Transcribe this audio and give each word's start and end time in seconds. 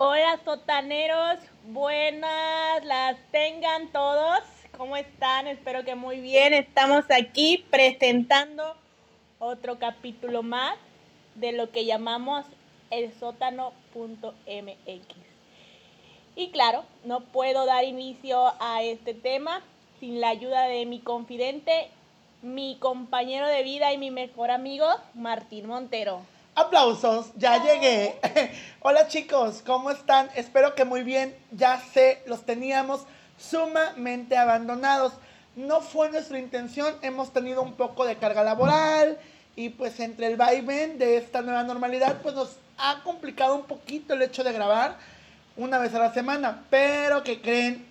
Hola 0.00 0.38
sotaneros, 0.44 1.40
buenas 1.64 2.84
las 2.84 3.16
tengan 3.32 3.90
todos. 3.90 4.44
¿Cómo 4.76 4.96
están? 4.96 5.48
Espero 5.48 5.84
que 5.84 5.96
muy 5.96 6.20
bien. 6.20 6.54
Estamos 6.54 7.06
aquí 7.10 7.66
presentando 7.68 8.76
otro 9.40 9.80
capítulo 9.80 10.44
más 10.44 10.76
de 11.34 11.50
lo 11.50 11.72
que 11.72 11.84
llamamos 11.84 12.46
el 12.92 13.12
sótano.mx. 13.12 13.74
Y 16.36 16.50
claro, 16.50 16.84
no 17.02 17.22
puedo 17.22 17.66
dar 17.66 17.82
inicio 17.82 18.52
a 18.60 18.84
este 18.84 19.14
tema 19.14 19.62
sin 19.98 20.20
la 20.20 20.28
ayuda 20.28 20.68
de 20.68 20.86
mi 20.86 21.00
confidente, 21.00 21.90
mi 22.40 22.76
compañero 22.76 23.48
de 23.48 23.64
vida 23.64 23.92
y 23.92 23.98
mi 23.98 24.12
mejor 24.12 24.52
amigo, 24.52 24.86
Martín 25.14 25.66
Montero. 25.66 26.22
Aplausos, 26.62 27.26
ya 27.36 27.62
llegué. 27.62 28.18
Hola 28.80 29.06
chicos, 29.06 29.62
¿cómo 29.64 29.92
están? 29.92 30.28
Espero 30.34 30.74
que 30.74 30.84
muy 30.84 31.04
bien. 31.04 31.36
Ya 31.52 31.78
sé, 31.92 32.20
los 32.26 32.44
teníamos 32.44 33.02
sumamente 33.38 34.36
abandonados. 34.36 35.12
No 35.54 35.80
fue 35.80 36.10
nuestra 36.10 36.36
intención, 36.36 36.96
hemos 37.02 37.32
tenido 37.32 37.62
un 37.62 37.74
poco 37.74 38.04
de 38.04 38.16
carga 38.16 38.42
laboral 38.42 39.18
y 39.54 39.68
pues 39.68 40.00
entre 40.00 40.26
el 40.26 40.36
vaivén 40.36 40.98
de 40.98 41.16
esta 41.18 41.42
nueva 41.42 41.62
normalidad 41.62 42.16
pues 42.24 42.34
nos 42.34 42.56
ha 42.76 43.04
complicado 43.04 43.54
un 43.54 43.62
poquito 43.62 44.14
el 44.14 44.22
hecho 44.22 44.42
de 44.42 44.52
grabar 44.52 44.96
una 45.56 45.78
vez 45.78 45.94
a 45.94 46.00
la 46.00 46.12
semana. 46.12 46.64
Pero 46.70 47.22
que 47.22 47.40
creen, 47.40 47.86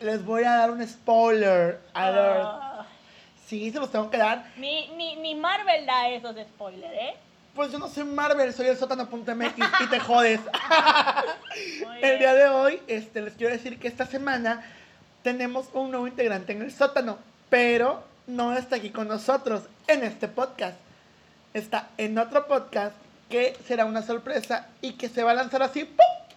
les 0.00 0.24
voy 0.24 0.44
a 0.44 0.56
dar 0.56 0.70
un 0.70 0.86
spoiler 0.88 1.80
alert. 1.92 2.44
Ah, 2.46 2.86
Sí, 3.46 3.70
se 3.70 3.78
los 3.78 3.92
tengo 3.92 4.08
que 4.10 4.16
dar. 4.16 4.52
ni, 4.56 4.88
ni, 4.96 5.16
ni 5.16 5.34
Marvel 5.34 5.84
da 5.84 6.08
esos 6.08 6.34
spoilers, 6.34 6.94
¿eh? 6.94 7.14
Pues 7.56 7.72
yo 7.72 7.78
no 7.78 7.88
soy 7.88 8.04
Marvel, 8.04 8.52
soy 8.52 8.66
el 8.66 8.76
sótano.mx 8.76 9.54
y 9.80 9.86
te 9.86 9.98
jodes. 10.06 10.40
El 12.02 12.18
día 12.18 12.34
de 12.34 12.48
hoy, 12.48 12.82
este, 12.86 13.22
les 13.22 13.32
quiero 13.32 13.50
decir 13.50 13.78
que 13.78 13.88
esta 13.88 14.04
semana 14.04 14.62
tenemos 15.22 15.70
un 15.72 15.90
nuevo 15.90 16.06
integrante 16.06 16.52
en 16.52 16.60
el 16.60 16.70
sótano, 16.70 17.16
pero 17.48 18.04
no 18.26 18.54
está 18.54 18.76
aquí 18.76 18.90
con 18.90 19.08
nosotros 19.08 19.62
en 19.86 20.04
este 20.04 20.28
podcast. 20.28 20.76
Está 21.54 21.88
en 21.96 22.18
otro 22.18 22.46
podcast 22.46 22.94
que 23.30 23.56
será 23.66 23.86
una 23.86 24.02
sorpresa 24.02 24.66
y 24.82 24.92
que 24.92 25.08
se 25.08 25.22
va 25.22 25.30
a 25.30 25.34
lanzar 25.34 25.62
así 25.62 25.84
¡pum! 25.84 26.36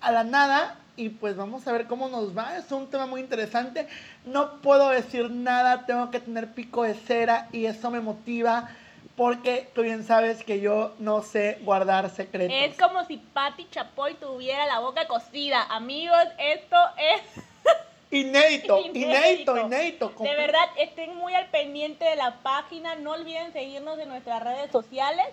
a 0.00 0.10
la 0.10 0.24
nada 0.24 0.78
y 0.96 1.10
pues 1.10 1.36
vamos 1.36 1.68
a 1.68 1.72
ver 1.72 1.86
cómo 1.86 2.08
nos 2.08 2.36
va. 2.36 2.56
Es 2.56 2.72
un 2.72 2.88
tema 2.88 3.04
muy 3.04 3.20
interesante. 3.20 3.88
No 4.24 4.62
puedo 4.62 4.88
decir 4.88 5.30
nada, 5.30 5.84
tengo 5.84 6.10
que 6.10 6.20
tener 6.20 6.48
pico 6.54 6.84
de 6.84 6.94
cera 6.94 7.48
y 7.52 7.66
eso 7.66 7.90
me 7.90 8.00
motiva 8.00 8.70
porque 9.16 9.68
tú 9.74 9.82
bien 9.82 10.04
sabes 10.04 10.44
que 10.44 10.60
yo 10.60 10.94
no 10.98 11.22
sé 11.22 11.58
guardar 11.62 12.08
secretos. 12.10 12.56
Es 12.56 12.78
como 12.78 13.04
si 13.04 13.18
Patti 13.18 13.68
Chapoy 13.70 14.14
tuviera 14.14 14.66
la 14.66 14.80
boca 14.80 15.06
cocida. 15.06 15.62
Amigos, 15.64 16.24
esto 16.38 16.76
es 16.96 17.44
Inédito, 18.10 18.80
Inédito. 18.80 19.56
inédito. 19.56 20.12
De 20.18 20.34
verdad, 20.34 20.66
estén 20.78 21.14
muy 21.16 21.32
al 21.34 21.46
pendiente 21.46 22.04
de 22.04 22.16
la 22.16 22.42
página. 22.42 22.96
No 22.96 23.12
olviden 23.12 23.52
seguirnos 23.52 23.98
en 23.98 24.08
nuestras 24.08 24.42
redes 24.42 24.70
sociales. 24.72 25.26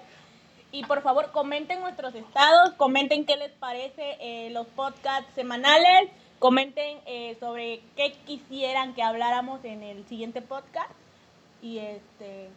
Y 0.71 0.83
por 0.83 1.01
favor, 1.01 1.31
comenten 1.31 1.79
nuestros 1.79 2.13
estados. 2.13 2.73
Comenten 2.73 3.25
qué 3.25 3.35
les 3.35 3.51
parece 3.51 4.17
eh, 4.19 4.49
los 4.51 4.67
podcasts 4.67 5.33
semanales. 5.33 6.11
Comenten 6.39 6.99
eh, 7.07 7.35
sobre 7.39 7.81
qué 7.95 8.13
quisieran 8.25 8.93
que 8.93 9.01
habláramos 9.01 9.63
en 9.65 9.81
el 9.81 10.07
siguiente 10.07 10.41
podcast. 10.41 10.91
Y 11.63 11.79
este. 11.79 12.49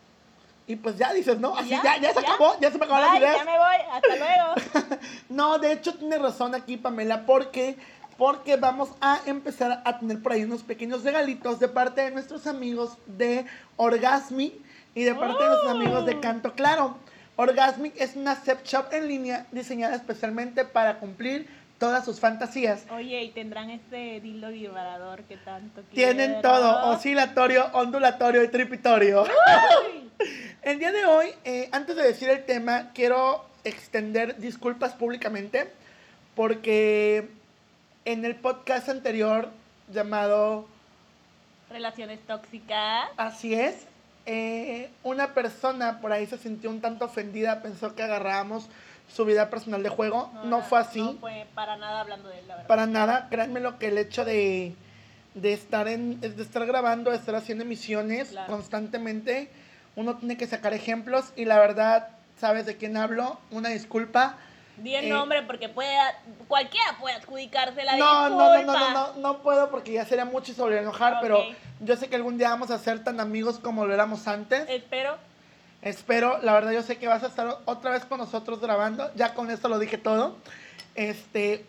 Y 0.71 0.77
pues 0.77 0.97
ya 0.97 1.13
dices, 1.13 1.39
¿no? 1.41 1.57
Así 1.57 1.71
ya, 1.71 1.83
ya, 1.83 1.99
ya, 1.99 2.15
se 2.15 2.23
ya. 2.23 2.35
acabó, 2.35 2.55
ya 2.61 2.71
se 2.71 2.79
me 2.79 2.85
acabaron 2.85 3.11
las 3.11 3.21
Bye, 3.21 3.29
ideas. 3.29 3.37
ya 3.39 3.45
me 3.45 3.59
voy. 3.59 3.77
Hasta 3.93 4.17
luego. 4.17 5.01
No, 5.29 5.59
de 5.59 5.73
hecho 5.73 5.95
tiene 5.95 6.19
razón 6.19 6.55
aquí 6.55 6.77
Pamela, 6.77 7.27
porque 7.27 7.77
porque 8.17 8.57
vamos 8.57 8.91
a 9.01 9.19
empezar 9.27 9.81
a 9.85 9.99
tener 9.99 10.23
por 10.23 10.33
ahí 10.33 10.45
unos 10.45 10.63
pequeños 10.63 11.03
regalitos 11.05 11.59
de 11.59 11.69
parte 11.69 12.03
de 12.03 12.11
nuestros 12.11 12.47
amigos 12.47 12.99
de 13.07 13.47
Orgasmic 13.77 14.53
y 14.95 15.05
de 15.05 15.15
parte 15.15 15.43
de 15.43 15.49
nuestros 15.49 15.73
Oh. 15.73 15.77
amigos 15.77 16.07
de 16.07 16.21
Canto 16.21 16.53
Claro. 16.55 16.99
Orgasmic 17.37 17.95
es 17.99 18.17
una 18.17 18.37
sex 18.37 18.63
shop 18.65 18.93
en 18.93 19.09
línea 19.09 19.47
diseñada 19.53 19.97
especialmente 19.97 20.67
para 20.67 20.99
cumplir 20.99 21.49
todas 21.81 22.05
sus 22.05 22.21
fantasías. 22.21 22.85
Oye, 22.91 23.23
y 23.25 23.31
tendrán 23.31 23.71
este 23.71 24.21
dildo 24.21 24.51
vibrador 24.51 25.23
que 25.25 25.39
tanto 25.39 25.81
Tienen 25.95 26.35
quiero. 26.35 26.43
todo, 26.43 26.91
oscilatorio, 26.93 27.71
ondulatorio 27.73 28.45
y 28.45 28.49
tripitorio. 28.49 29.25
El 30.63 30.79
día 30.79 30.93
de 30.93 31.07
hoy, 31.07 31.29
eh, 31.45 31.71
antes 31.73 31.97
de 31.97 32.03
decir 32.03 32.29
el 32.29 32.45
tema, 32.45 32.91
quiero 32.93 33.43
extender 33.65 34.37
disculpas 34.37 34.93
públicamente 34.93 35.73
porque 36.35 37.31
en 38.05 38.27
el 38.27 38.37
podcast 38.37 38.91
anterior 38.91 39.49
llamado 39.91 40.69
Relaciones 41.71 42.21
tóxicas. 42.27 43.09
Así 43.17 43.55
es, 43.55 43.87
eh, 44.27 44.91
una 45.03 45.33
persona 45.33 46.03
por 46.03 46.13
ahí 46.13 46.27
se 46.27 46.37
sintió 46.37 46.69
un 46.69 46.83
tanto 46.83 47.07
ofendida, 47.07 47.63
pensó 47.63 47.95
que 47.95 48.03
agarrábamos 48.03 48.69
su 49.13 49.25
vida 49.25 49.51
personal 49.51 49.83
de 49.83 49.89
juego. 49.89 50.31
No, 50.45 50.63
fue 50.63 50.79
así. 50.81 51.03
No 51.03 51.15
fue 51.15 51.47
para 51.55 51.77
nada 51.77 52.01
hablando 52.01 52.29
de 52.29 52.39
él, 52.39 52.49
la 52.49 52.55
verdad. 52.57 52.69
Para 52.69 52.87
nada, 52.87 53.29
créanme 53.31 53.61
lo 53.61 53.79
que 53.79 53.89
el 53.89 53.99
hecho 53.99 54.25
de, 54.25 54.75
de 55.35 55.53
estar 55.53 55.89
en, 55.89 56.21
de 56.21 56.43
estar 56.43 56.65
grabando, 56.67 57.11
de 57.11 57.17
estar 57.17 57.35
haciendo 57.35 57.65
emisiones 57.65 58.29
Claro. 58.31 58.53
constantemente, 58.53 59.51
uno 59.97 60.17
tiene 60.17 60.37
que 60.37 60.47
sacar 60.47 60.73
ejemplos 60.75 61.33
y 61.37 61.45
la 61.45 61.59
verdad, 61.59 62.09
¿sabes 62.39 62.67
de 62.67 62.77
quién 62.77 62.97
hablo? 62.97 63.39
Una 63.51 63.69
disculpa. 63.71 64.37
Di 64.77 64.95
el 64.95 65.07
eh, 65.07 65.09
nombre 65.11 65.43
porque 65.43 65.69
pueda, 65.69 66.19
cualquiera 66.49 66.97
puede 66.99 67.17
adjudicarse 67.17 67.85
la 67.85 67.97
No, 67.97 68.29
no, 68.31 68.39
no, 68.39 68.55
disculpa. 68.55 68.81
no, 68.81 68.91
no, 68.93 69.13
no, 69.15 69.21
no 69.21 69.39
puedo 69.43 69.71
porque 69.71 69.93
ya 69.93 70.07
sería 70.07 70.25
mucho 70.25 70.55
sobre 70.55 70.79
enojar, 70.79 71.19
pero 71.21 71.43
yo 71.81 71.97
sé 71.97 72.09
que 72.09 72.17
algún 72.17 72.39
día 72.39 72.49
vamos 72.51 72.71
a 72.71 72.79
ser 72.79 73.05
tan 73.05 73.21
amigos 73.21 73.59
como 73.59 73.85
lo 73.85 73.93
éramos 73.93 74.27
antes. 74.27 74.65
Espero. 74.69 75.17
Espero, 75.83 76.39
la 76.43 76.53
verdad 76.53 76.73
yo 76.73 76.83
sé 76.83 76.99
que 76.99 77.09
vas 77.09 77.23
a 77.23 77.29
estar 77.29 77.59
otra 77.65 77.91
vez 77.93 78.05
con 78.05 78.19
nosotros 78.19 78.61
grabando, 78.61 79.11
ya 79.15 79.35
con 79.35 79.51
esto 79.51 79.69
lo 79.69 79.79
dije 79.79 79.97
todo. 79.99 80.37
Este, 80.95 81.65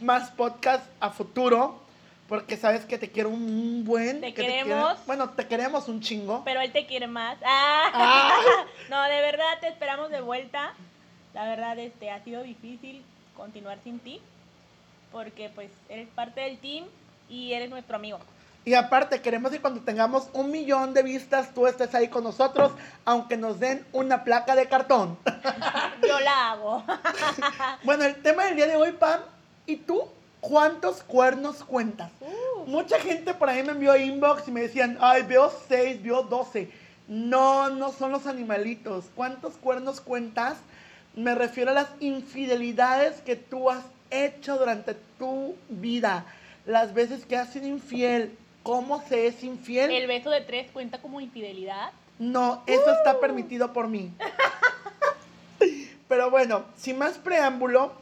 más 0.00 0.30
podcast 0.32 0.84
a 0.98 1.10
futuro, 1.10 1.80
porque 2.28 2.56
sabes 2.56 2.84
que 2.84 2.98
te 2.98 3.10
quiero 3.10 3.28
un 3.28 3.84
buen. 3.84 4.20
Te 4.20 4.34
que 4.34 4.42
queremos. 4.42 4.64
quiero- 4.64 4.96
bueno, 5.06 5.30
te 5.30 5.46
queremos 5.46 5.88
un 5.88 6.00
chingo. 6.00 6.42
Pero 6.44 6.60
él 6.60 6.72
te 6.72 6.86
quiere 6.86 7.06
más. 7.06 7.38
Ah. 7.44 7.90
Ah. 7.94 8.64
No, 8.88 9.02
de 9.04 9.20
verdad 9.20 9.58
te 9.60 9.68
esperamos 9.68 10.10
de 10.10 10.20
vuelta. 10.20 10.72
La 11.32 11.44
verdad, 11.44 11.78
este, 11.78 12.10
ha 12.10 12.22
sido 12.24 12.42
difícil 12.42 13.04
continuar 13.36 13.78
sin 13.84 14.00
ti. 14.00 14.20
Porque 15.12 15.50
pues 15.54 15.70
eres 15.88 16.08
parte 16.08 16.40
del 16.40 16.58
team 16.58 16.84
y 17.28 17.52
eres 17.52 17.70
nuestro 17.70 17.96
amigo. 17.96 18.18
Y 18.64 18.74
aparte, 18.74 19.22
queremos 19.22 19.50
que 19.50 19.60
cuando 19.60 19.80
tengamos 19.80 20.28
un 20.34 20.50
millón 20.50 20.92
de 20.92 21.02
vistas, 21.02 21.54
tú 21.54 21.66
estés 21.66 21.94
ahí 21.94 22.08
con 22.08 22.24
nosotros, 22.24 22.72
aunque 23.06 23.36
nos 23.38 23.58
den 23.58 23.86
una 23.92 24.22
placa 24.22 24.54
de 24.54 24.66
cartón. 24.66 25.18
Yo 26.06 26.20
la 26.20 26.52
hago. 26.52 26.84
bueno, 27.84 28.04
el 28.04 28.20
tema 28.22 28.44
del 28.44 28.56
día 28.56 28.66
de 28.66 28.76
hoy, 28.76 28.92
Pam, 28.92 29.20
¿y 29.64 29.76
tú 29.76 30.02
cuántos 30.40 31.02
cuernos 31.02 31.64
cuentas? 31.64 32.10
Uh, 32.20 32.66
Mucha 32.66 32.98
gente 33.00 33.32
por 33.32 33.48
ahí 33.48 33.62
me 33.62 33.72
envió 33.72 33.96
inbox 33.96 34.48
y 34.48 34.50
me 34.50 34.60
decían, 34.60 34.98
ay, 35.00 35.22
veo 35.22 35.50
6, 35.68 36.02
veo 36.02 36.22
12. 36.22 36.70
No, 37.08 37.70
no 37.70 37.92
son 37.92 38.12
los 38.12 38.26
animalitos. 38.26 39.06
¿Cuántos 39.14 39.54
cuernos 39.54 40.02
cuentas? 40.02 40.58
Me 41.16 41.34
refiero 41.34 41.70
a 41.70 41.74
las 41.74 41.88
infidelidades 41.98 43.20
que 43.22 43.36
tú 43.36 43.70
has 43.70 43.84
hecho 44.10 44.58
durante 44.58 44.94
tu 45.18 45.56
vida. 45.68 46.26
Las 46.66 46.92
veces 46.92 47.24
que 47.24 47.36
has 47.36 47.50
sido 47.52 47.66
infiel. 47.66 48.36
¿Cómo 48.70 49.02
se 49.02 49.26
es 49.26 49.42
infiel? 49.42 49.90
el 49.90 50.06
beso 50.06 50.30
de 50.30 50.42
tres 50.42 50.70
cuenta 50.70 51.02
como 51.02 51.20
infidelidad. 51.20 51.90
No, 52.20 52.62
eso 52.68 52.88
está 52.92 53.18
permitido 53.18 53.72
por 53.72 53.88
mí. 53.88 54.12
Pero 56.08 56.30
bueno, 56.30 56.64
sin 56.76 56.96
más 56.96 57.18
preámbulo, 57.18 57.92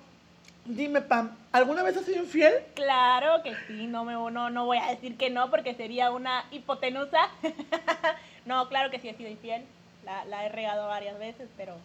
dime, 0.67 1.01
Pam, 1.01 1.35
¿alguna 1.53 1.83
vez 1.83 1.97
has 1.97 2.05
sido 2.05 2.19
infiel? 2.19 2.53
Claro 2.75 3.43
que 3.43 3.55
sí, 3.67 3.87
no, 3.87 4.05
me, 4.05 4.13
no, 4.13 4.51
no 4.51 4.67
voy 4.67 4.77
a 4.77 4.91
decir 4.91 5.17
que 5.17 5.31
no 5.31 5.49
porque 5.49 5.75
sería 5.75 6.11
una 6.11 6.45
hipotenusa. 6.51 7.31
no, 8.45 8.69
claro 8.69 8.91
que 8.91 8.99
sí 8.99 9.09
he 9.09 9.15
sido 9.15 9.31
infiel. 9.31 9.65
La, 10.05 10.27
la 10.27 10.45
he 10.45 10.51
regado 10.51 10.87
varias 10.87 11.19
veces, 11.19 11.49
pero 11.57 11.77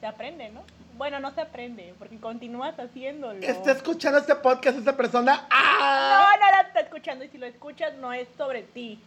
se 0.00 0.06
aprende, 0.06 0.48
¿no? 0.48 0.62
Bueno, 0.96 1.18
no 1.18 1.32
se 1.32 1.40
aprende 1.40 1.94
porque 1.98 2.18
continúas 2.18 2.78
haciéndolo. 2.78 3.40
Está 3.40 3.72
escuchando 3.72 4.18
este 4.18 4.34
podcast 4.36 4.78
esta 4.78 4.96
persona. 4.96 5.34
No, 5.34 5.46
¡Ah! 5.50 6.36
no 6.40 6.50
la 6.50 6.60
está 6.60 6.80
escuchando 6.80 7.24
y 7.24 7.28
si 7.28 7.38
lo 7.38 7.46
escuchas 7.46 7.94
no 7.96 8.12
es 8.12 8.28
sobre 8.38 8.62
ti. 8.62 9.00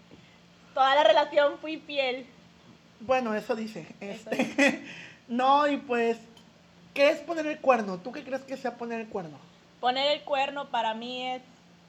Toda 0.74 0.96
la 0.96 1.04
relación 1.04 1.58
fui 1.60 1.78
fiel. 1.78 2.26
Bueno, 3.00 3.34
eso 3.34 3.56
dice. 3.56 3.88
Eso 4.02 4.30
Este, 4.32 4.84
no, 5.30 5.68
y 5.68 5.78
pues, 5.78 6.18
¿qué 6.94 7.10
es 7.10 7.20
poner 7.20 7.48
el 7.48 7.60
cuerno? 7.60 8.00
¿Tú 8.00 8.12
qué 8.12 8.24
crees 8.24 8.42
que 8.42 8.58
sea 8.58 8.76
poner 8.76 9.00
el 9.00 9.08
cuerno? 9.08 9.38
Poner 9.80 10.12
el 10.12 10.24
cuerno 10.24 10.68
para 10.70 10.94
mí 10.94 11.26
es 11.26 11.42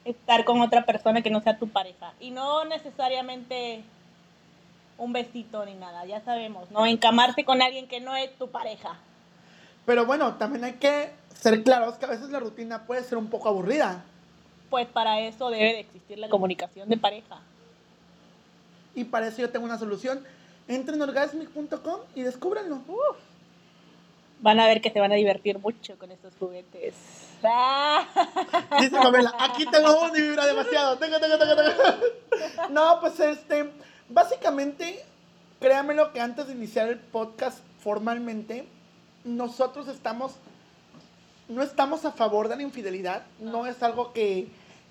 estar 0.05 0.45
con 0.45 0.61
otra 0.61 0.85
persona 0.85 1.21
que 1.21 1.29
no 1.29 1.41
sea 1.41 1.57
tu 1.57 1.67
pareja. 1.67 2.13
Y 2.21 2.31
no 2.31 2.63
necesariamente 2.63 3.83
un 4.97 5.11
besito 5.11 5.65
ni 5.65 5.73
nada, 5.73 6.05
ya 6.05 6.21
sabemos, 6.21 6.71
¿no? 6.71 6.85
Encamarse 6.85 7.43
con 7.43 7.61
alguien 7.61 7.87
que 7.87 7.99
no 7.99 8.15
es 8.15 8.33
tu 8.37 8.49
pareja. 8.49 8.97
Pero 9.85 10.05
bueno, 10.05 10.35
también 10.35 10.63
hay 10.63 10.73
que 10.73 11.11
ser 11.39 11.63
claros 11.63 11.95
que 11.95 12.05
a 12.05 12.09
veces 12.09 12.29
la 12.29 12.39
rutina 12.39 12.85
puede 12.85 13.03
ser 13.03 13.17
un 13.17 13.27
poco 13.27 13.49
aburrida. 13.49 14.03
Pues 14.69 14.87
para 14.87 15.19
eso 15.21 15.49
debe 15.49 15.73
de 15.73 15.79
existir 15.79 16.19
la 16.19 16.29
comunicación 16.29 16.89
de 16.89 16.97
pareja. 16.97 17.39
Y 18.95 19.05
para 19.05 19.27
eso 19.27 19.41
yo 19.41 19.49
tengo 19.49 19.65
una 19.65 19.77
solución. 19.77 20.23
Entren 20.67 21.01
en 21.01 21.09
orgasmic.com 21.09 22.01
y 22.15 22.21
descúbranlo. 22.21 22.81
Van 24.41 24.59
a 24.59 24.67
ver 24.67 24.81
que 24.81 24.91
se 24.91 24.99
van 24.99 25.11
a 25.11 25.15
divertir 25.15 25.59
mucho 25.59 25.97
con 25.97 26.11
estos 26.11 26.33
juguetes. 26.39 26.93
Ah. 27.43 28.05
Dice 28.79 28.95
Pamela, 28.95 29.33
aquí 29.39 29.65
tengo 29.65 30.01
uno 30.01 30.15
y 30.15 30.21
vibra 30.21 30.45
demasiado. 30.45 30.97
Tengo, 30.97 31.19
tengo, 31.19 31.37
tengo, 31.37 31.55
tengo. 31.55 31.71
No, 32.69 32.99
pues 32.99 33.19
este, 33.19 33.69
básicamente, 34.07 35.03
créanmelo 35.59 36.13
que 36.13 36.21
antes 36.21 36.47
de 36.47 36.53
iniciar 36.53 36.87
el 36.89 36.99
podcast 36.99 37.59
formalmente, 37.81 38.67
nosotros 39.37 39.87
estamos, 39.87 40.33
no 41.47 41.61
estamos 41.61 42.05
a 42.05 42.11
favor 42.11 42.47
de 42.47 42.55
la 42.55 42.63
infidelidad, 42.63 43.23
no 43.39 43.65
es 43.65 43.81
algo 43.83 44.13
que 44.13 44.47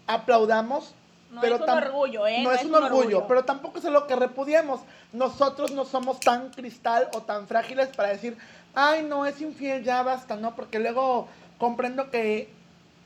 aplaudamos. 0.06 0.94
No 1.30 1.42
pero 1.42 1.56
es 1.56 1.60
un 1.60 1.68
orgullo, 1.68 2.26
¿eh? 2.26 2.42
No, 2.42 2.52
es, 2.52 2.64
un 2.64 2.74
orgullo, 2.74 3.26
pero 3.26 3.44
tampoco 3.44 3.78
es 3.78 3.84
algo 3.84 4.06
que 4.06 4.16
repudiemos. 4.16 4.80
Nosotros 5.12 5.72
no 5.72 5.84
somos 5.84 6.20
tan 6.20 6.50
cristal 6.50 7.08
o 7.12 7.20
tan 7.20 7.46
frágiles 7.46 7.88
para 7.88 8.08
decir, 8.08 8.38
ay, 8.74 9.02
no, 9.02 9.26
es 9.26 9.40
infiel, 9.42 9.84
ya 9.84 10.02
basta, 10.02 10.36
¿no? 10.36 10.56
Porque 10.56 10.78
luego 10.78 11.28
comprendo 11.58 12.10
que 12.10 12.50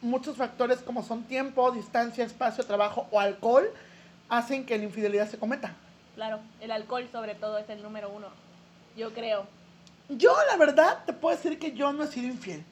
muchos 0.03 0.37
factores 0.37 0.79
como 0.81 1.03
son 1.03 1.25
tiempo, 1.25 1.73
distancia, 1.73 2.25
espacio, 2.25 2.65
trabajo 2.65 3.09
o 3.11 3.19
alcohol 3.19 3.69
hacen 4.29 4.65
que 4.65 4.79
la 4.79 4.85
infidelidad 4.85 5.29
se 5.29 5.39
cometa. 5.39 5.75
Claro, 6.15 6.39
el 6.61 6.71
alcohol 6.71 7.09
sobre 7.11 7.35
todo 7.35 7.59
es 7.59 7.69
el 7.71 7.83
número 7.83 8.09
uno. 8.11 8.29
Yo 8.97 9.13
creo. 9.13 9.47
Yo, 10.17 10.35
la 10.51 10.57
verdad, 10.57 11.05
te 11.07 11.13
puedo 11.13 11.37
decir 11.37 11.59
que 11.59 11.73
yo 11.73 11.93
no 11.93 12.05
he 12.05 12.07
sido 12.09 12.27
infiel. 12.27 12.65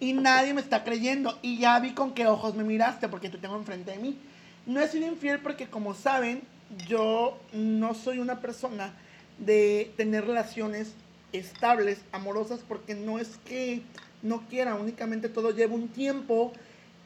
Y 0.00 0.12
nadie 0.12 0.52
me 0.54 0.60
está 0.60 0.84
creyendo. 0.84 1.38
Y 1.42 1.58
ya 1.58 1.78
vi 1.78 1.92
con 1.92 2.12
qué 2.12 2.26
ojos 2.26 2.54
me 2.54 2.64
miraste 2.64 3.08
porque 3.08 3.28
te 3.30 3.38
tengo 3.38 3.56
enfrente 3.56 3.92
de 3.92 3.98
mí. 3.98 4.18
No 4.66 4.80
he 4.80 4.88
sido 4.88 5.06
infiel 5.06 5.38
porque, 5.40 5.68
como 5.68 5.94
saben, 5.94 6.42
yo 6.88 7.38
no 7.52 7.94
soy 7.94 8.18
una 8.18 8.40
persona 8.40 8.92
de 9.38 9.92
tener 9.96 10.26
relaciones 10.26 10.92
estables, 11.32 12.00
amorosas, 12.12 12.60
porque 12.66 12.94
no 12.94 13.18
es 13.18 13.38
que 13.44 13.82
no 14.22 14.42
quiera, 14.48 14.74
únicamente 14.74 15.28
todo 15.28 15.50
lleva 15.50 15.74
un 15.74 15.88
tiempo. 15.88 16.52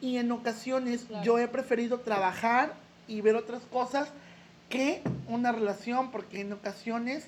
Y 0.00 0.16
en 0.19 0.32
ocasiones 0.32 1.04
Claro. 1.04 1.25
yo 1.25 1.38
he 1.38 1.48
preferido 1.48 2.00
trabajar 2.00 2.75
y 3.08 3.20
ver 3.20 3.37
otras 3.37 3.62
cosas 3.70 4.08
que 4.69 5.02
una 5.28 5.52
relación, 5.52 6.10
porque 6.10 6.40
en 6.40 6.52
ocasiones 6.52 7.26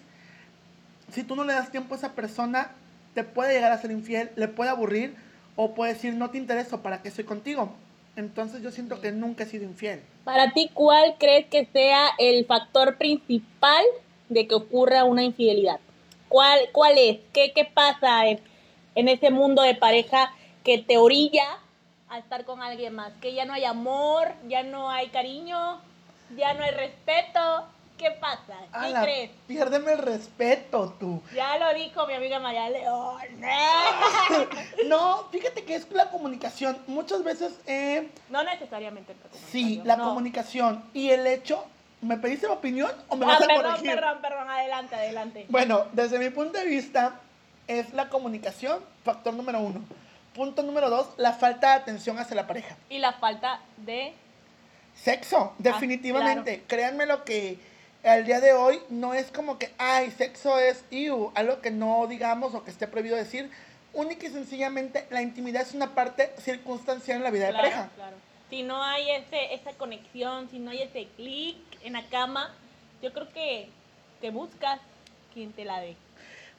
si 1.11 1.23
tú 1.23 1.37
no 1.37 1.45
le 1.45 1.53
das 1.53 1.71
tiempo 1.71 1.95
a 1.95 1.99
esa 1.99 2.13
persona, 2.13 2.71
te 3.15 3.25
puede 3.25 3.55
llegar 3.55 3.73
a 3.73 3.79
ser 3.79 3.91
infiel, 3.91 4.31
le 4.37 4.49
puede 4.49 4.71
aburrir 4.71 5.17
o 5.57 5.75
puede 5.75 5.95
decir 5.95 6.15
no 6.15 6.31
te 6.31 6.39
intereso, 6.39 6.83
¿para 6.83 7.03
qué 7.03 7.09
estoy 7.09 7.25
contigo? 7.25 7.73
Entonces 8.17 8.63
yo 8.63 8.71
siento 8.71 9.01
que 9.01 9.13
nunca 9.13 9.45
he 9.45 9.47
sido 9.47 9.65
infiel. 9.65 10.03
Para 10.25 10.53
ti, 10.53 10.71
¿cuál 10.75 11.17
crees 11.19 11.47
que 11.47 11.67
sea 11.67 12.11
el 12.19 12.45
factor 12.47 12.97
principal 12.97 13.85
de 14.29 14.47
que 14.47 14.55
ocurra 14.55 15.05
una 15.05 15.23
infidelidad? 15.23 15.81
¿Cuál, 16.29 16.61
cuál 16.73 16.99
es? 16.99 17.19
¿Qué, 17.33 17.53
qué 17.55 17.65
pasa 17.65 18.27
en, 18.27 18.41
en 18.95 19.09
ese 19.09 19.31
mundo 19.31 19.63
de 19.63 19.75
pareja 19.75 20.33
que 20.65 20.79
te 20.79 20.99
orilla 20.99 21.59
a 22.09 22.19
estar 22.19 22.45
con 22.45 22.61
alguien 22.61 22.95
más? 22.95 23.13
Que 23.21 23.35
ya 23.35 23.45
no 23.45 23.55
hay 23.55 23.65
amor, 23.65 24.33
ya 24.49 24.63
no 24.63 24.91
hay 24.91 25.09
cariño, 25.09 25.81
ya 26.37 26.55
no 26.55 26.65
hay 26.65 26.73
respeto. 26.73 27.65
¿Qué 27.99 28.13
pasa? 28.13 28.55
¿Qué 28.71 28.79
Ala, 28.79 29.03
crees? 29.03 29.31
Piérdeme 29.49 29.93
el 29.93 29.99
respeto 29.99 30.95
tú. 31.01 31.21
Ya 31.35 31.59
lo 31.59 31.75
dijo 31.75 32.07
mi 32.07 32.15
amiga 32.15 32.39
María 32.39 32.71
León. 32.71 33.19
No, 34.87 35.25
fíjate 35.31 35.65
que 35.65 35.75
es 35.75 35.91
la 35.91 36.11
comunicación. 36.11 36.79
Muchas 36.87 37.25
veces, 37.25 37.59
eh, 37.67 38.09
No 38.31 38.43
necesariamente 38.45 39.15
la 39.15 39.31
sí, 39.51 39.61
comunicación, 39.81 39.87
la 39.87 39.97
no. 39.97 40.05
comunicación 40.05 40.85
y 40.95 41.11
el 41.11 41.27
hecho, 41.27 41.65
¿me 42.01 42.17
pediste 42.17 42.47
mi 42.47 42.55
opinión 42.55 42.91
o 43.09 43.17
me 43.17 43.27
Ah, 43.27 43.31
vas 43.31 43.43
a 43.43 43.47
perdón, 43.47 43.63
corregir? 43.65 43.95
perdón, 43.95 44.19
perdón, 44.23 44.51
adelante, 44.51 44.95
adelante. 44.95 45.47
Bueno, 45.49 45.87
desde 45.93 46.19
mi 46.19 46.31
punto 46.31 46.59
de 46.59 46.65
vista, 46.67 47.21
es 47.67 47.93
la 47.93 48.09
comunicación, 48.09 48.79
factor 49.05 49.35
número 49.35 49.59
uno. 49.61 49.81
Punto 50.35 50.63
número 50.63 50.89
dos, 50.89 51.09
la 51.17 51.33
falta 51.33 51.71
de 51.71 51.75
atención 51.83 52.19
hacia 52.19 52.37
la 52.37 52.47
pareja. 52.47 52.77
Y 52.89 52.99
la 52.99 53.13
falta 53.15 53.61
de 53.79 54.15
Sexo, 54.95 55.55
definitivamente. 55.59 56.65
Créanme 56.67 57.07
lo 57.07 57.25
que 57.25 57.59
al 58.05 58.25
día 58.25 58.41
de 58.41 58.53
hoy 58.53 58.81
no 58.89 59.15
es 59.15 59.31
como 59.31 59.59
que, 59.59 59.73
ay, 59.79 60.11
sexo 60.11 60.59
es 60.59 60.85
iu, 60.91 61.33
algo 61.35 61.61
que 61.61 61.71
no 61.71 62.07
digamos 62.07 62.55
o 62.55 62.65
que 62.65 62.71
esté 62.71 62.87
prohibido 62.87 63.17
decir. 63.17 63.51
Única 63.93 64.27
y 64.27 64.31
sencillamente, 64.31 65.07
la 65.11 65.23
intimidad 65.23 65.63
es 65.63 65.75
una 65.75 65.95
parte 65.95 66.33
circunstancial 66.39 67.19
en 67.19 67.25
la 67.25 67.31
vida 67.31 67.47
de 67.47 67.53
pareja. 67.55 67.91
claro. 67.97 68.17
Si 68.51 68.63
no 68.63 68.83
hay 68.83 69.11
ese, 69.11 69.55
esa 69.55 69.73
conexión, 69.73 70.49
si 70.51 70.59
no 70.59 70.71
hay 70.71 70.83
ese 70.83 71.07
clic 71.17 71.57
en 71.83 71.95
la 71.95 72.07
cama, 72.09 72.55
yo 73.03 73.13
creo 73.13 73.29
que 73.31 73.69
te 74.21 74.31
buscas 74.31 74.81
quien 75.35 75.53
te 75.53 75.65
la 75.65 75.81
dé. 75.81 75.97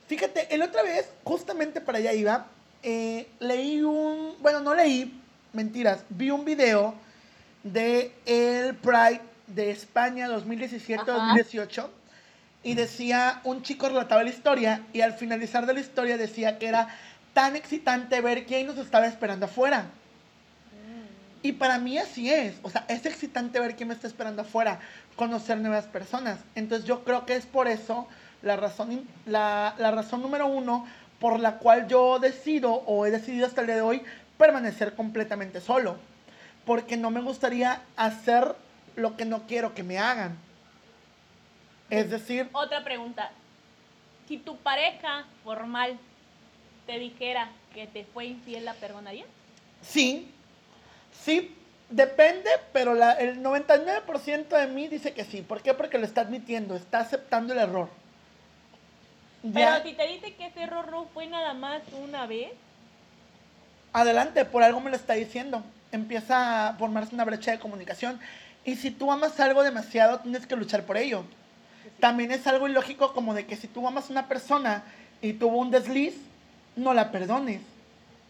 Fíjate, 0.08 0.54
el 0.54 0.62
otra 0.62 0.84
vez, 0.84 1.10
justamente 1.24 1.82
para 1.82 1.98
allá 1.98 2.14
iba, 2.14 2.48
eh, 2.84 3.28
leí 3.40 3.82
un, 3.82 4.36
bueno, 4.40 4.60
no 4.60 4.76
leí, 4.76 5.20
mentiras, 5.54 6.04
vi 6.10 6.30
un 6.32 6.46
video 6.46 6.94
de 7.64 8.12
el 8.26 8.76
Pride 8.76 9.22
de 9.50 9.72
España 9.72 10.28
2017-2018 10.30 11.88
y 12.64 12.74
decía, 12.76 13.42
un 13.44 13.62
chico 13.62 13.88
relataba 13.88 14.24
la 14.24 14.30
historia 14.30 14.84
y 14.94 15.02
al 15.02 15.14
finalizar 15.14 15.66
de 15.66 15.74
la 15.74 15.80
historia 15.80 16.18
decía 16.18 16.58
que 16.60 16.68
era 16.68 16.90
tan 17.34 17.56
excitante 17.56 18.22
ver 18.22 18.46
quién 18.46 18.68
nos 18.68 18.78
estaba 18.78 19.08
esperando 19.08 19.46
afuera. 19.46 19.86
Y 21.42 21.54
para 21.54 21.78
mí 21.80 21.98
así 21.98 22.30
es, 22.30 22.56
o 22.64 22.70
sea, 22.70 22.84
es 22.90 23.06
excitante 23.06 23.62
ver 23.62 23.78
quién 23.78 23.88
me 23.88 23.96
está 23.96 24.08
esperando 24.08 24.42
afuera, 24.42 24.80
conocer 25.16 25.58
nuevas 25.58 25.86
personas. 25.86 26.40
Entonces 26.54 26.86
yo 26.86 27.06
creo 27.06 27.26
que 27.26 27.36
es 27.36 27.46
por 27.46 27.70
eso 27.70 28.08
la 28.42 28.58
razón, 28.58 29.08
la, 29.26 29.74
la 29.78 29.92
razón 29.92 30.22
número 30.22 30.48
uno 30.48 30.86
por 31.22 31.40
la 31.40 31.58
cual 31.58 31.88
yo 31.88 32.20
decido 32.20 32.74
o 32.74 33.06
he 33.06 33.12
decidido 33.12 33.48
hasta 33.48 33.62
el 33.62 33.68
día 33.68 33.78
de 33.78 33.82
hoy 33.82 34.02
permanecer 34.38 34.96
completamente 34.96 35.62
solo. 35.62 35.96
Porque 36.66 36.98
no 36.98 37.10
me 37.10 37.22
gustaría 37.22 37.82
hacer 37.96 38.56
lo 38.96 39.16
que 39.18 39.26
no 39.26 39.44
quiero 39.48 39.74
que 39.74 39.84
me 39.84 39.98
hagan. 40.00 40.38
Es 41.90 42.10
decir, 42.10 42.50
Otra 42.54 42.84
pregunta. 42.84 43.32
Si 44.28 44.38
tu 44.38 44.58
pareja 44.58 45.26
formal 45.44 45.98
te 46.86 47.00
dijera 47.00 47.50
que 47.74 47.88
te 47.88 48.06
fue 48.06 48.26
infiel, 48.26 48.66
¿la 48.66 48.74
perdonarías? 48.76 49.28
sí, 49.82 50.30
sí, 51.24 51.56
depende, 51.90 52.50
pero 52.74 52.94
la- 52.94 53.14
el 53.14 53.42
99% 53.42 54.56
de 54.56 54.68
mí 54.68 54.88
dice 54.88 55.14
que 55.14 55.24
sí. 55.26 55.42
¿Por 55.42 55.62
qué? 55.64 55.74
Porque 55.74 55.98
lo 55.98 56.06
está 56.06 56.22
admitiendo, 56.22 56.76
está 56.76 57.00
aceptando 57.00 57.54
el 57.54 57.60
error. 57.60 57.90
Pero 59.54 59.82
si 59.84 59.94
te 59.94 60.06
dice 60.08 60.34
que 60.36 60.48
ese 60.48 60.64
error 60.64 60.92
no 60.92 61.06
fue 61.06 61.26
nada 61.28 61.54
más 61.54 61.82
una 62.04 62.28
vez, 62.28 62.52
adelante, 63.94 64.46
por 64.46 64.64
algo 64.64 64.80
me 64.82 64.90
lo 64.90 64.96
está 64.96 65.14
diciendo. 65.14 65.64
Empieza 65.92 66.70
a 66.70 66.74
formarse 66.76 67.16
una 67.16 67.26
brecha 67.26 67.52
de 67.52 67.60
comunicación. 67.60 68.20
Y 68.66 68.76
si 68.76 68.92
tú 68.92 69.12
amas 69.12 69.40
algo 69.40 69.64
demasiado, 69.64 70.20
tienes 70.20 70.46
que 70.46 70.56
luchar 70.56 70.84
por 70.86 70.98
ello. 70.98 71.24
También 72.00 72.32
es 72.32 72.46
algo 72.48 72.68
ilógico 72.68 73.14
como 73.14 73.34
de 73.34 73.46
que 73.46 73.56
si 73.56 73.68
tú 73.68 73.88
amas 73.88 74.10
a 74.10 74.12
una 74.14 74.28
persona 74.28 74.84
y 75.22 75.34
tuvo 75.34 75.58
un 75.58 75.72
desliz, 75.72 76.16
no 76.76 76.94
la 76.94 77.12
perdones. 77.12 77.62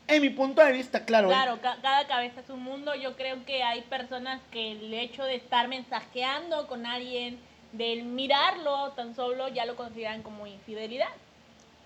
En 0.07 0.21
mi 0.23 0.29
punto 0.31 0.63
de 0.63 0.71
vista, 0.71 1.05
claro. 1.05 1.27
¿eh? 1.27 1.33
claro, 1.33 1.59
ca- 1.61 1.77
cada 1.83 2.07
cabeza 2.07 2.41
es 2.41 2.49
un 2.49 2.63
mundo. 2.63 2.95
Yo 2.95 3.15
creo 3.15 3.45
que 3.45 3.61
hay 3.63 3.81
personas 3.81 4.41
que 4.51 4.71
el 4.71 4.91
hecho 4.93 5.23
de 5.23 5.35
estar 5.35 5.67
mensajeando 5.67 6.67
con 6.67 6.85
alguien, 6.87 7.37
del 7.73 8.03
mirarlo 8.03 8.91
tan 8.93 9.15
solo, 9.15 9.47
ya 9.49 9.65
lo 9.65 9.75
consideran 9.75 10.23
como 10.23 10.47
infidelidad. 10.47 11.09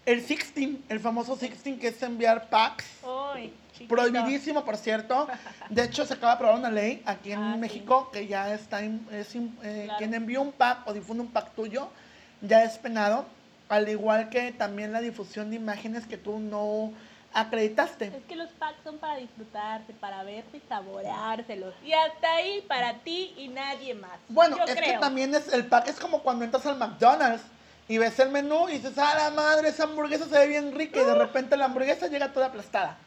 El 0.05 0.22
sixteen, 0.22 0.83
el 0.89 1.00
famoso 1.00 1.36
sixteen 1.38 1.79
que 1.79 1.88
es 1.88 2.03
enviar 2.03 2.50
packs. 2.50 2.86
Ay, 3.33 3.53
chiquito. 3.72 3.95
Prohibidísimo, 3.95 4.65
por 4.65 4.75
cierto. 4.75 5.27
De 5.69 5.83
hecho, 5.86 6.05
se 6.05 6.13
acaba 6.15 6.33
de 6.33 6.36
aprobar 6.36 6.55
una 6.60 6.69
ley 6.69 7.01
aquí 7.05 7.31
en 7.31 7.39
Ah, 7.41 7.51
sí. 7.53 7.60
México 7.60 8.10
que 8.12 8.27
ya 8.27 8.53
está, 8.53 8.83
in- 8.83 9.07
es 9.12 9.33
eh, 9.36 9.41
Claro. 9.86 9.98
quien 9.98 10.13
envía 10.13 10.41
un 10.41 10.51
pack 10.51 10.86
o 10.88 10.93
difunde 10.93 11.24
un 11.24 11.29
pack 11.31 11.53
tuyo 11.55 11.88
ya 12.41 12.63
es 12.65 12.77
penado, 12.77 13.25
al 13.69 13.88
igual 13.88 14.27
que 14.29 14.51
también 14.51 14.91
la 14.91 15.00
difusión 15.00 15.50
de 15.50 15.55
imágenes 15.55 16.05
que 16.05 16.17
tú 16.17 16.38
no 16.39 16.91
acreditaste. 17.33 18.07
Es 18.07 18.24
que 18.27 18.36
los 18.36 18.50
packs 18.50 18.83
son 18.83 18.98
para 18.98 19.15
disfrutarse, 19.15 19.93
para 19.93 20.24
verse 20.24 20.57
y 20.57 20.62
saboreárselos. 20.67 21.74
Y 21.83 21.93
hasta 21.93 22.33
ahí 22.36 22.62
para 22.67 22.95
ti 23.00 23.33
y 23.38 23.48
nadie 23.48 23.93
más. 23.95 24.19
Bueno, 24.27 24.57
Yo 24.57 24.65
es 24.65 24.75
que 24.75 24.81
creo. 24.81 25.00
también 25.00 25.33
es 25.33 25.51
el 25.53 25.65
pack 25.65 25.88
es 25.88 26.00
como 26.00 26.22
cuando 26.22 26.43
entras 26.43 26.65
al 26.65 26.77
McDonald's 26.77 27.43
y 27.93 28.00
ves 28.00 28.17
el 28.17 28.29
menú 28.29 28.69
y 28.69 28.79
dices, 28.79 28.97
ah, 28.97 29.13
la 29.15 29.29
madre, 29.29 29.69
esa 29.69 29.83
hamburguesa 29.83 30.25
se 30.25 30.39
ve 30.39 30.47
bien 30.47 30.73
rica 30.73 31.00
y 31.00 31.05
de 31.05 31.13
repente 31.13 31.55
la 31.55 31.65
hamburguesa 31.65 32.07
llega 32.07 32.33
toda 32.33 32.47
aplastada. 32.47 32.97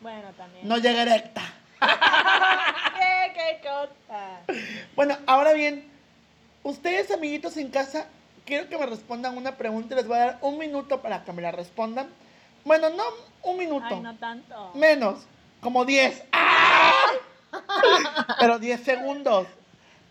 Bueno, 0.00 0.30
también. 0.34 0.66
No 0.66 0.78
llega 0.78 1.02
erecta. 1.02 1.42
¿Qué, 1.82 3.34
qué 3.34 3.60
cosa? 3.68 4.40
Bueno, 4.96 5.18
ahora 5.26 5.52
bien, 5.52 5.86
ustedes 6.62 7.10
amiguitos 7.10 7.58
en 7.58 7.68
casa, 7.68 8.06
quiero 8.46 8.66
que 8.70 8.78
me 8.78 8.86
respondan 8.86 9.36
una 9.36 9.56
pregunta 9.58 9.92
y 9.92 9.98
les 9.98 10.06
voy 10.06 10.16
a 10.16 10.20
dar 10.20 10.38
un 10.40 10.56
minuto 10.56 11.02
para 11.02 11.22
que 11.22 11.32
me 11.34 11.42
la 11.42 11.52
respondan. 11.52 12.08
Bueno, 12.64 12.88
no 12.88 13.04
un 13.42 13.58
minuto. 13.58 13.88
Ay, 13.90 14.00
no 14.00 14.16
tanto. 14.16 14.72
Menos, 14.74 15.18
como 15.60 15.84
10. 15.84 16.24
¡Ah! 16.32 16.92
Pero 18.40 18.58
10 18.58 18.82
segundos. 18.82 19.48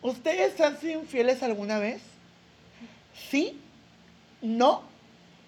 ¿Ustedes 0.04 0.62
han 0.62 0.78
sido 0.78 1.00
infieles 1.00 1.42
alguna 1.42 1.80
vez? 1.80 2.04
¿Sí? 3.32 3.60
¿No? 4.44 4.82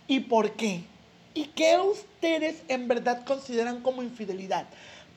¿Y 0.07 0.21
por 0.21 0.53
qué? 0.53 0.81
¿Y 1.33 1.47
qué 1.47 1.77
ustedes 1.77 2.63
en 2.69 2.87
verdad 2.87 3.25
consideran 3.25 3.81
como 3.81 4.01
infidelidad? 4.01 4.65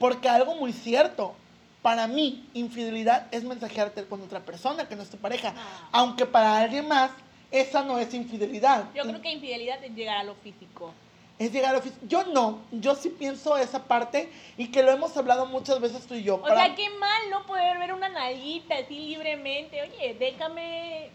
Porque 0.01 0.29
algo 0.29 0.57
muy 0.57 0.73
cierto, 0.73 1.35
para 1.81 2.09
mí, 2.09 2.45
infidelidad 2.55 3.29
es 3.31 3.45
mensajearte 3.45 4.05
con 4.05 4.21
otra 4.21 4.41
persona 4.41 4.89
que 4.89 4.97
no 4.97 5.03
es 5.05 5.11
tu 5.11 5.17
pareja. 5.17 5.55
Ah. 5.57 5.89
Aunque 5.93 6.27
para 6.27 6.59
alguien 6.59 6.89
más, 6.89 7.13
esa 7.53 7.85
no 7.85 8.01
es 8.01 8.13
infidelidad. 8.15 8.87
Yo 8.95 9.05
creo 9.05 9.23
que 9.23 9.31
infidelidad 9.31 9.83
es 9.85 9.95
llegar 9.95 10.19
a 10.19 10.25
lo 10.25 10.35
físico. 10.35 10.93
Es 11.39 11.53
llegar 11.53 11.77
a 11.77 11.79
oficio. 11.79 12.01
Yo 12.09 12.25
no, 12.25 12.59
yo 12.73 12.97
sí 12.97 13.11
pienso 13.11 13.57
esa 13.57 13.85
parte 13.85 14.29
y 14.57 14.73
que 14.73 14.83
lo 14.83 14.91
hemos 14.91 15.17
hablado 15.17 15.47
muchas 15.47 15.81
veces 15.81 16.05
tú 16.05 16.15
y 16.15 16.25
yo. 16.25 16.35
O 16.35 16.43
Para- 16.43 16.67
sea, 16.67 16.75
qué 16.75 16.91
mal 16.99 17.31
no 17.31 17.47
poder 17.47 17.79
ver 17.79 17.93
una 17.93 18.09
nalguita 18.09 18.75
así 18.75 18.99
libremente. 18.99 19.81
Oye, 19.83 20.17
déjame 20.19 21.11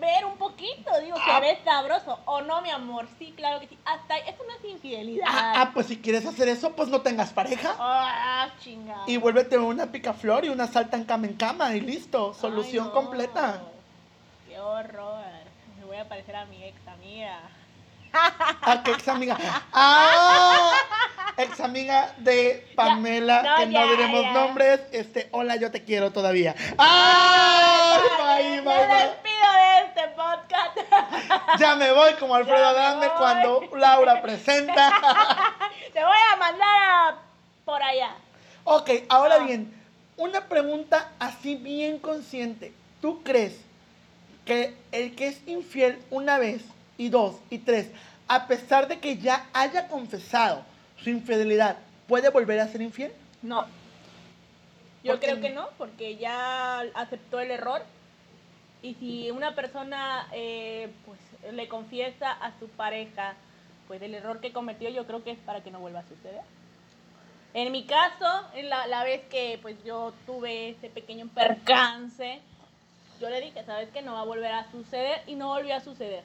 ver 0.00 0.24
un 0.24 0.36
poquito. 0.36 0.90
Digo, 1.02 1.16
Ah. 1.20 1.34
se 1.36 1.40
ve 1.40 1.58
sabroso. 1.64 2.18
O 2.24 2.40
no, 2.40 2.60
mi 2.62 2.70
amor. 2.70 3.06
Sí, 3.18 3.32
claro 3.36 3.60
que 3.60 3.68
sí. 3.68 3.78
Hasta 3.84 4.14
ahí. 4.14 4.22
Eso 4.26 4.42
no 4.48 4.54
es 4.56 4.64
infidelidad. 4.64 5.26
Ah, 5.28 5.52
ah, 5.56 5.70
pues 5.72 5.86
si 5.86 5.98
quieres 5.98 6.24
hacer 6.26 6.48
eso, 6.48 6.72
pues 6.74 6.88
no 6.88 7.02
tengas 7.02 7.32
pareja. 7.32 7.74
Ah, 7.78 8.48
chingada. 8.60 9.04
Y 9.06 9.16
vuélvete 9.18 9.58
una 9.58 9.86
picaflor 9.92 10.44
y 10.44 10.48
una 10.48 10.66
salta 10.66 10.96
en 10.96 11.04
cama 11.04 11.26
en 11.26 11.34
cama 11.34 11.74
y 11.76 11.80
listo. 11.80 12.34
Solución 12.34 12.84
Ay, 12.86 12.88
no. 12.88 12.94
completa. 12.94 13.60
Qué 14.48 14.58
horror. 14.58 15.22
Me 15.78 15.84
voy 15.84 15.96
a 15.98 16.08
parecer 16.08 16.34
a 16.36 16.44
mi 16.46 16.64
ex 16.64 16.76
amiga. 16.88 17.38
¿A 18.12 18.82
qué 18.84 18.90
ex 18.92 19.08
amiga? 19.08 19.36
¡Ah! 19.72 20.72
Ex 21.36 21.60
amiga 21.60 22.12
de 22.18 22.70
Pamela, 22.74 23.42
no, 23.42 23.56
que 23.56 23.66
no 23.66 23.72
ya, 23.72 23.90
diremos 23.90 24.22
ya. 24.22 24.32
nombres. 24.32 24.80
Este, 24.92 25.28
hola, 25.32 25.56
yo 25.56 25.70
te 25.70 25.84
quiero 25.84 26.10
todavía. 26.12 26.54
¡Ah! 26.78 27.98
Bye, 28.18 28.56
me 28.56 28.60
bye, 28.62 28.86
despido 28.86 29.52
de 29.52 29.86
este 29.86 30.08
podcast. 30.16 31.58
Ya 31.58 31.76
me 31.76 31.92
voy 31.92 32.12
como 32.14 32.34
Alfredo 32.34 32.66
Adame 32.68 33.08
cuando 33.16 33.62
Laura 33.76 34.20
presenta. 34.22 34.90
Te 35.92 36.04
voy 36.04 36.16
a 36.32 36.36
mandar 36.36 36.68
a- 36.82 37.18
por 37.64 37.82
allá. 37.82 38.14
Ok, 38.64 38.90
ahora 39.08 39.36
Ah. 39.40 39.44
bien, 39.44 39.72
una 40.16 40.42
pregunta 40.46 41.08
así 41.18 41.56
bien 41.56 41.98
consciente. 41.98 42.72
¿Tú 43.00 43.22
crees 43.22 43.54
que 44.44 44.76
el 44.92 45.14
que 45.16 45.28
es 45.28 45.40
infiel 45.48 45.98
una 46.10 46.38
vez 46.38 46.62
y 47.00 47.08
dos 47.08 47.36
y 47.48 47.56
tres, 47.56 47.90
a 48.28 48.46
pesar 48.46 48.86
de 48.86 48.98
que 48.98 49.16
ya 49.16 49.48
haya 49.54 49.88
confesado 49.88 50.62
su 51.02 51.08
infidelidad, 51.08 51.78
puede 52.06 52.28
volver 52.28 52.60
a 52.60 52.68
ser 52.68 52.82
infiel? 52.82 53.10
No. 53.40 53.64
Yo 55.02 55.12
¿Por 55.12 55.20
qué 55.20 55.26
creo 55.28 55.40
que 55.40 55.48
no, 55.48 55.70
porque 55.78 56.16
ya 56.18 56.80
aceptó 56.92 57.40
el 57.40 57.52
error. 57.52 57.82
Y 58.82 58.94
si 58.94 59.30
una 59.30 59.54
persona 59.54 60.28
eh, 60.32 60.90
pues 61.06 61.18
le 61.54 61.68
confiesa 61.68 62.32
a 62.32 62.52
su 62.58 62.68
pareja 62.68 63.34
pues 63.88 64.02
el 64.02 64.14
error 64.14 64.40
que 64.40 64.52
cometió, 64.52 64.90
yo 64.90 65.06
creo 65.06 65.24
que 65.24 65.30
es 65.30 65.38
para 65.38 65.62
que 65.62 65.70
no 65.70 65.80
vuelva 65.80 66.00
a 66.00 66.08
suceder. 66.08 66.42
En 67.54 67.72
mi 67.72 67.86
caso, 67.86 68.46
en 68.54 68.68
la, 68.68 68.86
la 68.86 69.04
vez 69.04 69.22
que 69.30 69.58
pues 69.62 69.82
yo 69.84 70.12
tuve 70.26 70.68
ese 70.68 70.90
pequeño 70.90 71.28
percance, 71.28 72.40
yo 73.22 73.30
le 73.30 73.40
dije, 73.40 73.64
sabes 73.64 73.88
que 73.88 74.02
no 74.02 74.12
va 74.12 74.20
a 74.20 74.24
volver 74.24 74.52
a 74.52 74.70
suceder 74.70 75.22
y 75.26 75.34
no 75.34 75.48
volvió 75.48 75.74
a 75.74 75.80
suceder. 75.80 76.24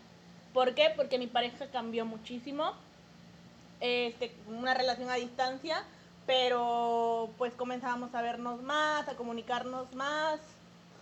¿Por 0.56 0.74
qué? 0.74 0.90
Porque 0.96 1.20
mi 1.20 1.28
pareja 1.28 1.68
cambió 1.68 2.06
muchísimo. 2.06 2.72
Este, 3.82 4.34
una 4.48 4.74
relación 4.74 5.10
a 5.10 5.16
distancia, 5.16 5.84
pero 6.26 7.30
pues 7.38 7.54
comenzábamos 7.56 8.16
a 8.16 8.22
vernos 8.22 8.64
más, 8.64 9.06
a 9.10 9.16
comunicarnos 9.16 9.94
más. 9.94 10.40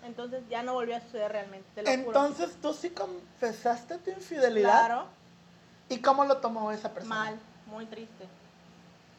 Entonces 0.03 0.41
ya 0.49 0.63
no 0.63 0.73
volvió 0.73 0.97
a 0.97 1.01
suceder 1.01 1.31
realmente, 1.31 1.67
te 1.75 1.83
lo 1.83 1.87
juro. 1.87 2.07
Entonces, 2.07 2.57
¿tú 2.63 2.73
sí 2.73 2.89
confesaste 2.89 3.99
tu 3.99 4.09
infidelidad? 4.09 4.87
claro, 4.87 5.05
¿Y 5.87 5.99
cómo 5.99 6.25
lo 6.25 6.37
tomó 6.37 6.71
esa 6.71 6.91
persona? 6.91 7.15
mal, 7.15 7.39
muy 7.67 7.85
triste. 7.85 8.27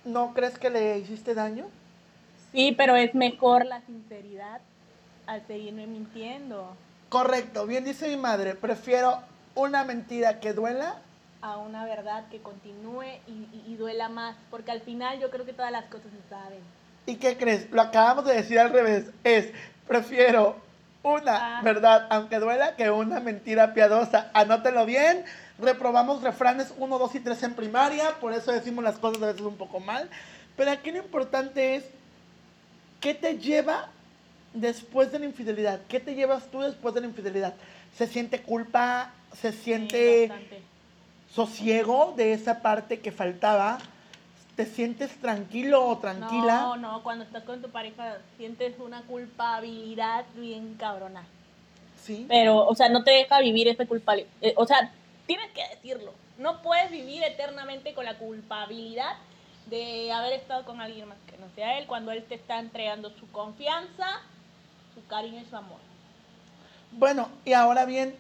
¿No 0.04 0.34
crees 0.34 0.58
que 0.58 0.68
le 0.68 0.98
hiciste 0.98 1.34
daño? 1.34 1.66
Sí, 2.50 2.72
pero 2.72 2.96
es 2.96 3.14
mejor 3.14 3.64
la 3.66 3.80
sinceridad 3.82 4.60
al 5.26 5.46
seguirme 5.46 5.86
mintiendo 5.86 6.76
Correcto, 7.08 7.64
bien 7.64 7.84
dice 7.84 8.08
mi 8.08 8.16
madre, 8.16 8.56
prefiero 8.56 9.22
una 9.54 9.84
mentira 9.84 10.40
que 10.40 10.52
duela 10.52 10.96
a 11.42 11.58
una 11.58 11.84
verdad 11.84 12.24
que 12.30 12.40
continúe 12.40 13.04
y, 13.26 13.32
y- 13.32 13.64
y 13.68 13.76
duela 13.76 14.08
más, 14.08 14.34
porque 14.50 14.70
al 14.70 14.80
final 14.80 15.20
yo 15.20 15.30
creo 15.30 15.44
que 15.44 15.52
todas 15.52 15.70
las 15.72 15.84
cosas 15.86 16.06
se 16.10 16.28
saben. 16.28 16.58
¿Y 17.06 17.16
qué 17.16 17.36
crees? 17.36 17.70
Lo 17.70 17.82
acabamos 17.82 18.24
de 18.24 18.34
decir 18.34 18.58
al 18.58 18.70
revés. 18.70 19.10
Es, 19.24 19.50
prefiero 19.86 20.56
una 21.02 21.58
Ah. 21.58 21.62
verdad, 21.62 22.06
aunque 22.10 22.38
duela, 22.38 22.76
que 22.76 22.90
una 22.90 23.20
mentira 23.20 23.74
piadosa. 23.74 24.30
Anótelo 24.32 24.86
bien. 24.86 25.22
Reprobamos 25.58 26.22
refranes 26.22 26.72
1, 26.78 26.98
2 26.98 27.14
y 27.14 27.20
3 27.20 27.42
en 27.42 27.54
primaria. 27.54 28.14
Por 28.20 28.32
eso 28.32 28.50
decimos 28.52 28.82
las 28.82 28.96
cosas 28.98 29.22
a 29.22 29.26
veces 29.26 29.42
un 29.42 29.56
poco 29.58 29.80
mal. 29.80 30.08
Pero 30.56 30.70
aquí 30.70 30.90
lo 30.92 30.98
importante 30.98 31.76
es, 31.76 31.84
¿qué 33.00 33.12
te 33.12 33.36
lleva 33.38 33.90
después 34.54 35.12
de 35.12 35.18
la 35.18 35.26
infidelidad? 35.26 35.80
¿Qué 35.88 36.00
te 36.00 36.14
llevas 36.14 36.44
tú 36.50 36.62
después 36.62 36.94
de 36.94 37.02
la 37.02 37.06
infidelidad? 37.06 37.52
¿Se 37.98 38.06
siente 38.06 38.40
culpa? 38.40 39.10
¿Se 39.40 39.52
Sí, 39.52 39.58
siente 39.64 40.28
bastante. 40.28 40.62
sosiego 41.32 42.14
de 42.16 42.32
esa 42.32 42.62
parte 42.62 43.00
que 43.00 43.12
faltaba? 43.12 43.78
¿Te 44.56 44.66
sientes 44.66 45.10
tranquilo 45.20 45.84
o 45.86 45.98
tranquila? 45.98 46.60
No, 46.60 46.76
no, 46.76 47.02
cuando 47.02 47.24
estás 47.24 47.42
con 47.42 47.60
tu 47.60 47.70
pareja 47.70 48.18
sientes 48.36 48.78
una 48.78 49.02
culpabilidad 49.02 50.24
bien 50.36 50.74
cabrona. 50.78 51.24
Sí. 52.02 52.26
Pero, 52.28 52.64
o 52.66 52.74
sea, 52.74 52.88
no 52.88 53.02
te 53.02 53.10
deja 53.10 53.40
vivir 53.40 53.66
esa 53.68 53.86
culpabilidad. 53.86 54.30
o 54.56 54.66
sea, 54.66 54.92
tienes 55.26 55.50
que 55.52 55.62
decirlo. 55.74 56.12
No 56.38 56.62
puedes 56.62 56.90
vivir 56.90 57.22
eternamente 57.24 57.94
con 57.94 58.04
la 58.04 58.16
culpabilidad 58.18 59.16
de 59.66 60.12
haber 60.12 60.34
estado 60.34 60.64
con 60.64 60.80
alguien 60.80 61.08
más 61.08 61.18
que 61.26 61.36
no 61.38 61.46
sea 61.54 61.78
él, 61.78 61.86
cuando 61.86 62.12
él 62.12 62.22
te 62.24 62.34
está 62.34 62.58
entregando 62.58 63.10
su 63.18 63.28
confianza, 63.32 64.20
su 64.94 65.04
cariño 65.06 65.40
y 65.40 65.48
su 65.48 65.56
amor. 65.56 65.78
Bueno, 66.92 67.28
y 67.44 67.54
ahora 67.54 67.86
bien, 67.86 68.14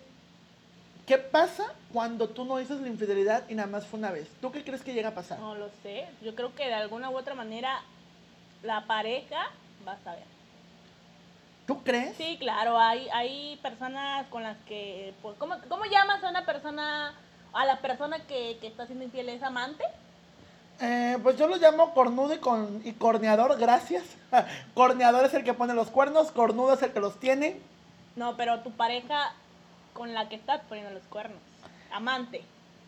¿qué 1.06 1.18
pasa 1.18 1.64
cuando 1.92 2.28
tú 2.28 2.44
no 2.44 2.56
dices 2.58 2.80
la 2.80 2.88
infidelidad 2.88 3.44
y 3.48 3.54
nada 3.54 3.68
más 3.68 3.86
fue 3.86 3.98
una 3.98 4.10
vez? 4.10 4.28
¿Tú 4.40 4.50
qué 4.52 4.64
crees 4.64 4.82
que 4.82 4.94
llega 4.94 5.10
a 5.10 5.14
pasar? 5.14 5.38
No 5.38 5.54
lo 5.54 5.68
sé. 5.82 6.06
Yo 6.22 6.34
creo 6.34 6.54
que 6.54 6.66
de 6.66 6.74
alguna 6.74 7.10
u 7.10 7.16
otra 7.16 7.34
manera 7.34 7.82
la 8.62 8.86
pareja 8.86 9.50
va 9.86 9.92
a 9.92 9.98
saber. 9.98 10.24
¿Tú 11.66 11.82
crees? 11.82 12.16
Sí, 12.16 12.36
claro, 12.38 12.78
hay, 12.78 13.08
hay 13.10 13.58
personas 13.62 14.26
con 14.28 14.42
las 14.42 14.56
que... 14.66 15.14
pues, 15.22 15.34
¿cómo, 15.38 15.56
¿Cómo 15.68 15.84
llamas 15.86 16.22
a 16.22 16.28
una 16.28 16.44
persona, 16.44 17.14
a 17.54 17.64
la 17.64 17.80
persona 17.80 18.18
que, 18.26 18.58
que 18.60 18.66
está 18.66 18.86
siendo 18.86 19.04
infiel? 19.04 19.30
¿Es 19.30 19.42
amante? 19.42 19.84
Eh, 20.80 21.18
pues 21.22 21.38
yo 21.38 21.46
lo 21.46 21.56
llamo 21.56 21.94
cornudo 21.94 22.34
y, 22.34 22.38
con, 22.38 22.82
y 22.84 22.92
corneador, 22.92 23.58
gracias. 23.58 24.04
corneador 24.74 25.24
es 25.24 25.32
el 25.32 25.44
que 25.44 25.54
pone 25.54 25.72
los 25.72 25.88
cuernos, 25.88 26.32
cornudo 26.32 26.74
es 26.74 26.82
el 26.82 26.92
que 26.92 27.00
los 27.00 27.18
tiene. 27.18 27.60
No, 28.16 28.36
pero 28.36 28.60
tu 28.60 28.70
pareja 28.72 29.32
con 29.94 30.12
la 30.12 30.28
que 30.28 30.36
estás 30.36 30.60
poniendo 30.68 30.92
los 30.92 31.04
cuernos. 31.04 31.38
Amante. 31.90 32.42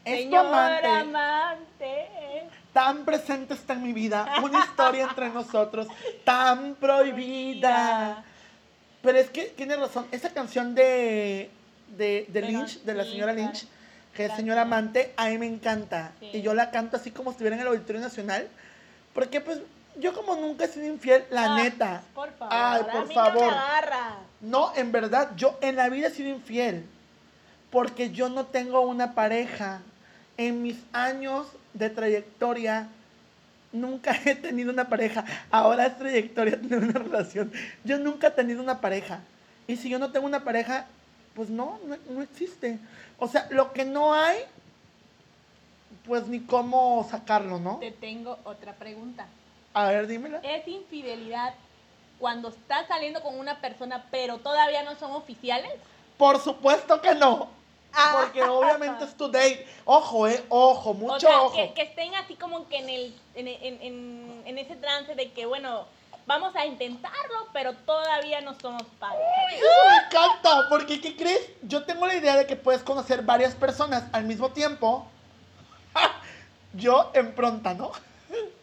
Es 0.05 0.19
tu 0.19 0.23
Señor 0.25 0.47
amante. 0.47 0.87
amante. 0.87 2.09
Tan 2.73 3.05
presente 3.05 3.55
está 3.55 3.73
en 3.73 3.83
mi 3.83 3.93
vida, 3.93 4.35
una 4.43 4.61
historia 4.61 5.05
entre 5.05 5.31
nosotros, 5.31 5.89
tan 6.25 6.75
prohibida. 6.75 8.23
Pero 9.03 9.19
es 9.19 9.31
que 9.31 9.45
tiene 9.47 9.77
razón, 9.77 10.07
esa 10.13 10.31
canción 10.31 10.75
de, 10.75 11.51
de, 11.97 12.27
Lynch, 12.33 12.83
de 12.83 12.95
la 12.95 13.05
señora. 13.05 13.33
Lynch, 13.33 13.67
que 14.15 14.27
es 14.27 14.33
señora 14.35 14.63
amante, 14.63 15.15
a 15.17 15.29
mí 15.29 15.39
me 15.39 15.47
encanta. 15.47 16.13
Sí. 16.21 16.31
Y 16.35 16.43
yo 16.43 16.55
la 16.55 16.71
canto 16.71 16.97
así 16.97 17.11
como 17.11 17.31
si 17.31 17.35
estuviera 17.35 17.57
en 17.57 17.63
el 17.63 17.69
Auditorio 17.69 18.01
Nacional. 18.01 18.49
Porque 19.15 19.41
pues 19.41 19.61
yo 19.97 20.13
como 20.13 20.37
nunca 20.37 20.65
he 20.65 20.69
sido 20.69 20.87
infiel, 20.87 21.25
la 21.31 21.55
Ah, 21.55 21.57
neta. 21.57 22.03
Por 22.15 22.31
favor. 22.33 22.55
Ay, 22.55 22.83
a 22.83 22.93
por 22.93 23.09
mí 23.09 23.15
favor. 23.15 23.43
No 23.43 23.51
me. 23.51 24.49
No, 24.49 24.73
en 24.77 24.93
verdad, 24.93 25.31
yo 25.37 25.59
en 25.61 25.77
la 25.77 25.89
vida 25.89 26.09
he 26.09 26.11
sido 26.11 26.29
infiel. 26.29 26.87
Porque 27.71 28.11
yo 28.11 28.29
no 28.29 28.47
tengo 28.47 28.81
una 28.81 29.15
pareja. 29.15 29.83
En 30.37 30.63
mis 30.63 30.77
años 30.93 31.47
de 31.73 31.91
trayectoria, 31.91 32.89
nunca 33.73 34.17
he 34.25 34.35
tenido 34.35 34.73
una 34.73 34.89
pareja. 34.89 35.25
Ahora 35.51 35.87
es 35.87 35.99
trayectoria 35.99 36.61
tener 36.61 36.79
una 36.81 36.99
relación. 36.99 37.53
Yo 37.85 37.99
nunca 37.99 38.29
he 38.29 38.33
tenido 38.33 38.63
una 38.63 38.81
pareja. 38.81 39.21
Y 39.67 39.77
si 39.77 39.89
yo 39.89 39.99
no 39.99 40.13
tengo 40.13 40.27
una 40.27 40.45
pareja, 40.45 40.87
pues 41.35 41.51
no, 41.51 41.79
no, 41.87 41.97
no 42.11 42.23
existe. 42.23 42.79
O 43.19 43.29
sea, 43.29 43.49
lo 43.51 43.73
que 43.73 43.85
no 43.85 44.15
hay, 44.15 44.39
pues 46.07 46.27
ni 46.29 46.41
cómo 46.41 47.07
sacarlo, 47.11 47.59
¿no? 47.59 47.79
Te 47.79 47.91
tengo 47.91 48.39
otra 48.45 48.75
pregunta. 48.75 49.27
A 49.75 49.89
ver, 49.89 50.07
dímela. 50.07 50.39
¿Es 50.39 50.67
infidelidad 50.69 51.55
cuando 52.19 52.49
estás 52.49 52.87
saliendo 52.89 53.23
con 53.23 53.39
una 53.39 53.61
persona 53.61 54.07
pero 54.11 54.39
todavía 54.39 54.83
no 54.83 54.95
son 54.97 55.13
oficiales? 55.13 55.73
Por 56.17 56.41
supuesto 56.41 57.01
que 57.01 57.15
no. 57.15 57.49
Ah. 57.93 58.19
Porque 58.21 58.43
obviamente 58.43 59.05
es 59.05 59.17
tu 59.17 59.29
date. 59.29 59.67
Ojo, 59.85 60.29
eh, 60.29 60.45
ojo, 60.51 60.93
mucho 60.93 61.15
o 61.15 61.21
sea, 61.21 61.43
ojo. 61.43 61.57
Que, 61.57 61.73
que 61.73 61.83
estén 61.83 62.15
así 62.15 62.35
como 62.35 62.69
que 62.69 62.79
en, 62.79 62.89
el, 62.91 63.21
en, 63.35 63.49
en, 63.49 64.43
en, 64.45 64.59
ese 64.59 64.77
trance 64.77 65.15
de 65.15 65.33
que, 65.33 65.47
bueno, 65.47 65.87
vamos 66.27 66.55
a 66.57 66.67
intentarlo, 66.67 67.49
pero 67.55 67.73
todavía 67.73 68.43
no 68.43 68.55
somos. 68.61 68.83
Eso 68.83 69.67
me 69.89 69.97
encanta, 70.07 70.69
porque 70.69 71.01
¿qué 71.01 71.17
crees? 71.17 71.49
Yo 71.63 71.85
tengo 71.85 72.07
la 72.07 72.17
idea 72.17 72.37
de 72.37 72.47
que 72.47 72.57
puedes 72.57 72.83
conocer 72.83 73.23
varias 73.23 73.55
personas 73.55 74.05
al 74.13 74.25
mismo 74.25 74.51
tiempo. 74.51 75.07
Yo 76.75 77.11
en 77.15 77.35
pronta, 77.35 77.73
¿no? 77.73 77.93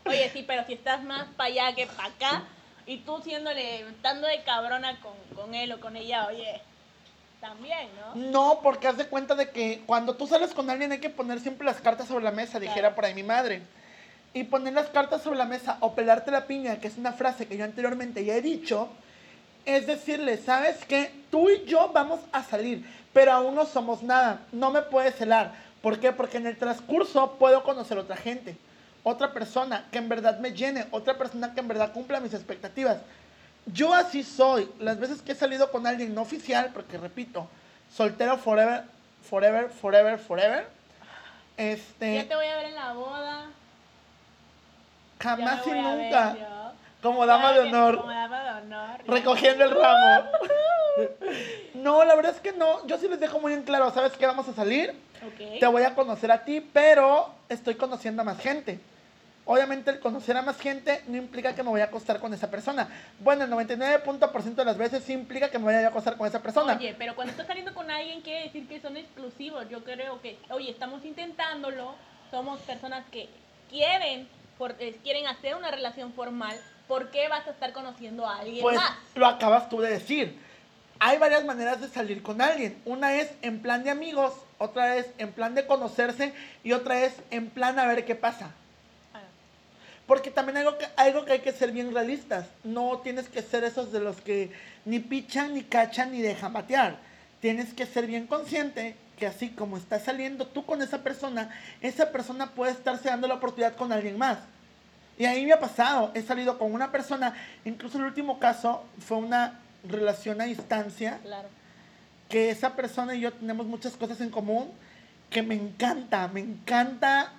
Oye, 0.06 0.30
sí, 0.32 0.44
pero 0.46 0.64
si 0.66 0.74
estás 0.74 1.04
más 1.04 1.28
para 1.36 1.48
allá 1.48 1.76
que 1.76 1.88
para 1.88 2.10
acá, 2.10 2.44
y 2.86 2.98
tú 2.98 3.20
siéndole, 3.24 3.80
estando 3.90 4.28
de 4.28 4.44
cabrona 4.44 5.00
con, 5.02 5.14
con 5.36 5.56
él 5.56 5.72
o 5.72 5.80
con 5.80 5.96
ella, 5.96 6.28
oye, 6.28 6.62
también, 7.44 7.90
¿no? 8.00 8.16
No, 8.32 8.60
porque 8.64 8.88
haz 8.88 8.96
de 8.96 9.06
cuenta 9.08 9.36
de 9.36 9.50
que 9.50 9.82
cuando 9.86 10.16
tú 10.16 10.28
sales 10.28 10.54
con 10.54 10.70
alguien 10.70 10.94
hay 10.94 11.00
que 11.00 11.10
poner 11.10 11.42
siempre 11.42 11.66
las 11.66 11.82
cartas 11.82 12.08
sobre 12.08 12.24
la 12.24 12.32
mesa, 12.32 12.58
dijera 12.58 12.80
Claro. 12.82 12.96
por 12.96 13.04
ahí 13.06 13.14
mi 13.14 13.24
madre. 13.24 13.62
Y 14.34 14.46
poner 14.46 14.74
las 14.74 14.88
cartas 14.88 15.22
sobre 15.22 15.38
la 15.38 15.46
mesa 15.46 15.76
o 15.82 15.94
pelarte 15.94 16.32
la 16.32 16.48
piña, 16.48 16.80
que 16.80 16.88
es 16.88 16.98
una 16.98 17.12
frase 17.12 17.46
que 17.46 17.58
yo 17.58 17.66
anteriormente 17.66 18.24
ya 18.24 18.36
he 18.36 18.42
dicho, 18.42 18.88
es 19.66 19.86
decirle, 19.88 20.38
¿sabes 20.38 20.86
qué? 20.86 21.12
Tú 21.30 21.50
y 21.50 21.66
yo 21.66 21.92
vamos 21.94 22.22
a 22.32 22.44
salir, 22.44 22.86
pero 23.12 23.34
aún 23.34 23.56
no 23.56 23.66
somos 23.66 24.02
nada. 24.04 24.40
No 24.54 24.72
me 24.72 24.82
puedes 24.82 25.16
celar. 25.16 25.52
¿Por 25.82 26.00
qué? 26.00 26.14
Porque 26.14 26.38
en 26.38 26.48
el 26.48 26.58
transcurso 26.58 27.34
puedo 27.34 27.62
conocer 27.64 27.98
otra 27.98 28.16
gente, 28.16 28.56
otra 29.04 29.34
persona 29.34 29.86
que 29.92 29.98
en 29.98 30.08
verdad 30.08 30.40
me 30.40 30.54
llene, 30.54 30.88
otra 30.92 31.18
persona 31.18 31.54
que 31.54 31.60
en 31.60 31.68
verdad 31.68 31.92
cumpla 31.92 32.22
mis 32.22 32.34
expectativas. 32.34 33.00
Yo 33.66 33.94
así 33.94 34.24
soy. 34.24 34.70
Las 34.80 35.00
veces 35.00 35.22
que 35.22 35.32
he 35.32 35.36
salido 35.36 35.72
con 35.72 35.88
alguien 35.88 36.14
no 36.14 36.22
oficial, 36.22 36.72
porque 36.74 36.98
repito, 36.98 37.48
soltero 37.96 38.38
forever, 38.38 38.84
forever, 39.30 39.70
forever, 39.70 40.20
forever. 40.20 40.68
Ya 41.58 41.64
Este, 41.66 42.24
te 42.24 42.36
voy 42.36 42.46
a 42.48 42.56
ver 42.58 42.66
en 42.66 42.76
la 42.76 42.94
boda. 42.94 43.46
ya 45.20 45.30
jamás 45.30 45.68
y 45.68 45.70
ver 45.72 45.82
nunca. 45.84 46.36
Como 47.02 47.26
dama 47.26 47.52
de 47.54 47.64
Ya 47.64 47.70
honor. 47.70 47.98
Como 47.98 48.12
dama 48.12 48.44
de 48.44 48.50
honor. 48.62 49.00
recogiendo 49.08 49.64
el 49.66 49.72
ramo. 49.72 50.30
No, 51.74 52.06
la 52.06 52.14
verdad 52.14 52.36
es 52.36 52.40
que 52.40 52.52
no. 52.52 52.86
Yo 52.86 53.00
sí 53.00 53.08
les 53.08 53.20
dejo 53.20 53.40
muy 53.40 53.52
en 53.52 53.64
claro, 53.64 53.90
¿sabes 53.92 54.14
qué? 54.14 54.28
Vamos 54.28 54.48
a 54.48 54.54
salir. 54.54 54.92
Ok. 55.26 55.60
Te 55.60 55.66
voy 55.66 55.82
a 55.82 55.96
conocer 55.96 56.32
a 56.32 56.46
ti, 56.46 56.62
pero 56.62 57.34
estoy 57.50 57.74
conociendo 57.74 58.22
a 58.22 58.26
más 58.26 58.38
gente. 58.40 58.80
Obviamente 59.46 59.92
el 59.92 60.00
conocer 60.00 60.38
a 60.38 60.42
más 60.42 60.58
gente 60.58 61.04
no 61.08 61.18
implica 61.18 61.54
que 61.54 61.64
me 61.64 61.70
voy 61.70 61.82
a 61.82 61.86
acostar 61.86 62.20
con 62.22 62.34
esa 62.34 62.50
persona. 62.50 62.88
Bueno, 63.20 63.44
el 63.44 63.52
99% 63.52 64.56
de 64.56 64.66
las 64.66 64.78
veces 64.78 65.04
sí 65.04 65.12
implica 65.12 65.50
que 65.52 65.60
me 65.60 65.66
vaya 65.66 65.86
a 65.86 65.90
acostar 65.90 66.16
con 66.18 66.26
esa 66.28 66.42
persona. 66.42 66.76
Oye, 66.78 66.96
pero 66.98 67.14
cuando 67.14 67.32
estás 67.32 67.48
saliendo 67.48 67.74
con 67.74 67.92
alguien 67.92 68.22
quiere 68.22 68.44
decir 68.44 68.68
que 68.70 68.80
son 68.80 68.96
exclusivos. 68.96 69.68
Yo 69.70 69.84
creo 69.84 70.22
que, 70.22 70.40
oye, 70.50 70.72
estamos 70.72 71.04
intentándolo, 71.04 71.96
somos 72.32 72.62
personas 72.62 73.04
que 73.12 73.28
quieren, 73.70 74.30
por- 74.58 74.76
eh, 74.80 74.98
quieren 75.04 75.28
hacer 75.28 75.56
una 75.56 75.72
relación 75.72 76.14
formal. 76.14 76.56
¿Por 76.88 77.12
qué 77.12 77.28
vas 77.28 77.46
a 77.46 77.52
estar 77.52 77.74
conociendo 77.74 78.26
a 78.26 78.38
alguien 78.40 78.62
Pues 78.62 78.78
más? 78.78 78.94
lo 79.16 79.26
acabas 79.26 79.68
tú 79.68 79.82
de 79.82 79.90
decir. 79.92 80.40
Hay 81.00 81.18
varias 81.18 81.44
maneras 81.44 81.82
de 81.82 81.90
salir 81.90 82.24
con 82.24 82.40
alguien. 82.42 82.82
Una 82.86 83.16
es 83.16 83.30
en 83.42 83.62
plan 83.62 83.84
de 83.84 83.90
amigos, 83.90 84.34
otra 84.58 84.96
es 84.96 85.08
en 85.18 85.34
plan 85.34 85.54
de 85.54 85.66
conocerse 85.68 86.34
y 86.64 86.72
otra 86.72 87.02
es 87.04 87.14
en 87.30 87.50
plan 87.50 87.78
a 87.78 87.86
ver 87.88 88.06
qué 88.06 88.16
pasa. 88.16 88.52
Porque 90.08 90.32
también 90.32 90.58
algo 90.58 90.78
que, 90.78 90.86
algo 90.98 91.26
que 91.26 91.34
hay 91.34 91.40
que 91.40 91.52
ser 91.52 91.72
bien 91.72 91.94
realistas. 91.94 92.48
No 92.64 93.00
tienes 93.00 93.30
que 93.30 93.42
ser 93.42 93.64
esos 93.64 93.92
de 93.92 94.00
los 94.00 94.20
que 94.22 94.52
ni 94.86 95.00
pichan, 95.00 95.54
ni 95.54 95.64
cachan, 95.64 96.12
ni 96.12 96.22
dejan 96.22 96.54
batear. 96.54 96.98
Tienes 97.40 97.74
que 97.74 97.86
ser 97.86 98.08
bien 98.08 98.28
consciente 98.28 98.96
que 99.18 99.28
así 99.28 99.50
como 99.50 99.78
estás 99.78 100.04
saliendo 100.04 100.48
tú 100.48 100.66
con 100.66 100.82
esa 100.82 101.04
persona, 101.04 101.50
esa 101.82 102.12
persona 102.12 102.52
puede 102.52 102.72
estarse 102.72 103.10
dando 103.10 103.28
la 103.28 103.36
oportunidad 103.36 103.76
con 103.76 103.92
alguien 103.92 104.18
más. 104.18 104.40
Y 105.18 105.26
ahí 105.26 105.46
me 105.46 105.54
ha 105.54 105.60
pasado. 105.60 106.12
He 106.14 106.22
salido 106.22 106.58
con 106.58 106.74
una 106.74 106.92
persona, 106.92 107.34
incluso 107.64 107.98
el 107.98 108.06
último 108.06 108.40
caso 108.40 108.84
fue 109.00 109.18
una 109.18 109.60
relación 109.88 110.42
a 110.42 110.46
distancia 110.46 111.20
claro. 111.24 111.48
que 112.30 112.50
esa 112.50 112.76
persona 112.76 113.16
y 113.16 113.22
yo 113.22 113.34
tenemos 113.34 113.66
muchas 113.66 113.94
cosas 113.94 114.20
en 114.22 114.30
común 114.30 114.72
que 115.30 115.42
me 115.42 115.56
encanta, 115.56 116.28
me 116.28 116.40
encanta 116.40 117.32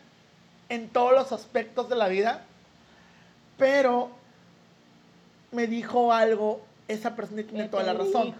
en 0.68 0.88
todos 0.88 1.12
los 1.12 1.32
aspectos 1.32 1.88
de 1.88 1.96
la 1.96 2.08
vida, 2.08 2.42
pero 3.58 4.10
me 5.52 5.66
dijo 5.66 6.12
algo 6.12 6.60
esa 6.88 7.16
persona 7.16 7.42
tiene 7.42 7.64
¿Qué 7.64 7.68
toda 7.70 7.82
la 7.82 7.94
razón. 7.94 8.34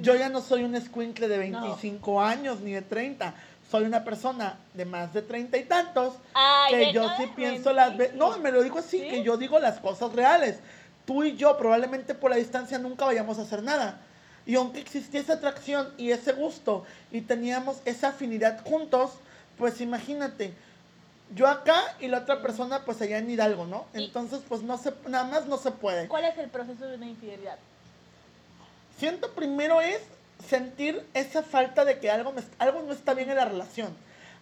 Yo 0.00 0.14
ya 0.16 0.28
no 0.28 0.40
soy 0.40 0.64
un 0.64 0.74
escuincle 0.74 1.28
de 1.28 1.48
No. 1.48 1.60
25 1.62 2.20
años 2.20 2.60
ni 2.60 2.72
de 2.72 2.82
30, 2.82 3.34
soy 3.70 3.84
una 3.84 4.04
persona 4.04 4.58
de 4.74 4.84
más 4.84 5.12
de 5.14 5.22
30 5.22 5.56
y 5.56 5.64
tantos 5.64 6.14
Ay, 6.34 6.74
que 6.74 6.92
yo 6.92 7.08
sí 7.16 7.24
pienso 7.34 7.72
las 7.72 7.96
veces. 7.96 8.14
No, 8.16 8.36
me 8.38 8.52
lo 8.52 8.62
digo 8.62 8.78
así, 8.78 9.00
¿Sí? 9.00 9.08
que 9.08 9.22
yo 9.22 9.36
digo 9.36 9.58
las 9.58 9.80
cosas 9.80 10.12
reales. 10.12 10.58
Tú 11.06 11.24
y 11.24 11.36
yo 11.36 11.56
probablemente 11.56 12.14
por 12.14 12.30
la 12.30 12.36
distancia 12.36 12.78
nunca 12.78 13.04
vayamos 13.04 13.38
a 13.38 13.42
hacer 13.42 13.62
nada. 13.62 14.00
Y 14.44 14.54
aunque 14.54 14.80
existía 14.80 15.20
esa 15.20 15.34
atracción 15.34 15.88
y 15.96 16.10
ese 16.10 16.32
gusto 16.32 16.84
y 17.10 17.22
teníamos 17.22 17.78
esa 17.84 18.08
afinidad 18.08 18.62
juntos, 18.64 19.12
pues 19.58 19.80
imagínate, 19.80 20.52
yo 21.34 21.48
acá 21.48 21.80
y 22.00 22.08
la 22.08 22.18
otra 22.18 22.40
persona 22.40 22.84
pues 22.84 23.00
allá 23.02 23.18
en 23.18 23.30
Hidalgo, 23.30 23.66
¿no? 23.66 23.86
Entonces 23.92 24.40
pues 24.48 24.62
no 24.62 24.78
se, 24.78 24.92
nada 25.08 25.24
más 25.24 25.46
no 25.46 25.56
se 25.58 25.70
puede. 25.70 26.08
¿Cuál 26.08 26.24
es 26.24 26.38
el 26.38 26.48
proceso 26.48 26.86
de 26.86 26.96
una 26.96 27.06
infidelidad? 27.06 27.58
Siento 28.98 29.32
primero 29.32 29.80
es 29.80 30.00
sentir 30.48 31.04
esa 31.14 31.42
falta 31.42 31.84
de 31.84 31.98
que 31.98 32.10
algo, 32.10 32.32
me, 32.32 32.42
algo 32.58 32.82
no 32.82 32.92
está 32.92 33.14
bien 33.14 33.30
en 33.30 33.36
la 33.36 33.44
relación. 33.44 33.94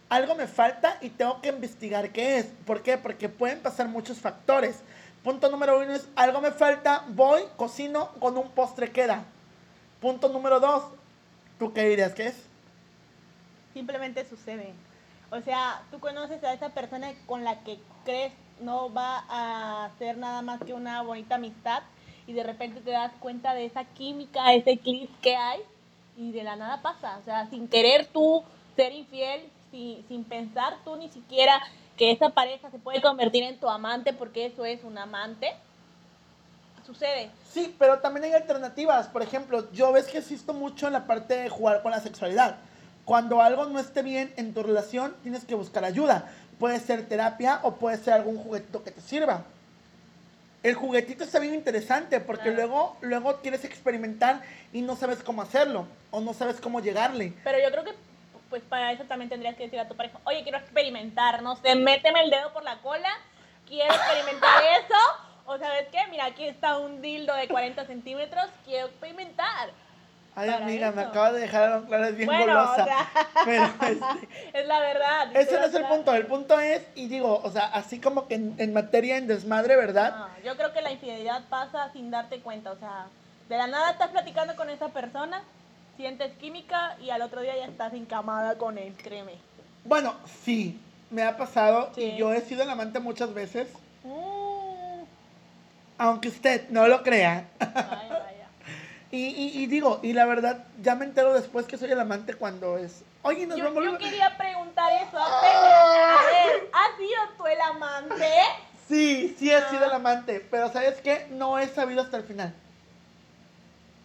Algo 0.09 0.35
me 0.35 0.47
falta 0.47 0.99
y 1.01 1.09
tengo 1.09 1.41
que 1.41 1.49
investigar 1.49 2.11
qué 2.11 2.39
es. 2.39 2.47
¿Por 2.67 2.83
qué? 2.83 2.99
Porque 2.99 3.29
pueden 3.29 3.61
pasar 3.61 3.89
muchos 3.89 4.19
factores. 4.19 4.77
Punto 5.23 5.51
número 5.51 5.79
uno 5.81 5.95
es 5.95 6.07
algo 6.17 6.43
me 6.43 6.51
falta, 6.51 7.05
voy, 7.09 7.43
cocino, 7.57 8.11
con 8.21 8.37
un 8.37 8.51
postre 8.51 8.93
queda. 8.93 9.25
Punto 10.01 10.29
número 10.29 10.61
dos, 10.61 10.85
¿tú 11.59 11.73
qué 11.73 11.89
dirías 11.89 12.13
que 12.13 12.27
es? 12.27 12.35
Simplemente 13.73 14.29
sucede. 14.29 14.75
O 15.31 15.41
sea, 15.41 15.83
tú 15.91 15.99
conoces 15.99 16.43
a 16.45 16.53
esa 16.53 16.71
persona 16.71 17.13
con 17.27 17.45
la 17.45 17.61
que 17.61 17.79
crees 18.05 18.33
no 18.61 18.93
va 18.93 19.25
a 19.29 19.91
ser 19.99 20.17
nada 20.17 20.43
más 20.43 20.61
que 20.63 20.73
una 20.75 21.03
bonita 21.03 21.37
amistad 21.37 21.83
y 22.27 22.33
de 22.33 22.43
repente 22.43 22.81
te 22.81 22.93
das 22.93 23.13
cuenta 23.21 23.55
de 23.55 23.67
esa 23.67 23.85
química, 23.85 24.53
ese 24.55 24.79
clic 24.79 25.11
que 25.21 25.37
hay 25.37 25.61
y 26.17 26.33
de 26.33 26.45
la 26.45 26.57
nada 26.57 26.83
pasa. 26.83 27.19
O 27.19 27.25
sea, 27.25 27.49
sin 27.51 27.69
querer 27.69 28.07
tú 28.07 28.45
ser 28.77 28.93
infiel, 28.93 29.49
sin, 29.71 30.07
sin 30.09 30.25
pensar 30.25 30.77
tú 30.85 30.97
ni 30.97 31.09
siquiera 31.11 31.61
que 31.97 32.11
esa 32.11 32.31
pareja 32.31 32.71
se 32.71 32.79
puede 32.79 33.01
convertir 33.01 33.45
en 33.45 33.59
tu 33.59 33.69
amante 33.69 34.13
porque 34.13 34.47
eso 34.47 34.65
es 34.65 34.83
un 34.85 34.99
amante, 34.99 35.55
sucede. 36.87 37.31
Sí, 37.51 37.75
pero 37.79 38.01
también 38.01 38.25
hay 38.25 38.33
alternativas. 38.33 39.09
Por 39.09 39.23
ejemplo, 39.23 39.71
yo 39.73 39.93
ves 39.93 40.07
que 40.07 40.19
existo 40.19 40.53
mucho 40.53 40.87
en 40.87 40.93
la 40.93 41.07
parte 41.07 41.37
de 41.37 41.49
jugar 41.49 41.83
con 41.83 41.91
la 41.91 42.01
sexualidad. 42.01 42.57
Cuando 43.05 43.43
algo 43.43 43.67
no 43.67 43.79
esté 43.79 44.03
bien 44.03 44.33
en 44.37 44.55
tu 44.55 44.63
relación, 44.63 45.15
tienes 45.23 45.45
que 45.45 45.55
buscar 45.55 45.85
ayuda. 45.85 46.31
Puede 46.59 46.81
ser 46.81 47.07
terapia 47.07 47.61
o 47.63 47.75
puede 47.77 47.99
ser 47.99 48.15
algún 48.15 48.39
juguetito 48.39 48.83
que 48.83 48.91
te 48.91 49.01
sirva. 49.01 49.45
El 50.63 50.75
juguetito 50.75 51.25
está 51.25 51.39
bien 51.41 51.53
interesante 51.55 52.21
porque 52.21 52.45
Claro. 52.45 52.57
luego, 52.57 52.97
luego 53.03 53.41
quieres 53.43 53.65
experimentar 53.65 54.41
y 54.73 54.81
no 54.81 54.97
sabes 54.97 55.23
cómo 55.23 55.43
hacerlo 55.43 55.87
o 56.11 56.21
no 56.21 56.33
sabes 56.33 56.61
cómo 56.61 56.81
llegarle. 56.81 57.35
Pero 57.45 57.59
yo 57.59 57.71
creo 57.71 57.85
que 57.85 57.95
pues 58.49 58.63
para 58.63 58.93
eso 58.93 59.05
también 59.05 59.29
tendrías 59.29 59.57
que 59.57 59.65
decir 59.65 59.81
a 59.81 59.89
tu 59.89 59.97
pareja, 59.97 60.19
oye, 60.25 60.43
quiero 60.43 60.59
experimentar, 60.59 61.43
no 61.43 61.57
sé, 61.57 61.75
méteme 61.75 62.23
el 62.23 62.31
dedo 62.31 62.53
por 62.53 62.63
la 62.63 62.79
cola, 62.79 63.09
quiero 63.67 63.93
experimentar 63.93 64.63
eso, 64.79 64.95
o 65.47 65.59
sabes 65.59 65.89
qué, 65.91 65.99
mira, 66.11 66.27
aquí 66.27 66.45
está 66.45 66.79
un 66.79 67.03
dildo 67.03 67.35
de 67.35 67.49
40 67.49 67.85
centímetros, 67.87 68.47
quiero 68.65 68.87
experimentar. 68.87 69.71
Ay, 70.37 70.49
amiga, 70.51 70.91
me 70.91 71.03
acaba 71.03 71.33
de 71.33 71.41
dejar 71.41 71.83
claro, 71.85 72.05
es 72.07 72.17
bien 72.17 72.27
bueno, 72.27 72.47
golosa. 72.47 72.83
o 72.83 72.85
sea, 72.87 73.09
Pero 73.45 73.65
este, 73.65 74.29
es 74.59 74.67
la 74.67 74.81
verdad. 74.81 75.37
ese 75.37 75.59
no 75.61 75.65
es 75.67 75.75
el 75.75 75.85
punto. 75.85 76.13
El 76.15 76.27
punto 76.27 76.59
es, 76.59 76.83
y 76.97 77.07
digo, 77.07 77.41
o 77.45 77.51
sea, 77.51 77.67
así 77.67 78.01
como 78.01 78.27
que 78.27 78.35
en, 78.35 78.55
en 78.59 78.73
materia, 78.73 79.17
en 79.17 79.27
desmadre, 79.29 79.77
¿verdad? 79.77 80.17
no, 80.17 80.29
yo 80.45 80.57
creo 80.57 80.73
que 80.73 80.83
la 80.83 80.91
infidelidad 80.91 81.43
pasa 81.49 81.91
sin 81.93 82.11
darte 82.11 82.41
cuenta, 82.41 82.73
o 82.73 82.77
sea, 82.79 83.07
de 83.49 83.57
la 83.57 83.67
nada 83.69 83.91
estás 83.93 84.09
platicando 84.11 84.57
con 84.57 84.71
esa 84.71 84.89
persona, 84.89 85.43
sientes 85.97 86.33
química 86.39 86.97
y 87.01 87.11
al 87.11 87.23
otro 87.23 87.41
día 87.41 87.57
ya 87.57 87.67
estás 87.67 87.93
encamada 87.95 88.57
con 88.59 88.77
él, 88.79 88.93
créeme. 89.03 89.35
Bueno, 89.85 90.15
sí, 90.43 90.81
me 91.11 91.23
ha 91.23 91.37
pasado 91.37 91.93
Sí. 91.95 92.01
y 92.03 92.17
yo 92.17 92.33
he 92.33 92.41
sido 92.41 92.63
el 92.65 92.71
amante 92.71 92.99
muchas 92.99 93.33
veces, 93.35 93.69
Mm, 94.03 95.05
aunque 95.99 96.29
usted 96.29 96.69
no 96.71 96.89
lo 96.89 97.03
crea. 97.03 97.45
vaya, 97.61 97.85
vaya. 97.85 98.34
Y, 99.15 99.29
y- 99.29 99.63
y 99.63 99.67
digo, 99.67 100.01
y 100.03 100.13
la 100.13 100.27
verdad, 100.27 100.65
ya 100.83 100.97
me 100.97 101.05
entero 101.05 101.35
después 101.35 101.67
que 101.67 101.79
soy 101.79 101.93
el 101.93 102.01
amante 102.01 102.35
cuando 102.35 102.79
es. 102.79 103.05
Oye, 103.23 103.47
nos 103.47 103.57
Yo, 103.57 103.67
vamos. 103.67 103.85
yo 103.85 103.97
quería 103.97 104.37
preguntar 104.37 104.91
eso 104.93 105.17
apenas. 105.17 105.63
A 105.63 106.23
ver, 106.27 106.71
¿has 106.73 106.97
sido 106.99 107.21
tú 107.39 107.47
el 107.47 107.61
amante? 107.61 108.29
Sí, 108.89 109.37
sí 109.39 109.53
he 109.53 109.63
sido 109.71 109.85
Ah. 109.85 109.87
el 109.87 109.93
amante, 109.93 110.45
pero 110.51 110.69
¿sabes 110.73 111.01
qué? 111.01 111.29
No 111.31 111.61
he 111.61 111.69
sabido 111.69 112.03
hasta 112.03 112.17
el 112.17 112.25
final. 112.25 112.53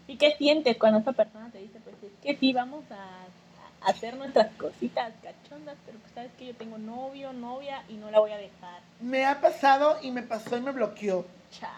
¿Y 0.07 0.17
qué 0.17 0.35
sientes 0.37 0.77
cuando 0.77 0.99
esa 0.99 1.11
persona 1.13 1.49
te 1.51 1.57
dice, 1.57 1.79
pues 1.83 1.95
es 2.03 2.11
que 2.21 2.37
sí, 2.37 2.53
vamos 2.53 2.83
a, 2.91 3.87
hacer 3.89 4.15
nuestras 4.15 4.51
cositas 4.57 5.11
cachondas, 5.23 5.75
pero 5.87 5.97
pues 5.99 6.11
sabes 6.13 6.31
que 6.37 6.45
yo 6.47 6.53
tengo 6.55 6.77
novio, 6.77 7.33
novia 7.33 7.81
y 7.89 7.93
no 7.93 8.11
la 8.11 8.19
voy 8.19 8.31
a 8.31 8.37
dejar. 8.37 8.81
Me 8.99 9.25
ha 9.25 9.41
pasado 9.41 9.97
y 10.03 10.11
me 10.11 10.21
pasó 10.21 10.55
y 10.57 10.61
me 10.61 10.71
bloqueó. 10.71 11.25
Chas. 11.51 11.69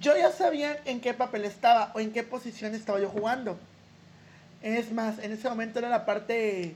Yo 0.00 0.16
ya 0.16 0.30
sabía 0.32 0.78
en 0.84 1.00
qué 1.00 1.14
papel 1.14 1.44
estaba 1.44 1.90
o 1.94 2.00
en 2.00 2.12
qué 2.12 2.22
posición 2.22 2.74
estaba 2.74 3.00
yo 3.00 3.08
jugando. 3.08 3.58
Es 4.62 4.92
más, 4.92 5.18
en 5.18 5.32
ese 5.32 5.48
momento 5.48 5.78
era 5.78 5.88
la 5.88 6.04
parte 6.04 6.74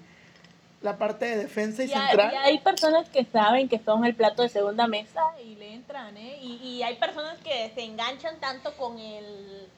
la 0.82 0.98
parte 0.98 1.26
de 1.26 1.36
defensa 1.36 1.82
y, 1.84 1.86
Y 1.86 1.90
central. 1.90 2.32
y 2.32 2.36
hay 2.38 2.58
personas 2.58 3.08
que 3.08 3.24
saben 3.24 3.68
que 3.68 3.78
son 3.78 4.04
el 4.04 4.16
plato 4.16 4.42
de 4.42 4.48
segunda 4.48 4.88
mesa 4.88 5.22
y 5.44 5.54
le 5.54 5.74
entran, 5.74 6.16
¿eh? 6.16 6.38
Y, 6.42 6.54
y 6.56 6.82
hay 6.82 6.96
personas 6.96 7.38
que 7.38 7.70
se 7.72 7.84
enganchan 7.84 8.40
tanto 8.40 8.76
con 8.76 8.98
el... 8.98 9.68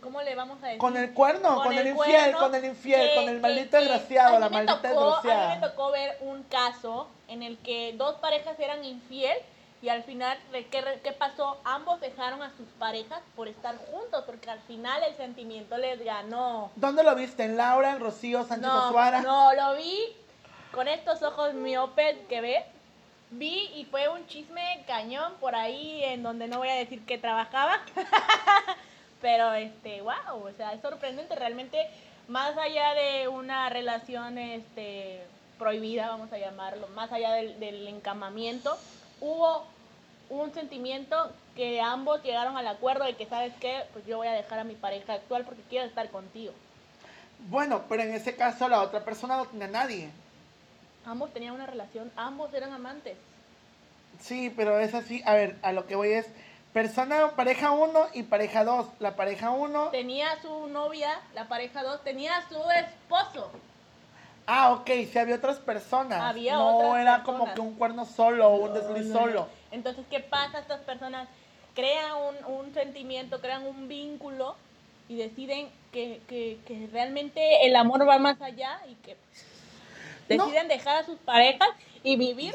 ¿Cómo 0.00 0.20
le 0.22 0.34
vamos 0.34 0.60
a 0.62 0.66
decir? 0.66 0.78
Con 0.80 0.96
el 0.96 1.12
cuerno, 1.14 1.62
con, 1.62 1.72
el, 1.78 1.86
infiel, 1.86 1.94
cuerno, 2.32 2.38
con 2.40 2.54
el 2.56 2.64
infiel, 2.64 3.08
que- 3.08 3.14
con 3.14 3.28
el 3.28 3.40
maldito 3.40 3.70
que 3.70 3.84
desgraciado, 3.84 4.38
la 4.40 4.48
maldita 4.48 4.82
tocó- 4.82 4.88
A 4.88 5.22
mí 5.22 5.28
desgraciada. 5.28 5.54
me 5.54 5.60
tocó 5.68 5.90
ver 5.92 6.18
un 6.22 6.42
caso 6.42 7.08
en 7.28 7.44
el 7.44 7.56
que 7.58 7.94
dos 7.96 8.16
parejas 8.16 8.58
eran 8.58 8.84
infiel 8.84 9.38
y 9.80 9.88
al 9.88 10.02
final, 10.02 10.36
¿de 10.52 10.66
¿qué, 10.66 10.82
¿qué 11.04 11.12
pasó? 11.12 11.58
Ambos 11.64 12.00
dejaron 12.00 12.42
a 12.42 12.50
sus 12.56 12.66
parejas 12.78 13.20
por 13.36 13.46
estar 13.46 13.76
juntos 13.90 14.24
porque 14.26 14.50
al 14.50 14.60
final 14.60 15.02
el 15.04 15.16
sentimiento 15.16 15.76
les 15.78 16.04
ganó. 16.04 16.70
¿Dónde 16.74 17.04
lo 17.04 17.14
viste? 17.14 17.44
¿En 17.44 17.56
Laura, 17.56 17.92
en 17.92 18.00
Rocío, 18.00 18.44
Sánchez 18.44 18.66
No, 18.66 18.86
Azuara? 18.88 19.22
no, 19.22 19.52
lo 19.54 19.76
vi 19.76 19.98
con 20.72 20.88
estos 20.88 21.22
ojos 21.22 21.54
miopes 21.54 22.16
que 22.28 22.40
ves. 22.40 22.64
Vi 23.30 23.70
y 23.76 23.84
fue 23.84 24.08
un 24.08 24.26
chisme 24.26 24.82
cañón 24.86 25.34
por 25.38 25.54
ahí 25.54 26.02
en 26.02 26.22
donde 26.22 26.48
no 26.48 26.58
voy 26.58 26.70
a 26.70 26.74
decir 26.74 27.04
que 27.04 27.18
trabajaba. 27.18 27.78
Pero 29.20 29.52
este, 29.52 30.00
wow, 30.02 30.44
o 30.44 30.52
sea, 30.56 30.72
es 30.72 30.80
sorprendente 30.80 31.34
realmente 31.34 31.88
más 32.28 32.56
allá 32.56 32.94
de 32.94 33.28
una 33.28 33.68
relación 33.68 34.38
este 34.38 35.22
prohibida, 35.58 36.08
vamos 36.08 36.32
a 36.32 36.38
llamarlo, 36.38 36.86
más 36.88 37.10
allá 37.10 37.32
del, 37.32 37.58
del 37.58 37.88
encamamiento, 37.88 38.78
hubo 39.20 39.64
un 40.30 40.52
sentimiento 40.52 41.32
que 41.56 41.80
ambos 41.80 42.22
llegaron 42.22 42.56
al 42.56 42.66
acuerdo 42.68 43.04
de 43.04 43.16
que 43.16 43.26
sabes 43.26 43.52
qué, 43.60 43.84
pues 43.92 44.06
yo 44.06 44.18
voy 44.18 44.28
a 44.28 44.32
dejar 44.32 44.58
a 44.58 44.64
mi 44.64 44.74
pareja 44.74 45.14
actual 45.14 45.44
porque 45.44 45.62
quiero 45.68 45.86
estar 45.86 46.08
contigo. 46.10 46.52
Bueno, 47.48 47.82
pero 47.88 48.02
en 48.02 48.14
ese 48.14 48.36
caso 48.36 48.68
la 48.68 48.82
otra 48.82 49.04
persona 49.04 49.36
no 49.36 49.46
tenía 49.46 49.66
a 49.66 49.70
nadie. 49.70 50.10
Ambos 51.04 51.32
tenían 51.32 51.54
una 51.54 51.66
relación, 51.66 52.12
ambos 52.16 52.52
eran 52.52 52.72
amantes. 52.72 53.16
Sí, 54.20 54.52
pero 54.54 54.78
es 54.78 54.94
así. 54.94 55.22
A 55.24 55.34
ver, 55.34 55.56
a 55.62 55.72
lo 55.72 55.86
que 55.86 55.94
voy 55.96 56.10
es 56.10 56.26
persona, 56.72 57.30
pareja 57.36 57.70
1 57.70 58.08
y 58.14 58.24
pareja 58.24 58.64
2. 58.64 58.86
La 58.98 59.16
pareja 59.16 59.50
1. 59.50 59.88
Tenía 59.90 60.40
su 60.42 60.66
novia, 60.66 61.20
la 61.34 61.48
pareja 61.48 61.82
2, 61.82 62.04
tenía 62.04 62.32
su 62.48 62.60
esposo. 62.70 63.50
Ah, 64.50 64.72
ok, 64.72 64.88
sí 65.12 65.18
había 65.18 65.34
otras 65.34 65.58
personas. 65.58 66.22
Había 66.22 66.54
no 66.54 66.78
otras 66.78 67.02
era 67.02 67.22
como 67.22 67.52
que 67.52 67.60
un 67.60 67.74
cuerno 67.74 68.06
solo 68.06 68.48
o 68.48 68.56
un 68.56 68.72
No, 68.72 68.80
desliz 68.80 69.06
no, 69.12 69.18
solo. 69.20 69.48
Entonces, 69.70 70.06
¿qué 70.08 70.20
pasa? 70.20 70.60
Estas 70.60 70.80
personas 70.80 71.28
crean 71.74 72.12
un, 72.46 72.54
un 72.54 72.72
sentimiento, 72.72 73.42
crean 73.42 73.66
un 73.66 73.88
vínculo 73.88 74.56
y 75.06 75.16
deciden 75.16 75.68
que, 75.92 76.22
que, 76.28 76.58
que 76.66 76.88
realmente 76.90 77.66
el 77.66 77.76
amor 77.76 78.08
va 78.08 78.18
más 78.18 78.40
allá 78.40 78.80
y 78.88 78.94
que 78.94 79.18
deciden 80.28 80.66
dejar 80.68 80.96
a 81.02 81.04
sus 81.04 81.18
parejas 81.18 81.68
y 82.02 82.16
vivir. 82.16 82.52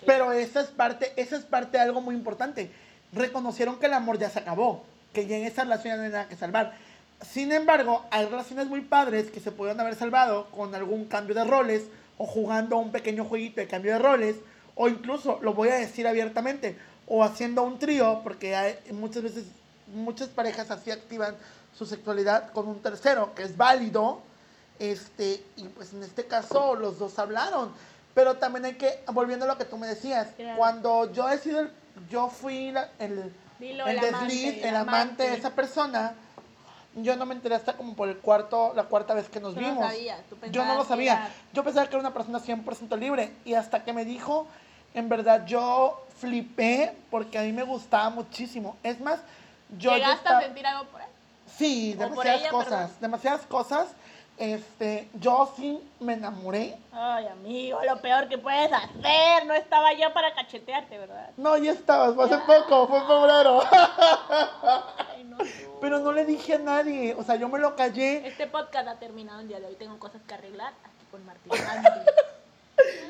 que- 0.00 0.06
Pero 0.06 0.32
esa 0.32 0.62
es 0.62 0.68
parte, 0.68 1.12
esa 1.16 1.36
es 1.36 1.44
parte 1.44 1.76
de 1.76 1.82
algo 1.84 2.00
muy 2.00 2.14
importante. 2.14 2.70
Reconocieron 3.12 3.78
que 3.78 3.86
el 3.86 3.92
amor 3.92 4.18
ya 4.18 4.30
se 4.30 4.38
acabó, 4.38 4.84
que 5.12 5.26
ya 5.26 5.36
en 5.36 5.44
esa 5.44 5.64
relación 5.64 5.92
ya 5.92 5.96
no 5.98 6.02
hay 6.04 6.10
nada 6.12 6.28
que 6.28 6.36
salvar. 6.36 6.74
Sin 7.22 7.50
embargo, 7.52 8.04
hay 8.10 8.26
relaciones 8.26 8.66
muy 8.66 8.82
padres 8.82 9.30
que 9.30 9.40
se 9.40 9.50
pudieron 9.52 9.80
haber 9.80 9.94
salvado 9.94 10.46
con 10.50 10.74
algún 10.74 11.06
cambio 11.06 11.34
de 11.34 11.44
roles 11.44 11.82
o 12.18 12.26
jugando 12.26 12.76
un 12.76 12.92
pequeño 12.92 13.24
jueguito 13.24 13.60
de 13.60 13.66
cambio 13.68 13.92
de 13.92 13.98
roles 13.98 14.36
o 14.74 14.88
incluso, 14.88 15.38
lo 15.40 15.54
voy 15.54 15.70
a 15.70 15.76
decir 15.76 16.06
abiertamente, 16.06 16.76
o 17.06 17.24
haciendo 17.24 17.62
un 17.62 17.78
trío, 17.78 18.20
porque 18.22 18.54
hay, 18.54 18.78
muchas 18.92 19.22
veces 19.22 19.44
muchas 19.94 20.28
parejas 20.28 20.70
así 20.70 20.90
activan 20.90 21.34
su 21.74 21.86
sexualidad 21.86 22.52
con 22.52 22.68
un 22.68 22.82
tercero, 22.82 23.34
que 23.34 23.42
es 23.44 23.56
válido, 23.56 24.20
este, 24.78 25.42
y 25.56 25.64
pues 25.68 25.94
en 25.94 26.02
este 26.02 26.26
caso 26.26 26.74
los 26.74 26.98
dos 26.98 27.18
hablaron. 27.18 27.72
Pero 28.14 28.36
también 28.36 28.66
hay 28.66 28.74
que, 28.74 29.00
volviendo 29.12 29.46
a 29.46 29.48
lo 29.48 29.56
que 29.56 29.64
tú 29.64 29.78
me 29.78 29.86
decías, 29.86 30.28
Claro. 30.36 30.58
cuando 30.58 31.10
yo 31.12 31.28
he 31.30 31.38
sido, 31.38 31.60
el- 31.60 31.70
yo 32.10 32.28
fui 32.28 32.70
la- 32.72 32.90
el, 32.98 33.32
Dilo, 33.58 33.86
el 33.86 33.98
el 33.98 34.04
amante, 34.14 34.26
desliz, 34.34 34.54
el 34.58 34.64
el 34.68 34.76
amante 34.76 35.22
de 35.22 35.28
amante. 35.30 35.38
esa 35.38 35.50
persona, 35.54 36.14
yo 36.96 37.14
no 37.16 37.26
me 37.26 37.34
enteré 37.34 37.54
hasta 37.54 37.74
como 37.74 37.94
por 37.94 38.08
el 38.08 38.16
cuarto, 38.18 38.72
la 38.74 38.84
cuarta 38.84 39.14
vez 39.14 39.28
que 39.28 39.38
nos 39.40 39.54
Tú 39.54 39.60
no 39.60 39.68
vimos. 39.68 39.86
sabías, 39.86 40.20
tú 40.28 40.36
yo 40.50 40.64
no 40.64 40.74
lo 40.74 40.84
sabía. 40.84 41.12
era- 41.12 41.30
Yo 41.52 41.62
pensaba 41.64 41.86
que 41.86 41.90
era 41.94 42.00
una 42.00 42.12
persona 42.14 42.38
100% 42.40 42.96
libre. 42.96 43.32
Y 43.44 43.54
hasta 43.54 43.84
que 43.84 43.92
me 43.92 44.04
dijo, 44.04 44.46
en 44.94 45.08
verdad, 45.08 45.44
yo 45.46 46.02
flipé 46.18 46.96
porque 47.10 47.38
a 47.38 47.42
mí 47.42 47.52
me 47.52 47.62
gustaba 47.62 48.08
muchísimo. 48.10 48.76
Es 48.82 49.00
más, 49.00 49.20
yo 49.78 49.92
¿Llegaste 49.94 50.16
estaba- 50.16 50.38
a 50.38 50.42
sentir 50.42 50.66
algo 50.66 50.84
por 50.90 51.00
él? 51.00 51.06
Sí, 51.56 51.94
O 51.96 52.00
demasiadas 52.00 52.40
ella, 52.40 52.50
cosas, 52.50 52.70
perdón. 52.70 52.96
demasiadas 53.00 53.40
cosas. 53.46 53.88
Este, 54.38 55.08
yo 55.14 55.50
sí 55.56 55.80
me 55.98 56.12
enamoré. 56.12 56.76
Ay, 56.92 57.26
amigo, 57.26 57.78
lo 57.88 57.96
peor 58.02 58.28
que 58.28 58.36
puedes 58.36 58.70
hacer. 58.70 59.46
No 59.46 59.54
estaba 59.54 59.94
yo 59.94 60.12
para 60.12 60.34
cachetearte, 60.34 60.98
¿verdad? 60.98 61.30
No, 61.38 61.56
ya 61.56 61.72
estabas, 61.72 62.14
fue 62.14 62.26
hace 62.26 62.36
poco, 62.38 62.86
fue 62.86 62.98
en 62.98 63.06
febrero. 63.06 63.62
No. 65.38 65.44
Pero 65.80 66.00
no 66.00 66.12
le 66.12 66.24
dije 66.24 66.54
a 66.54 66.58
nadie, 66.58 67.14
o 67.18 67.22
sea, 67.22 67.36
yo 67.36 67.48
me 67.48 67.58
lo 67.58 67.76
callé. 67.76 68.26
Este 68.26 68.46
podcast 68.46 68.88
ha 68.88 68.98
terminado 68.98 69.40
el 69.40 69.48
día 69.48 69.60
de 69.60 69.66
hoy. 69.66 69.74
Tengo 69.76 69.98
cosas 69.98 70.20
que 70.26 70.34
arreglar 70.34 70.72
aquí 70.84 71.04
con 71.10 71.24
Martín. 71.24 71.52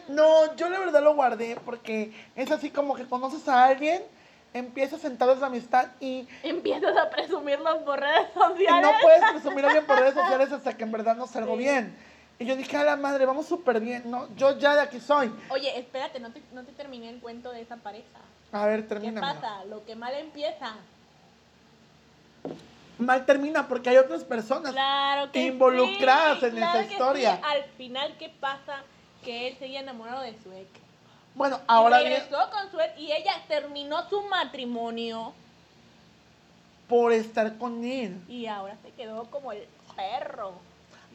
No, 0.09 0.55
yo 0.55 0.69
la 0.69 0.79
verdad 0.79 1.03
lo 1.03 1.15
guardé 1.17 1.59
porque 1.65 2.13
es 2.37 2.51
así 2.53 2.71
como 2.71 2.95
que 2.95 3.05
conoces 3.07 3.49
a 3.49 3.65
alguien, 3.65 4.03
empiezas 4.55 5.01
a 5.01 5.03
sentar 5.03 5.29
esa 5.31 5.47
amistad 5.47 5.89
y, 5.99 6.29
Empiezas 6.45 6.97
a 6.97 7.11
presumirlos 7.11 7.79
por 7.79 7.99
redes 7.99 8.29
y 8.35 8.39
sociales. 8.39 8.83
no 8.83 8.93
puedes 9.03 9.31
presumir 9.33 9.65
a 9.65 9.69
alguien 9.69 9.87
por 9.87 9.99
redes 9.99 10.15
sociales 10.23 10.53
hasta 10.53 10.77
que 10.77 10.85
en 10.85 10.93
verdad 10.93 11.17
no 11.17 11.27
salgo 11.27 11.55
Sí. 11.55 11.59
bien. 11.59 11.97
Y 12.39 12.45
yo 12.45 12.55
dije, 12.55 12.77
a 12.77 12.85
la 12.85 12.97
madre, 12.97 13.27
vamos 13.27 13.47
súper 13.47 13.81
bien. 13.81 14.09
No, 14.09 14.29
yo 14.37 14.57
ya 14.59 14.75
de 14.77 14.83
aquí 14.83 15.01
soy. 15.01 15.33
Oye, 15.51 15.77
espérate, 15.79 16.21
no 16.21 16.31
te, 16.31 16.41
no 16.53 16.63
te 16.65 16.73
terminé 16.73 17.09
el 17.09 17.19
cuento 17.19 17.51
de 17.51 17.63
esa 17.63 17.77
pareja. 17.77 18.21
A 18.53 18.67
ver, 18.67 18.83
¿Qué 18.83 18.89
termina. 18.89 19.21
pasa? 19.21 19.65
Lo 19.65 19.85
que 19.85 19.97
mal 19.97 20.15
empieza. 20.15 20.75
Mal 22.99 23.27
termina 23.27 23.69
porque 23.69 23.91
hay 23.91 23.97
otras 23.99 24.25
personas. 24.25 24.73
Claro 24.73 25.31
que 25.31 25.43
Involucradas 25.43 26.41
sí, 26.41 26.47
en 26.47 26.57
claro 26.57 26.79
esa 26.79 26.89
que 26.89 26.93
historia. 26.95 27.37
sí. 27.37 27.43
Al 27.45 27.65
final, 27.77 28.15
¿qué 28.19 28.31
pasa? 28.41 28.83
Que 29.25 29.49
él 29.49 29.57
seguía 29.59 29.81
enamorado 29.81 30.23
de 30.23 30.33
su 30.43 30.51
ex. 30.53 30.69
Bueno, 31.35 31.61
ahora 31.67 32.01
y 32.03 32.09
bien, 32.09 32.21
regresó 32.23 32.51
con 32.51 32.71
su 32.71 32.81
ex 32.81 32.99
y 32.99 33.13
ella 33.13 33.33
terminó 33.49 34.09
su 34.09 34.23
matrimonio 34.23 35.35
por 36.89 37.13
estar 37.13 37.59
con 37.59 37.85
él. 37.85 38.19
y 38.29 38.47
ahora 38.47 38.77
se 38.83 38.91
quedó 38.93 39.25
como 39.31 39.53
el 39.53 39.67
perro. 39.95 40.53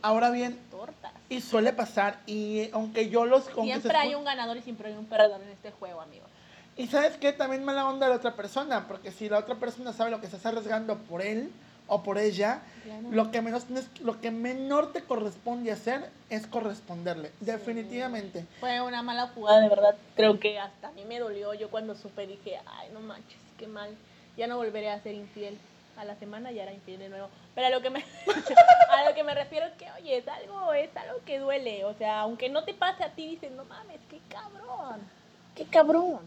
Ahora 0.04 0.32
bien, 0.32 0.60
Tortas. 0.72 1.12
y 1.30 1.42
suele 1.42 1.74
pasar, 1.74 2.20
y 2.26 2.70
aunque 2.74 3.10
yo 3.10 3.26
los... 3.26 3.46
Siempre 3.46 3.96
hay 3.96 4.16
un 4.16 4.24
ganador 4.24 4.58
y 4.58 4.62
siempre 4.64 4.90
hay 4.90 4.96
un 4.98 5.06
perdedor 5.06 5.42
en 5.42 5.50
este 5.50 5.72
juego, 5.72 6.02
amigos. 6.02 6.28
Y 6.78 6.88
sabes 6.88 7.18
qué, 7.18 7.34
también 7.34 7.64
mala 7.66 7.88
onda 7.88 8.06
de 8.08 8.12
la 8.14 8.18
otra 8.18 8.36
persona, 8.36 8.88
porque 8.88 9.12
si 9.12 9.30
la 9.30 9.40
otra 9.40 9.56
persona 9.56 9.94
sabe 9.94 10.10
lo 10.12 10.22
que 10.22 10.28
se 10.28 10.38
está 10.38 10.50
arriesgando 10.50 10.98
por 10.98 11.22
él 11.22 11.52
o 11.88 12.02
por 12.04 12.18
ella, 12.18 12.62
Claro. 12.84 13.02
lo 13.12 13.32
que 13.32 13.42
menos 13.42 13.66
tienes- 13.66 13.90
lo 14.02 14.20
que 14.22 14.32
menor 14.32 14.94
te 14.94 15.04
corresponde 15.04 15.72
hacer 15.72 16.10
es 16.30 16.48
corresponderle, 16.48 17.32
definitivamente. 17.42 18.46
Fue 18.60 18.80
una 18.82 19.02
mala 19.04 19.28
jugada, 19.28 19.60
de 19.60 19.70
verdad. 19.70 19.96
Creo 20.16 20.40
que 20.40 20.58
hasta 20.60 20.88
a 20.88 20.92
mí 20.94 21.04
me 21.06 21.20
dolió. 21.20 21.54
Yo 21.54 21.70
cuando 21.70 21.94
supe 21.96 22.26
dije, 22.26 22.60
ay, 22.66 22.90
no 22.94 23.02
manches, 23.02 23.38
qué 23.58 23.68
mal. 23.68 23.90
Ya 24.38 24.48
no 24.48 24.56
volveré 24.58 24.90
a 24.90 25.02
ser 25.02 25.14
infiel. 25.14 25.58
A 25.98 26.06
la 26.06 26.16
semana 26.16 26.52
ya 26.52 26.64
era 26.64 26.72
infiel 26.74 27.00
de 27.00 27.10
nuevo. 27.10 27.28
Pero 27.54 27.68
a 27.68 27.70
lo 27.70 27.82
que 27.82 27.90
me, 27.90 28.00
a 28.90 29.10
lo 29.10 29.14
que 29.14 29.24
me 29.26 29.36
refiero 29.36 29.66
es 29.68 29.74
que, 29.74 29.92
oye, 30.00 30.18
es 30.18 30.28
algo, 30.30 30.72
es 30.74 30.96
algo 30.96 31.20
que 31.26 31.38
duele. 31.40 31.84
O 31.84 31.94
sea, 31.96 32.22
aunque 32.22 32.48
no 32.50 32.64
te 32.64 32.74
pase 32.74 33.04
a 33.04 33.10
ti, 33.10 33.28
dices, 33.28 33.52
no 33.52 33.66
mames, 33.66 34.00
qué 34.10 34.20
cabrón. 34.30 35.02
Qué 35.56 35.66
cabrón. 35.66 36.20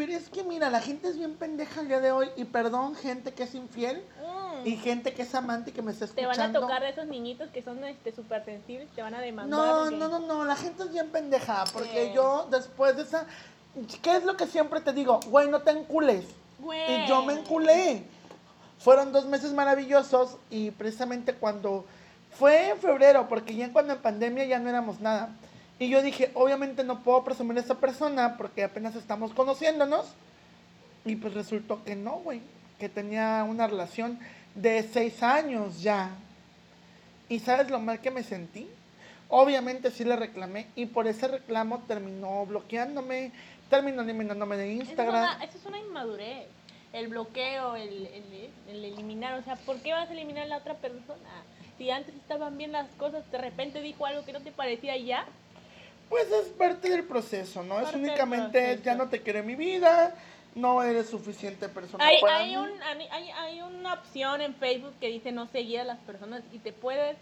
Pero 0.00 0.12
es 0.14 0.30
que 0.30 0.42
mira, 0.44 0.70
la 0.70 0.80
gente 0.80 1.08
es 1.08 1.18
bien 1.18 1.34
pendeja 1.34 1.82
el 1.82 1.88
día 1.88 2.00
de 2.00 2.10
hoy, 2.10 2.30
y 2.34 2.44
perdón, 2.46 2.94
gente 2.94 3.34
que 3.34 3.42
es 3.42 3.54
infiel 3.54 4.02
Mm. 4.24 4.66
y 4.66 4.76
gente 4.76 5.12
que 5.12 5.20
es 5.22 5.34
amante 5.34 5.68
y 5.70 5.72
que 5.74 5.82
me 5.82 5.92
está 5.92 6.06
Te 6.06 6.22
escuchando. 6.22 6.60
van 6.60 6.64
a 6.64 6.66
tocar 6.66 6.82
de 6.82 6.88
esos 6.88 7.06
niñitos 7.06 7.50
que 7.50 7.62
son 7.62 7.84
este 7.84 8.10
súper 8.14 8.42
sensibles, 8.46 8.88
te 8.94 9.02
van 9.02 9.14
a 9.14 9.20
demandar. 9.20 9.58
No, 9.60 9.80
porque- 9.82 9.96
no, 9.98 10.08
no, 10.08 10.18
no, 10.20 10.44
la 10.46 10.56
gente 10.56 10.84
es 10.84 10.90
bien 10.92 11.10
pendeja, 11.10 11.64
porque 11.74 12.06
Sí. 12.06 12.12
yo 12.14 12.48
después 12.50 12.96
de 12.96 13.02
esa, 13.02 13.26
¿qué 14.00 14.16
es 14.16 14.24
lo 14.24 14.38
que 14.38 14.46
siempre 14.46 14.80
te 14.80 14.94
digo? 14.94 15.20
Güey, 15.26 15.50
no 15.50 15.60
te 15.60 15.70
encules. 15.72 16.24
Güey. 16.60 17.04
Y 17.04 17.06
yo 17.06 17.22
me 17.22 17.34
enculé. 17.34 18.04
Fueron 18.78 19.12
dos 19.12 19.26
meses 19.26 19.52
maravillosos 19.52 20.38
y 20.48 20.70
precisamente 20.70 21.34
cuando 21.34 21.84
fue 22.38 22.70
en 22.70 22.78
febrero, 22.78 23.28
porque 23.28 23.54
ya 23.54 23.70
cuando 23.70 23.92
en 23.92 24.00
pandemia 24.00 24.44
ya 24.46 24.58
no 24.60 24.70
éramos 24.70 24.98
nada. 25.00 25.28
Y 25.80 25.88
yo 25.88 26.02
dije, 26.02 26.30
obviamente 26.34 26.84
no 26.84 27.02
puedo 27.02 27.24
presumir 27.24 27.56
a 27.56 27.60
esta 27.62 27.74
persona 27.76 28.36
porque 28.36 28.62
apenas 28.62 28.94
estamos 28.94 29.32
conociéndonos. 29.32 30.06
Y 31.06 31.16
pues 31.16 31.32
resultó 31.34 31.82
que 31.82 31.96
no, 31.96 32.16
güey, 32.18 32.42
que 32.78 32.90
tenía 32.90 33.44
una 33.48 33.66
relación 33.66 34.20
de 34.54 34.82
seis 34.82 35.22
años 35.22 35.80
ya. 35.82 36.10
¿Y 37.30 37.38
sabes 37.38 37.70
lo 37.70 37.80
mal 37.80 38.00
que 38.00 38.10
me 38.10 38.22
sentí? 38.22 38.68
Obviamente 39.30 39.90
sí 39.90 40.04
le 40.04 40.16
reclamé 40.16 40.66
y 40.74 40.86
por 40.86 41.06
ese 41.06 41.28
reclamo 41.28 41.78
terminó 41.88 42.44
bloqueándome, 42.44 43.32
terminó 43.70 44.02
eliminándome 44.02 44.56
de 44.58 44.72
Eso 44.74 44.82
es, 44.82 44.88
Instagram. 44.88 45.22
una, 45.22 45.44
eso 45.44 45.56
es 45.56 45.64
una 45.64 45.78
inmadurez. 45.78 46.46
El 46.92 47.08
bloqueo, 47.08 47.76
el, 47.76 48.06
el, 48.08 48.50
el 48.68 48.84
eliminar. 48.84 49.38
O 49.38 49.42
sea, 49.44 49.56
¿por 49.56 49.80
qué 49.80 49.92
vas 49.92 50.10
a 50.10 50.12
eliminar 50.12 50.42
a 50.42 50.48
la 50.48 50.56
otra 50.58 50.74
persona? 50.74 51.30
Si 51.78 51.90
antes 51.90 52.14
estaban 52.16 52.58
bien 52.58 52.72
las 52.72 52.90
cosas, 52.96 53.22
de 53.30 53.38
repente 53.38 53.80
dijo 53.80 54.04
algo 54.04 54.24
que 54.26 54.34
no 54.34 54.40
te 54.40 54.52
parecía 54.52 54.96
y 54.96 55.06
ya. 55.06 55.24
Pues 56.10 56.30
es 56.30 56.48
parte 56.48 56.90
del 56.90 57.04
proceso, 57.04 57.62
¿no? 57.62 57.76
Es 57.78 57.84
Parte 57.84 57.98
únicamente 57.98 58.80
ya 58.84 58.94
no 58.96 59.08
te 59.08 59.22
quiero 59.22 59.38
en 59.38 59.46
mi 59.46 59.54
vida, 59.54 60.14
no 60.56 60.82
eres 60.82 61.08
suficiente 61.08 61.68
persona 61.68 62.04
Hay, 62.04 62.20
para 62.20 62.38
hay, 62.38 62.50
mí. 62.50 62.56
un, 62.56 62.82
hay, 62.82 63.30
hay 63.30 63.62
una 63.62 63.94
opción 63.94 64.40
en 64.42 64.54
Facebook 64.56 64.92
que 65.00 65.06
dice 65.06 65.30
no 65.32 65.46
seguir 65.46 65.80
a 65.80 65.84
las 65.84 65.98
personas 66.00 66.42
y 66.52 66.58
te 66.58 66.72
puedes, 66.72 67.16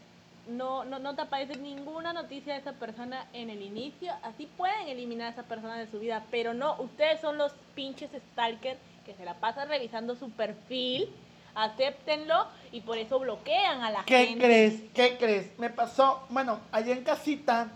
no, 0.48 0.84
no, 0.86 0.98
no 0.98 1.14
te 1.14 1.20
aparece 1.20 1.56
ninguna 1.56 2.14
noticia 2.14 2.54
de 2.54 2.60
esa 2.60 2.72
persona 2.72 3.26
en 3.34 3.50
el 3.50 3.60
inicio, 3.60 4.10
así 4.22 4.48
pueden 4.56 4.88
eliminar 4.88 5.28
a 5.28 5.30
esa 5.32 5.42
persona 5.42 5.76
de 5.76 5.86
su 5.90 6.00
vida, 6.00 6.24
pero 6.30 6.54
no, 6.54 6.74
ustedes 6.80 7.20
son 7.20 7.36
los 7.36 7.52
pinches 7.74 8.10
stalkers 8.32 8.78
que 9.04 9.12
se 9.14 9.26
la 9.26 9.34
pasan 9.34 9.68
revisando 9.68 10.16
su 10.16 10.30
perfil, 10.30 11.10
acéptenlo 11.54 12.46
y 12.72 12.80
por 12.80 12.96
eso 12.98 13.18
bloquean 13.18 13.82
a 13.82 13.90
la 13.90 14.04
¿Qué 14.04 14.26
gente. 14.28 14.44
crees? 14.44 14.74
¿Qué 14.94 15.16
crees? 15.18 15.58
Me 15.58 15.68
pasó, 15.70 16.24
bueno, 16.30 16.60
allá 16.72 16.92
en 16.94 17.04
casita, 17.04 17.68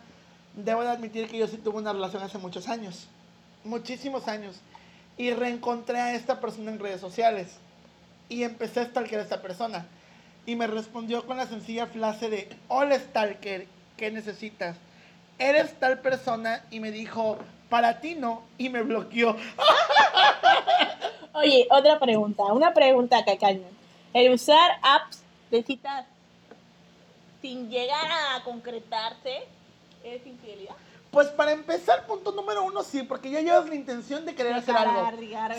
debo 0.54 0.82
de 0.82 0.90
admitir 0.90 1.28
que 1.28 1.38
yo 1.38 1.46
sí 1.46 1.56
tuve 1.56 1.78
una 1.78 1.92
relación 1.92 2.22
hace 2.22 2.38
muchos 2.38 2.68
años, 2.68 3.06
muchísimos 3.64 4.28
años, 4.28 4.56
y 5.16 5.32
reencontré 5.32 5.98
a 5.98 6.14
esta 6.14 6.40
persona 6.40 6.70
en 6.70 6.78
redes 6.78 7.00
sociales 7.00 7.56
y 8.28 8.44
empecé 8.44 8.80
a 8.80 8.86
stalkear 8.86 9.20
a 9.20 9.24
esta 9.24 9.42
persona 9.42 9.86
y 10.46 10.56
me 10.56 10.66
respondió 10.66 11.26
con 11.26 11.36
la 11.36 11.46
sencilla 11.46 11.86
frase 11.86 12.28
de, 12.28 12.48
hola 12.68 12.98
stalker, 12.98 13.66
¿qué 13.96 14.10
necesitas? 14.10 14.76
Eres 15.38 15.78
tal 15.78 16.00
persona 16.00 16.64
y 16.70 16.80
me 16.80 16.90
dijo, 16.90 17.38
para 17.68 18.00
ti 18.00 18.14
no, 18.14 18.42
y 18.58 18.68
me 18.68 18.82
bloqueó. 18.82 19.36
Oye, 21.34 21.66
otra 21.70 21.98
pregunta, 21.98 22.44
una 22.44 22.74
pregunta 22.74 23.24
cacaña. 23.24 23.68
El 24.12 24.32
usar 24.32 24.72
apps 24.82 25.22
de 25.50 25.62
citas 25.62 26.06
sin 27.40 27.70
llegar 27.70 28.10
a 28.10 28.44
concretarse 28.44 29.46
es 30.04 30.26
infidelidad. 30.26 30.76
Pues 31.12 31.28
para 31.28 31.52
empezar, 31.52 32.06
punto 32.06 32.32
número 32.32 32.64
uno, 32.64 32.82
sí, 32.82 33.02
porque 33.02 33.30
ya 33.30 33.42
llevas 33.42 33.68
la 33.68 33.74
intención 33.74 34.24
de 34.24 34.34
querer 34.34 34.54
hacer 34.54 34.74
algo. 34.74 35.10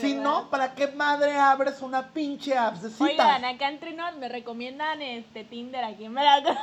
Si 0.01 0.15
¿verdad? 0.15 0.23
no, 0.23 0.49
¿para 0.49 0.73
qué 0.73 0.87
madre 0.87 1.37
abres 1.37 1.79
una 1.83 2.09
pinche 2.11 2.57
app 2.57 2.73
de 2.77 2.89
citas? 2.89 3.07
Oigan, 3.07 3.45
acá 3.45 3.69
entre 3.69 3.93
nos 3.93 4.15
me 4.15 4.29
recomiendan 4.29 4.99
este 5.03 5.43
Tinder 5.43 5.83
aquí 5.83 6.05
en 6.05 6.15
Veracruz. 6.15 6.57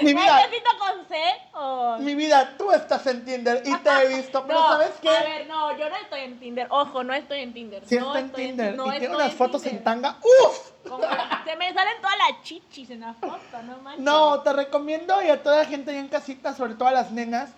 mi 0.00 0.14
vida, 0.14 0.36
¿Necesito 0.46 0.70
con 0.78 1.06
C 1.08 1.22
o...? 1.52 1.98
mi 1.98 2.14
vida, 2.14 2.54
tú 2.56 2.72
estás 2.72 3.06
en 3.06 3.22
Tinder 3.22 3.62
y 3.66 3.76
te 3.76 3.90
he 3.90 4.16
visto, 4.16 4.46
pero 4.46 4.60
no, 4.60 4.68
¿sabes 4.68 4.92
qué? 5.02 5.10
A 5.10 5.22
ver, 5.22 5.46
no, 5.46 5.76
yo 5.76 5.90
no 5.90 5.96
estoy 5.96 6.20
en 6.20 6.40
Tinder. 6.40 6.68
Ojo, 6.70 7.04
no 7.04 7.12
estoy 7.12 7.40
en 7.40 7.52
Tinder. 7.52 7.86
Si 7.86 7.96
no 7.96 8.06
está 8.16 8.20
en 8.20 8.32
Tinder 8.32 8.76
no 8.76 8.86
y 8.94 8.98
tiene 8.98 9.14
unas 9.14 9.34
fotos 9.34 9.62
en 9.64 9.72
Tinder. 9.72 9.84
tanga, 9.84 10.16
¡uf! 10.22 10.70
Como- 10.88 11.04
se 11.44 11.54
me 11.56 11.74
salen 11.74 12.00
todas 12.00 12.16
las 12.16 12.42
chichis 12.44 12.88
en 12.88 13.00
la 13.00 13.12
foto, 13.12 13.62
no 13.62 13.76
manches. 13.82 14.02
No, 14.02 14.40
te 14.40 14.54
recomiendo 14.54 15.22
y 15.22 15.28
a 15.28 15.42
toda 15.42 15.58
la 15.58 15.64
gente 15.66 15.90
ahí 15.90 15.98
en 15.98 16.08
casita, 16.08 16.54
sobre 16.54 16.76
todo 16.76 16.88
a 16.88 16.92
las 16.92 17.10
nenas, 17.10 17.50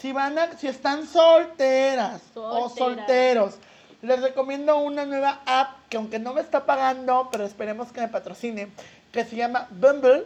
si 0.00 0.12
van 0.12 0.38
a, 0.38 0.56
si 0.56 0.68
están 0.68 1.06
solteras 1.06 2.22
o 2.34 2.68
solteros, 2.68 3.54
les 4.02 4.20
recomiendo 4.20 4.78
una 4.78 5.04
nueva 5.04 5.40
app 5.46 5.88
que 5.88 5.96
aunque 5.96 6.18
no 6.18 6.34
me 6.34 6.40
está 6.40 6.66
pagando, 6.66 7.28
pero 7.32 7.44
esperemos 7.44 7.92
que 7.92 8.00
me 8.00 8.08
patrocine, 8.08 8.68
que 9.12 9.24
se 9.24 9.36
llama 9.36 9.68
Bumble, 9.70 10.24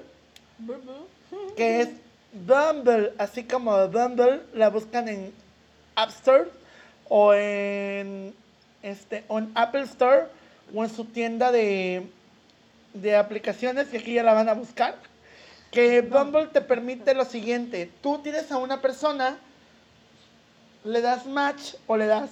Bu, 0.58 0.74
bu. 0.74 1.54
que 1.54 1.82
es 1.82 1.88
Bumble, 2.32 3.12
así 3.18 3.44
como 3.44 3.88
Bumble, 3.88 4.40
la 4.54 4.70
buscan 4.70 5.08
en 5.08 5.32
App 5.96 6.10
Store 6.10 6.48
o 7.08 7.34
en 7.34 8.34
este 8.82 9.24
o 9.28 9.38
en 9.38 9.50
Apple 9.54 9.82
Store 9.82 10.26
o 10.74 10.84
en 10.84 10.90
su 10.90 11.04
tienda 11.04 11.50
de, 11.52 12.06
de 12.94 13.16
aplicaciones 13.16 13.92
y 13.92 13.96
aquí 13.96 14.14
ya 14.14 14.22
la 14.22 14.32
van 14.32 14.48
a 14.48 14.54
buscar. 14.54 14.96
Que 15.70 16.00
Bumble 16.00 16.46
te 16.46 16.60
permite 16.60 17.14
lo 17.14 17.24
siguiente, 17.24 17.90
tú 18.02 18.18
tienes 18.18 18.50
a 18.50 18.58
una 18.58 18.80
persona, 18.80 19.38
le 20.84 21.00
das 21.00 21.26
match 21.26 21.74
o 21.86 21.96
le 21.96 22.06
das 22.06 22.30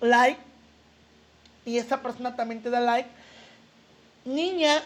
like 0.00 0.40
y 1.64 1.78
esa 1.78 2.00
persona 2.00 2.36
también 2.36 2.62
te 2.62 2.70
da 2.70 2.80
like. 2.80 3.08
Niña 4.24 4.82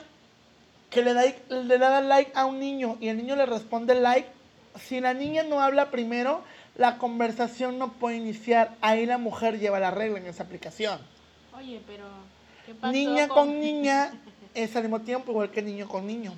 que 0.88 1.02
le 1.02 1.14
da, 1.14 1.22
le 1.48 1.78
da 1.78 2.00
like 2.00 2.32
a 2.34 2.46
un 2.46 2.58
niño 2.58 2.96
y 3.00 3.08
el 3.08 3.18
niño 3.18 3.36
le 3.36 3.46
responde 3.46 3.94
like, 3.94 4.28
si 4.76 5.00
la 5.00 5.14
niña 5.14 5.42
no 5.42 5.60
habla 5.60 5.90
primero, 5.90 6.42
la 6.76 6.98
conversación 6.98 7.78
no 7.78 7.92
puede 7.92 8.16
iniciar. 8.16 8.76
Ahí 8.80 9.06
la 9.06 9.18
mujer 9.18 9.58
lleva 9.58 9.78
la 9.78 9.90
regla 9.90 10.18
en 10.18 10.26
esa 10.26 10.42
aplicación. 10.42 10.98
Oye, 11.56 11.80
pero 11.86 12.06
¿qué 12.66 12.74
pasó 12.74 12.92
Niña 12.92 13.28
con 13.28 13.60
niña 13.60 14.12
es 14.54 14.74
al 14.74 14.84
mismo 14.84 15.00
tiempo 15.02 15.30
igual 15.30 15.50
que 15.50 15.62
niño 15.62 15.86
con 15.86 16.06
niño. 16.06 16.32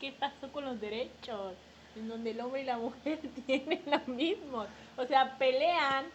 ¿Qué 0.00 0.12
pasó 0.12 0.50
con 0.52 0.64
los 0.64 0.80
derechos? 0.80 1.54
En 1.94 2.08
donde 2.08 2.32
el 2.32 2.40
hombre 2.40 2.62
y 2.62 2.64
la 2.64 2.76
mujer 2.76 3.20
tienen 3.46 3.82
lo 3.86 4.12
mismo. 4.12 4.66
O 4.98 5.04
sea, 5.06 5.36
pelean 5.38 6.06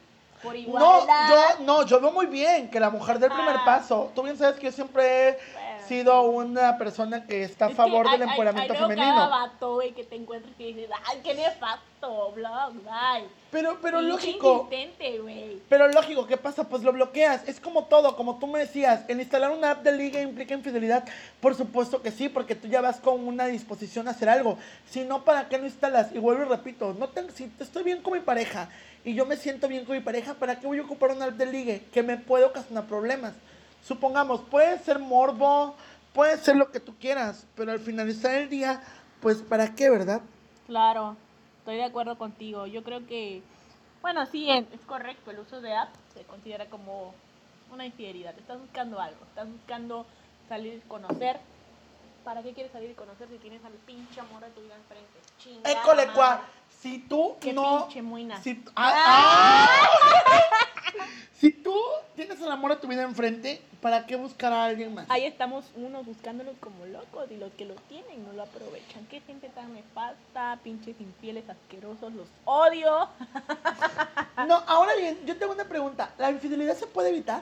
por 0.42 0.54
No, 0.54 0.60
igualdad. 0.60 1.30
yo, 1.60 1.64
no, 1.66 1.86
yo 1.86 2.00
veo 2.02 2.12
muy 2.12 2.26
bien 2.26 2.70
que 2.70 2.80
la 2.80 2.90
mujer 2.90 3.20
del 3.20 3.32
primer 3.32 3.56
Ah. 3.58 3.66
paso. 3.66 4.12
Tú 4.16 4.24
bien 4.24 4.38
sabes 4.38 4.56
que 4.60 4.66
yo 4.68 4.72
siempre 4.72 5.30
he. 5.30 5.38
Sido 5.88 6.22
una 6.24 6.78
persona 6.78 7.26
que 7.26 7.44
está 7.44 7.66
a 7.66 7.68
Es 7.70 7.74
que 7.74 7.78
favor 7.78 8.08
hay- 8.08 8.14
del 8.14 8.22
hay- 8.24 8.30
empoderamiento 8.30 8.74
hay 8.74 8.80
luego 8.80 8.94
femenino. 8.94 9.16
cada 9.16 9.28
vato, 9.30 9.74
güey, 9.76 9.92
que 9.94 10.04
te 10.04 10.16
encuentras 10.16 10.54
y 10.58 10.74
dices, 10.74 10.90
ay, 11.06 11.20
qué 11.24 11.34
nefasto, 11.34 12.32
blog, 12.34 12.74
bye. 12.84 13.28
Pero, 13.52 13.78
pero 13.82 14.00
Pinche 14.00 14.12
lógico. 14.14 14.70
Pero 15.70 15.88
lógico, 15.90 16.26
¿qué 16.26 16.38
pasa? 16.38 16.64
Pues 16.70 16.84
lo 16.84 16.94
bloqueas. 16.94 17.48
Es 17.48 17.60
como 17.60 17.86
todo, 17.86 18.16
como 18.16 18.40
tú 18.40 18.48
me 18.48 18.60
decías, 18.60 19.04
el 19.10 19.20
instalar 19.20 19.52
una 19.52 19.72
app 19.72 19.84
de 19.84 19.92
liga 19.92 20.22
implica 20.22 20.54
infidelidad. 20.54 21.04
Por 21.42 21.56
supuesto 21.56 22.02
que 22.02 22.12
sí, 22.12 22.30
porque 22.30 22.56
tú 22.56 22.68
ya 22.68 22.82
vas 22.82 23.00
con 23.02 23.28
una 23.28 23.46
disposición 23.48 24.08
a 24.08 24.12
hacer 24.12 24.30
algo. 24.30 24.58
Si 24.90 25.04
no, 25.04 25.24
¿para 25.26 25.50
qué 25.50 25.58
lo 25.58 25.66
instalas? 25.66 26.14
Y 26.14 26.20
vuelvo 26.20 26.44
y 26.44 26.48
repito, 26.48 26.96
no 26.98 27.10
te- 27.10 27.30
si 27.32 27.52
estoy 27.60 27.84
bien 27.84 28.02
con 28.02 28.14
mi 28.14 28.20
pareja 28.22 28.70
y 29.04 29.14
yo 29.14 29.26
me 29.26 29.36
siento 29.36 29.68
bien 29.68 29.84
con 29.86 29.96
mi 29.96 30.02
pareja, 30.02 30.34
¿para 30.36 30.60
qué 30.60 30.68
voy 30.68 30.80
a 30.80 30.84
ocupar 30.84 31.12
una 31.12 31.26
app 31.26 31.32
de 31.34 31.46
ligue 31.46 31.84
que 31.94 32.04
me 32.04 32.18
puede 32.18 32.46
ocasionar 32.46 32.86
problemas? 32.86 33.34
Supongamos, 33.84 34.42
puede 34.42 34.80
ser 34.80 35.00
morbo, 35.00 35.76
puede 36.14 36.38
ser 36.38 36.56
lo 36.56 36.72
que 36.72 36.80
tú 36.80 36.96
quieras, 37.00 37.46
pero 37.56 37.72
al 37.72 37.80
finalizar 37.80 38.36
el 38.36 38.50
día, 38.50 38.82
pues 39.22 39.42
¿para 39.42 39.74
qué, 39.74 39.90
verdad? 39.90 40.22
Claro, 40.68 41.16
estoy 41.60 41.78
de 41.78 41.84
acuerdo 41.84 42.18
contigo. 42.18 42.68
Yo 42.68 42.84
creo 42.84 43.06
que, 43.08 43.42
bueno, 44.02 44.26
sí, 44.26 44.50
es 44.50 44.82
correcto. 44.86 45.32
El 45.32 45.40
uso 45.40 45.62
de 45.62 45.76
apps 45.76 45.98
se 46.14 46.24
considera 46.24 46.66
como 46.68 47.14
una 47.72 47.86
infidelidad. 47.86 48.38
Estás 48.38 48.60
buscando 48.60 49.00
algo, 49.00 49.20
estás 49.30 49.50
buscando 49.50 50.06
salir 50.48 50.76
y 50.76 50.88
conocer. 50.88 51.40
¿Para 52.24 52.44
qué 52.44 52.54
quieres 52.54 52.72
salir 52.72 52.92
y 52.92 52.94
conocer 52.94 53.28
si 53.30 53.38
tienes 53.38 53.66
al 53.66 53.72
pinche 53.74 54.20
amor 54.20 54.42
de 54.42 54.52
tu 54.52 54.62
vida 54.62 54.76
enfrente? 54.76 55.20
Chingada 55.40 55.72
École, 55.72 56.08
si 56.70 57.00
tú 57.00 57.36
Qué 57.40 57.52
no... 57.52 57.86
pinche 57.86 58.02
muina. 58.04 58.40
Si, 58.42 58.64
ah, 58.76 58.94
ah. 58.96 59.70
si 61.42 61.52
tú 61.52 61.76
tienes 62.16 62.40
el 62.40 62.52
amor 62.52 62.70
de 62.70 62.78
tu 62.78 62.88
vida 62.88 63.02
enfrente, 63.02 63.60
¿para 63.82 64.06
qué 64.06 64.16
buscar 64.16 64.54
a 64.54 64.66
alguien 64.66 64.94
más? 64.94 65.08
Ahí 65.10 65.26
estamos 65.26 65.66
unos 65.76 66.06
buscándolos 66.06 66.54
como 66.60 66.86
locos 66.86 67.32
y 67.32 67.38
los 67.38 67.52
que 67.54 67.66
lo 67.66 67.74
tienen 67.90 68.24
no 68.24 68.34
lo 68.34 68.44
aprovechan. 68.44 69.08
Qué 69.08 69.22
gente 69.22 69.50
tan 69.50 69.74
nefasta, 69.74 70.60
pinches 70.64 71.02
infieles 71.02 71.44
asquerosos, 71.50 72.14
los 72.14 72.28
odio. 72.46 73.10
No, 74.48 74.56
ahora 74.66 74.96
bien, 74.96 75.20
yo 75.26 75.38
tengo 75.38 75.54
una 75.54 75.66
pregunta. 75.66 76.12
¿La 76.18 76.32
infidelidad 76.32 76.76
se 76.76 76.88
puede 76.88 77.10
evitar? 77.10 77.42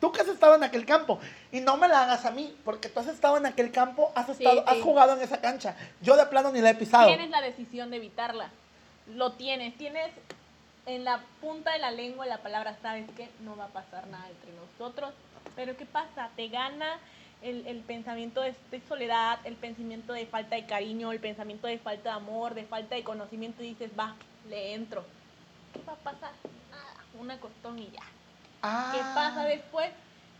Tú 0.00 0.12
que 0.12 0.20
has 0.20 0.28
estado 0.28 0.54
en 0.54 0.62
aquel 0.62 0.86
campo, 0.86 1.18
y 1.50 1.60
no 1.60 1.76
me 1.76 1.88
la 1.88 2.02
hagas 2.04 2.24
a 2.26 2.30
mí, 2.30 2.54
porque 2.64 2.88
tú 2.88 3.00
has 3.00 3.08
estado 3.08 3.36
en 3.38 3.46
aquel 3.46 3.72
campo, 3.72 4.12
has, 4.14 4.26
Sí, 4.26 4.44
estado, 4.44 4.62
has 4.68 4.80
jugado 4.80 5.14
en 5.14 5.22
esa 5.22 5.40
cancha. 5.40 5.74
Yo 6.00 6.16
de 6.16 6.26
plano 6.26 6.52
ni 6.52 6.60
la 6.60 6.70
he 6.70 6.74
pisado. 6.76 7.08
Tienes 7.08 7.30
la 7.30 7.40
decisión 7.40 7.90
de 7.90 7.96
evitarla. 7.96 8.50
Lo 9.08 9.32
tienes. 9.32 9.76
Tienes 9.76 10.10
en 10.88 11.04
la 11.04 11.20
punta 11.42 11.72
de 11.72 11.78
la 11.78 11.90
lengua 11.90 12.24
la 12.24 12.38
palabra, 12.38 12.74
sabes 12.80 13.08
que 13.10 13.28
no 13.40 13.56
va 13.56 13.66
a 13.66 13.68
pasar 13.68 14.06
nada 14.06 14.26
entre 14.30 14.50
nosotros. 14.54 15.12
Pero 15.54 15.76
¿qué 15.76 15.84
pasa? 15.84 16.30
Te 16.34 16.48
gana 16.48 16.98
el, 17.42 17.66
el 17.66 17.80
pensamiento 17.80 18.40
de, 18.40 18.54
de 18.70 18.80
soledad, 18.88 19.38
el 19.44 19.54
pensamiento 19.54 20.14
de 20.14 20.26
falta 20.26 20.56
de 20.56 20.64
cariño, 20.64 21.12
el 21.12 21.20
pensamiento 21.20 21.66
de 21.66 21.78
falta 21.78 22.10
de 22.10 22.16
amor, 22.16 22.54
de 22.54 22.64
falta 22.64 22.94
de 22.94 23.04
conocimiento 23.04 23.62
y 23.62 23.70
dices, 23.70 23.90
va, 23.98 24.16
le 24.48 24.72
entro. 24.74 25.04
¿Qué 25.74 25.82
va 25.86 25.92
a 25.92 25.96
pasar? 25.96 26.32
Nada, 26.70 27.04
una 27.20 27.38
costón 27.38 27.78
y 27.78 27.90
ya. 27.90 28.02
Ah. 28.62 28.90
¿Qué 28.94 29.00
pasa 29.14 29.44
después? 29.44 29.90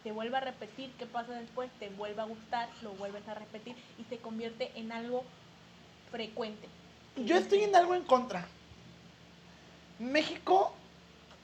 Se 0.03 0.13
vuelve 0.13 0.39
a 0.39 0.41
repetir. 0.41 0.91
¿Qué 0.99 1.05
pasa 1.05 1.35
después? 1.35 1.71
Te 1.79 1.91
vuelve 1.91 2.23
a 2.23 2.25
gustar, 2.25 2.71
lo 2.81 2.93
vuelves 2.93 3.29
a 3.29 3.35
repetir 3.35 3.77
y 3.99 4.05
se 4.05 4.17
convierte 4.17 4.73
en 4.77 4.93
algo 4.93 5.25
frecuente. 6.11 6.69
Yo 7.17 7.37
estoy 7.37 7.65
en 7.65 7.77
algo 7.77 7.95
en 7.95 8.05
contra. 8.05 8.47
México 9.99 10.75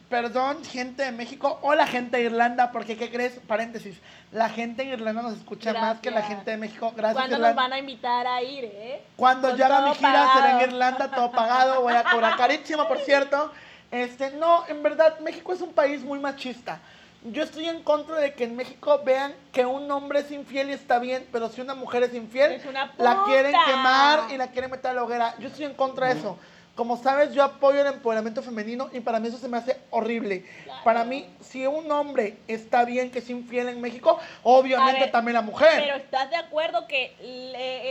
Perdón, 0.09 0.63
gente 0.65 1.03
de 1.03 1.13
México 1.13 1.59
o 1.63 1.75
la 1.75 1.87
gente 1.87 2.19
de 2.19 2.25
Irlanda, 2.25 2.71
porque 2.71 2.97
¿qué 2.97 3.11
crees? 3.11 3.41
Paréntesis, 3.49 3.97
la 4.33 4.49
gente 4.51 4.85
de 4.85 4.91
Irlanda 4.91 5.23
nos 5.23 5.33
escucha 5.33 5.73
más 5.73 5.99
que 6.01 6.11
la 6.11 6.19
Gracias. 6.19 6.37
gente 6.37 6.51
de 6.53 6.57
México. 6.59 6.93
Gracias, 6.95 7.15
¿Cuándo 7.15 7.37
Irlanda. 7.37 7.49
nos 7.49 7.57
van 7.57 7.73
a 7.73 7.79
invitar 7.79 8.27
a 8.27 8.43
ir, 8.43 8.65
eh? 8.65 9.03
Cuando 9.17 9.49
Con 9.49 9.59
yo 9.59 9.65
haga 9.65 9.81
mi 9.89 9.95
gira 9.95 10.13
pagado. 10.13 10.33
será 10.35 10.63
en 10.63 10.71
Irlanda, 10.71 11.11
todo 11.11 11.33
pagado, 11.33 11.81
voy 11.83 11.95
a 11.95 12.05
cobrar 12.05 12.37
carísimo, 12.37 12.87
por 12.87 12.99
cierto. 12.99 13.51
Este, 13.91 14.31
no, 14.33 14.65
en 14.69 14.83
verdad, 14.83 15.19
México 15.21 15.53
es 15.53 15.61
un 15.63 15.73
país 15.73 16.03
muy 16.03 16.19
machista. 16.19 16.81
Yo 17.25 17.43
estoy 17.43 17.69
en 17.69 17.83
contra 17.83 18.17
de 18.17 18.35
que 18.35 18.45
en 18.45 18.55
México 18.55 19.01
vean 19.05 19.35
que 19.53 19.65
un 19.65 19.91
hombre 19.91 20.21
es 20.21 20.31
infiel 20.31 20.69
y 20.69 20.75
está 20.75 20.99
bien, 20.99 21.27
pero 21.33 21.49
si 21.49 21.63
una 21.63 21.75
mujer 21.75 22.03
es 22.03 22.15
infiel, 22.15 22.53
Es 22.53 22.67
una 22.67 22.93
la 22.99 23.25
quieren 23.25 23.55
quemar 23.67 24.31
y 24.31 24.37
la 24.37 24.49
quieren 24.49 24.71
meter 24.71 24.91
a 24.91 24.95
la 24.95 25.03
hoguera. 25.03 25.35
Yo 25.39 25.49
estoy 25.49 25.65
en 25.65 25.75
contra 25.75 26.09
de 26.09 26.21
eso. 26.21 26.39
Como 26.75 26.97
sabes, 26.97 27.33
yo 27.33 27.45
apoyo 27.45 27.81
el 27.81 27.87
empoderamiento 27.87 28.43
femenino 28.43 28.91
y 28.93 28.99
para 28.99 29.21
mí 29.21 29.29
eso 29.29 29.39
se 29.39 29.49
me 29.49 29.59
hace 29.59 29.79
horrible. 29.91 30.45
Claro. 30.65 30.83
Para 30.83 31.05
mí, 31.05 31.25
si 31.41 31.67
un 31.67 31.91
hombre 31.93 32.37
está 32.49 32.85
bien 32.85 33.13
que 33.13 33.21
es 33.21 33.31
infiel 33.31 33.69
en 33.69 33.81
México, 33.81 34.19
obviamente 34.43 35.03
ver, 35.03 35.13
también 35.13 35.35
la 35.35 35.43
mujer. 35.43 35.81
Pero 35.85 35.95
¿estás 35.95 36.31
de 36.31 36.37
acuerdo 36.37 36.89
que 36.89 37.15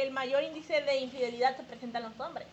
el 0.04 0.12
mayor 0.12 0.44
índice 0.44 0.82
de 0.82 0.98
infidelidad 0.98 1.56
se 1.56 1.64
presenta 1.64 2.00
en 2.00 2.06
los 2.06 2.20
hombres? 2.20 2.46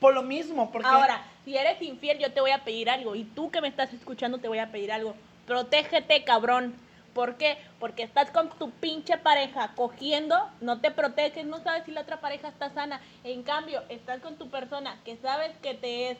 Por 0.00 0.14
lo 0.14 0.22
mismo, 0.22 0.72
porque... 0.72 0.88
Ahora, 0.88 1.22
si 1.44 1.56
eres 1.56 1.80
infiel, 1.82 2.18
yo 2.18 2.32
te 2.32 2.40
voy 2.40 2.50
a 2.50 2.64
pedir 2.64 2.90
algo. 2.90 3.14
Y 3.14 3.22
tú 3.22 3.50
que 3.50 3.60
me 3.60 3.68
estás 3.68 3.92
escuchando, 3.92 4.38
te 4.38 4.48
voy 4.48 4.58
a 4.58 4.72
pedir 4.72 4.90
algo. 4.90 5.14
Protégete, 5.46 6.24
cabrón. 6.24 6.74
¿Por 7.20 7.34
qué? 7.36 7.58
Porque 7.78 8.02
estás 8.02 8.30
con 8.30 8.48
tu 8.48 8.70
pinche 8.70 9.18
pareja 9.18 9.72
cogiendo, 9.76 10.34
no 10.62 10.80
te 10.80 10.90
proteges, 10.90 11.44
no 11.44 11.62
sabes 11.62 11.84
si 11.84 11.90
la 11.90 12.00
otra 12.00 12.18
pareja 12.18 12.48
está 12.48 12.70
sana. 12.72 12.98
En 13.24 13.42
cambio, 13.42 13.82
estás 13.90 14.20
con 14.22 14.36
tu 14.36 14.48
persona 14.48 14.96
que 15.04 15.18
sabes 15.18 15.50
que 15.62 15.74
te 15.74 16.12
es 16.12 16.18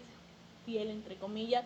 fiel, 0.67 0.91
entre 0.91 1.17
comillas, 1.17 1.65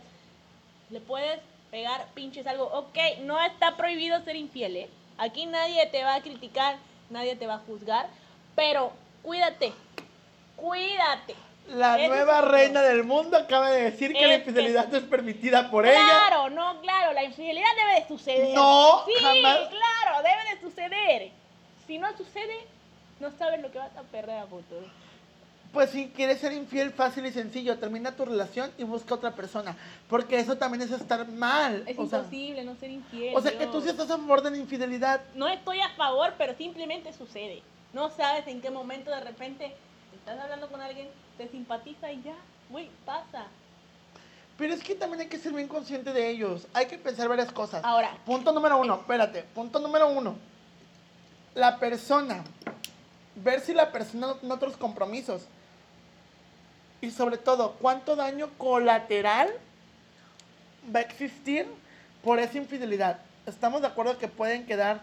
le 0.88 1.00
puedes 1.00 1.40
pegar 1.72 2.06
pinches 2.14 2.46
algo. 2.46 2.66
Ok, 2.66 2.96
no 3.22 3.40
está 3.44 3.76
prohibido 3.76 4.22
ser 4.22 4.36
infiel, 4.36 4.76
¿eh? 4.76 4.88
Aquí 5.18 5.46
nadie 5.46 5.84
te 5.86 6.04
va 6.04 6.14
a 6.14 6.22
criticar, 6.22 6.76
nadie 7.10 7.34
te 7.34 7.48
va 7.48 7.54
a 7.54 7.58
juzgar, 7.66 8.06
pero 8.54 8.92
cuídate, 9.24 9.72
cuídate. 10.54 11.34
La 11.70 11.96
nueva 11.96 12.42
reina 12.42 12.82
del 12.82 13.04
mundo 13.04 13.38
acaba 13.38 13.70
de 13.70 13.84
decir 13.90 14.12
que 14.12 14.26
la 14.26 14.34
Es 14.34 14.42
que- 14.42 14.50
infidelidad 14.50 14.86
no 14.88 14.98
es 14.98 15.04
permitida 15.04 15.70
por 15.70 15.86
ella. 15.86 15.98
Claro, 15.98 16.50
no, 16.50 16.78
claro, 16.82 16.93
la 16.93 16.93
infidelidad 17.24 17.68
debe 17.76 18.00
de 18.00 18.08
suceder. 18.08 18.54
No, 18.54 19.04
sí, 19.06 19.12
jamás. 19.20 19.68
claro, 19.68 20.22
debe 20.22 20.54
de 20.54 20.60
suceder. 20.60 21.32
Si 21.86 21.98
no 21.98 22.16
sucede, 22.16 22.66
no 23.20 23.30
sabes 23.32 23.60
lo 23.60 23.70
que 23.70 23.78
vas 23.78 23.96
a 23.96 24.02
perder 24.02 24.38
a 24.38 24.46
futuro. 24.46 24.86
Pues 25.72 25.90
si 25.90 26.08
quieres 26.08 26.38
ser 26.38 26.52
infiel, 26.52 26.92
fácil 26.92 27.26
y 27.26 27.32
sencillo, 27.32 27.78
termina 27.78 28.14
tu 28.14 28.24
relación 28.24 28.70
y 28.78 28.84
busca 28.84 29.16
otra 29.16 29.32
persona. 29.32 29.76
Porque 30.08 30.38
eso 30.38 30.56
también 30.56 30.82
es 30.82 30.92
estar 30.92 31.26
mal. 31.26 31.82
Es 31.88 31.98
o 31.98 32.06
sea, 32.06 32.20
imposible 32.20 32.62
no 32.64 32.76
ser 32.76 32.90
infiel. 32.90 33.36
o 33.36 33.40
sea 33.40 33.50
que 33.58 33.66
tú 33.66 33.72
Dios. 33.72 33.84
sí 33.84 33.90
estás 33.90 34.08
a 34.10 34.16
favor 34.16 34.40
de 34.42 34.52
la 34.52 34.56
infidelidad. 34.58 35.20
No 35.34 35.48
estoy 35.48 35.80
a 35.80 35.90
favor, 35.90 36.34
pero 36.38 36.54
simplemente 36.54 37.12
sucede. 37.12 37.62
No 37.92 38.08
sabes 38.10 38.46
en 38.46 38.60
qué 38.60 38.70
momento 38.70 39.10
de 39.10 39.20
repente 39.20 39.74
estás 40.14 40.38
hablando 40.38 40.68
con 40.68 40.80
alguien, 40.80 41.08
te 41.36 41.48
simpatiza 41.48 42.12
y 42.12 42.22
ya, 42.22 42.36
güey, 42.70 42.88
pasa. 43.04 43.46
Pero 44.56 44.72
es 44.72 44.82
que 44.82 44.94
también 44.94 45.22
hay 45.22 45.26
que 45.28 45.38
ser 45.38 45.52
bien 45.52 45.66
consciente 45.66 46.12
de 46.12 46.30
ellos. 46.30 46.66
Hay 46.74 46.86
que 46.86 46.96
pensar 46.96 47.28
varias 47.28 47.50
cosas. 47.50 47.84
Ahora, 47.84 48.16
Punto 48.24 48.52
número 48.52 48.78
uno, 48.78 48.94
espérate. 48.94 49.42
Punto 49.54 49.80
número 49.80 50.08
uno. 50.08 50.36
La 51.54 51.78
persona. 51.78 52.44
Ver 53.36 53.60
si 53.60 53.74
la 53.74 53.90
persona 53.90 54.28
no 54.28 54.34
tiene 54.36 54.54
otros 54.54 54.76
compromisos. 54.76 55.46
Y 57.00 57.10
sobre 57.10 57.36
todo, 57.36 57.72
cuánto 57.80 58.14
daño 58.14 58.48
colateral 58.56 59.50
va 60.94 61.00
a 61.00 61.02
existir 61.02 61.66
por 62.22 62.38
esa 62.38 62.56
infidelidad. 62.56 63.18
Estamos 63.46 63.82
de 63.82 63.88
acuerdo 63.88 64.18
que 64.18 64.28
pueden 64.28 64.66
quedar 64.66 65.02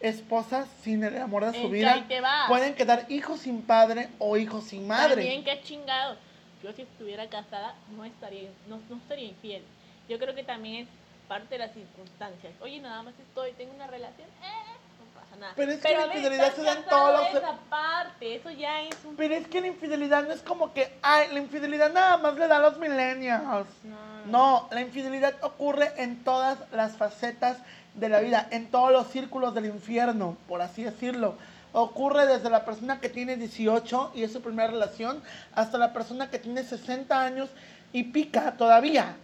esposas 0.00 0.66
sin 0.82 1.04
el 1.04 1.16
amor 1.20 1.44
de 1.50 1.60
su 1.60 1.68
vida. 1.68 1.92
ahí 1.92 2.02
te 2.02 2.20
va. 2.20 2.46
Pueden 2.48 2.74
quedar 2.74 3.06
hijos 3.08 3.40
sin 3.40 3.62
padre 3.62 4.08
o 4.18 4.36
hijos 4.36 4.64
sin 4.64 4.86
madre. 4.86 5.16
También 5.16 5.44
qué 5.44 5.60
chingado. 5.62 6.16
Yo 6.62 6.72
si 6.72 6.82
estuviera 6.82 7.26
casada 7.28 7.74
no 7.96 8.04
estaría, 8.04 8.50
no, 8.68 8.76
no 8.88 9.00
sería 9.08 9.28
infiel. 9.28 9.62
Yo 10.08 10.18
creo 10.18 10.34
que 10.34 10.44
también 10.44 10.84
es 10.84 10.88
parte 11.28 11.54
de 11.54 11.58
las 11.58 11.72
circunstancias. 11.72 12.52
Oye, 12.60 12.80
nada 12.80 13.02
más 13.02 13.14
estoy, 13.18 13.52
tengo 13.52 13.74
una 13.74 13.86
relación, 13.86 14.28
eh, 14.42 14.72
no 14.98 15.20
pasa 15.20 15.36
nada. 15.40 15.52
Pero 15.56 15.72
es 15.72 15.80
que 15.80 15.92
la 15.96 16.06
de 16.06 16.14
infidelidad 16.14 16.54
se 16.54 16.62
da 16.62 16.72
en 16.74 16.84
todos 16.84 17.20
los- 17.32 17.42
Esa 17.42 17.56
parte, 17.70 18.34
eso 18.36 18.50
ya 18.50 18.82
es 18.82 18.96
un... 19.04 19.16
Pero 19.16 19.34
es 19.34 19.46
que 19.48 19.60
la 19.60 19.66
infidelidad 19.68 20.24
no 20.26 20.32
es 20.34 20.42
como 20.42 20.72
que, 20.72 20.92
ay, 21.02 21.28
la 21.32 21.38
infidelidad 21.40 21.92
nada 21.92 22.16
más 22.18 22.34
le 22.36 22.46
da 22.48 22.56
a 22.56 22.60
los 22.60 22.78
millennials. 22.78 23.66
No, 23.84 24.12
No, 24.26 24.68
la 24.70 24.80
infidelidad 24.82 25.34
ocurre 25.42 25.92
en 25.96 26.22
todas 26.22 26.58
las 26.72 26.96
facetas 26.96 27.58
de 27.94 28.08
la 28.08 28.20
vida, 28.20 28.46
en 28.52 28.70
todos 28.70 28.92
los 28.92 29.08
círculos 29.08 29.52
del 29.54 29.66
infierno, 29.66 30.36
por 30.48 30.62
así 30.62 30.84
decirlo. 30.84 31.34
Ocurre 31.72 32.26
desde 32.26 32.50
la 32.50 32.64
persona 32.64 33.00
que 33.00 33.08
tiene 33.08 33.36
18 33.36 34.12
y 34.14 34.22
es 34.22 34.32
su 34.32 34.42
primera 34.42 34.70
relación, 34.70 35.22
hasta 35.54 35.78
la 35.78 35.92
persona 35.92 36.30
que 36.30 36.38
tiene 36.38 36.62
60 36.62 37.20
años 37.22 37.48
y 37.92 38.04
pica 38.04 38.52
todavía. 38.56 39.16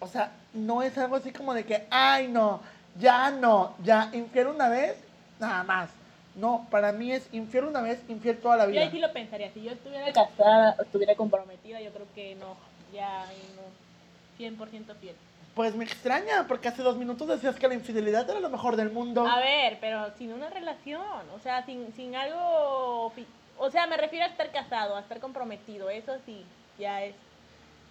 O 0.00 0.08
sea, 0.08 0.32
no 0.52 0.82
es 0.82 0.98
algo 0.98 1.16
así 1.16 1.30
como 1.32 1.54
de 1.54 1.64
que, 1.64 1.86
ay, 1.90 2.28
no, 2.28 2.60
ya 3.00 3.30
no, 3.30 3.74
ya, 3.82 4.10
infiel 4.12 4.48
una 4.48 4.68
vez, 4.68 4.96
nada 5.38 5.62
más. 5.62 5.90
No, 6.34 6.66
para 6.70 6.90
mí 6.90 7.12
es 7.12 7.28
infiel 7.32 7.64
una 7.64 7.80
vez, 7.80 8.00
infiel 8.08 8.38
toda 8.38 8.56
la 8.56 8.64
Yo 8.64 8.72
vida. 8.72 8.80
ahí 8.82 8.90
sí 8.90 8.98
lo 8.98 9.12
pensaría. 9.12 9.52
Si 9.52 9.62
yo 9.62 9.70
estuviera 9.70 10.12
casada, 10.12 10.76
estuviera 10.82 11.14
comprometida, 11.14 11.80
yo 11.80 11.92
creo 11.92 12.06
que 12.14 12.34
no, 12.34 12.56
ya 12.92 13.24
no, 13.56 14.44
100% 14.44 14.96
fiel. 14.96 15.14
Pues 15.54 15.74
me 15.76 15.84
extraña, 15.84 16.46
porque 16.48 16.68
hace 16.68 16.82
dos 16.82 16.96
minutos 16.96 17.28
decías 17.28 17.56
que 17.56 17.68
la 17.68 17.74
infidelidad 17.74 18.28
era 18.28 18.40
lo 18.40 18.50
mejor 18.50 18.76
del 18.76 18.90
mundo. 18.90 19.26
A 19.26 19.38
ver, 19.38 19.78
pero 19.80 20.12
sin 20.18 20.32
una 20.32 20.50
relación, 20.50 21.30
o 21.34 21.38
sea, 21.40 21.64
sin, 21.64 21.92
sin 21.94 22.16
algo, 22.16 23.12
o 23.58 23.70
sea, 23.70 23.86
me 23.86 23.96
refiero 23.96 24.24
a 24.24 24.28
estar 24.28 24.50
casado, 24.50 24.96
a 24.96 25.00
estar 25.00 25.20
comprometido, 25.20 25.90
eso 25.90 26.16
sí, 26.26 26.44
ya 26.78 27.04
es, 27.04 27.14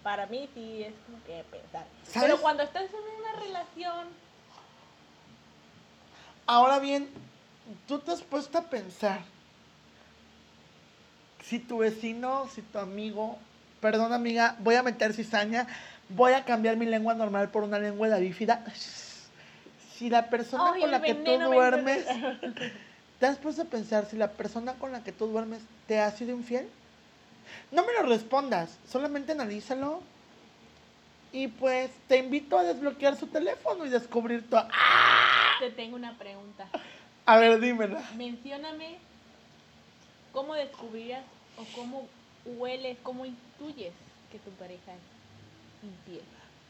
para 0.02 0.26
mí 0.26 0.48
sí 0.54 0.82
es 0.82 0.92
como 1.06 1.24
que 1.24 1.42
pensar. 1.50 1.86
¿Sabes? 2.04 2.28
Pero 2.28 2.42
cuando 2.42 2.62
estás 2.62 2.84
en 2.84 3.20
una 3.22 3.40
relación, 3.40 4.08
Ahora 6.46 6.78
bien, 6.78 7.08
tú 7.88 7.98
te 7.98 8.12
has 8.12 8.20
puesto 8.20 8.58
a 8.58 8.62
pensar 8.62 9.20
si 11.42 11.58
tu 11.58 11.78
vecino, 11.78 12.48
si 12.54 12.60
tu 12.60 12.78
amigo, 12.78 13.38
perdón 13.80 14.12
amiga, 14.12 14.56
voy 14.58 14.74
a 14.74 14.82
meter 14.82 15.14
cizaña, 15.14 15.66
voy 16.08 16.32
a 16.32 16.44
cambiar 16.44 16.76
mi 16.76 16.86
lengua 16.86 17.14
normal 17.14 17.50
por 17.50 17.62
una 17.62 17.78
lengua 17.78 18.08
de 18.08 18.20
bífida. 18.20 18.64
Si 19.94 20.10
la 20.10 20.28
persona 20.28 20.78
con 20.78 20.90
la 20.90 21.02
que 21.02 21.14
tú 21.14 21.38
duermes, 21.38 22.04
¿te 23.20 23.26
has 23.26 23.38
puesto 23.38 23.62
a 23.62 23.66
pensar 23.66 24.06
si 24.06 24.16
la 24.16 24.28
persona 24.28 24.74
con 24.74 24.92
la 24.92 25.02
que 25.02 25.12
tú 25.12 25.26
duermes 25.26 25.60
te 25.86 26.00
ha 26.00 26.10
sido 26.10 26.32
infiel? 26.32 26.68
No 27.70 27.84
me 27.84 27.92
lo 27.92 28.02
respondas, 28.08 28.78
solamente 28.88 29.32
analízalo. 29.32 30.02
Y 31.32 31.48
pues 31.48 31.90
te 32.06 32.18
invito 32.18 32.56
a 32.56 32.62
desbloquear 32.62 33.16
su 33.16 33.26
teléfono 33.26 33.84
y 33.84 33.88
descubrir 33.88 34.48
tu... 34.48 34.56
te 35.58 35.70
tengo 35.70 35.96
una 35.96 36.16
pregunta. 36.16 36.68
A 37.26 37.38
ver, 37.38 37.58
dímela. 37.58 38.02
Mencióname 38.16 38.98
cómo 40.32 40.54
descubrirías 40.54 41.24
o 41.56 41.64
cómo 41.74 42.06
hueles, 42.44 42.98
cómo 43.02 43.24
intuyes 43.24 43.92
que 44.30 44.38
tu 44.38 44.50
pareja 44.52 44.92
es 44.92 45.13
infiel. 45.84 46.22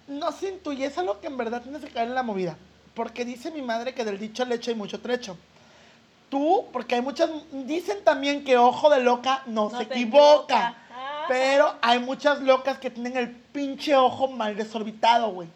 No 0.08 0.32
se 0.32 0.48
intuye, 0.50 0.84
es 0.86 0.98
algo 0.98 1.20
que 1.20 1.28
en 1.28 1.36
verdad 1.36 1.62
tienes 1.62 1.82
que 1.84 1.90
caer 1.90 2.08
en 2.08 2.14
la 2.14 2.22
movida. 2.22 2.56
Porque 2.94 3.24
dice 3.24 3.50
mi 3.50 3.62
madre 3.62 3.94
que 3.94 4.04
del 4.04 4.18
dicho 4.18 4.42
al 4.42 4.52
hecho 4.52 4.70
hay 4.70 4.76
mucho 4.76 5.00
trecho. 5.00 5.36
Tú, 6.28 6.66
porque 6.72 6.94
hay 6.96 7.00
muchas. 7.00 7.30
Dicen 7.52 8.02
también 8.04 8.44
que 8.44 8.56
ojo 8.56 8.90
de 8.90 9.00
loca 9.00 9.42
no, 9.46 9.70
No 9.70 9.76
se 9.78 9.84
equivoca. 9.84 10.24
equivoca. 10.54 10.74
Ah. 10.92 11.24
Pero 11.28 11.74
hay 11.80 11.98
muchas 12.00 12.40
locas 12.40 12.78
que 12.78 12.90
tienen 12.90 13.16
el 13.16 13.30
pinche 13.30 13.94
ojo 13.96 14.28
mal 14.28 14.56
desorbitado, 14.56 15.28
güey. 15.32 15.48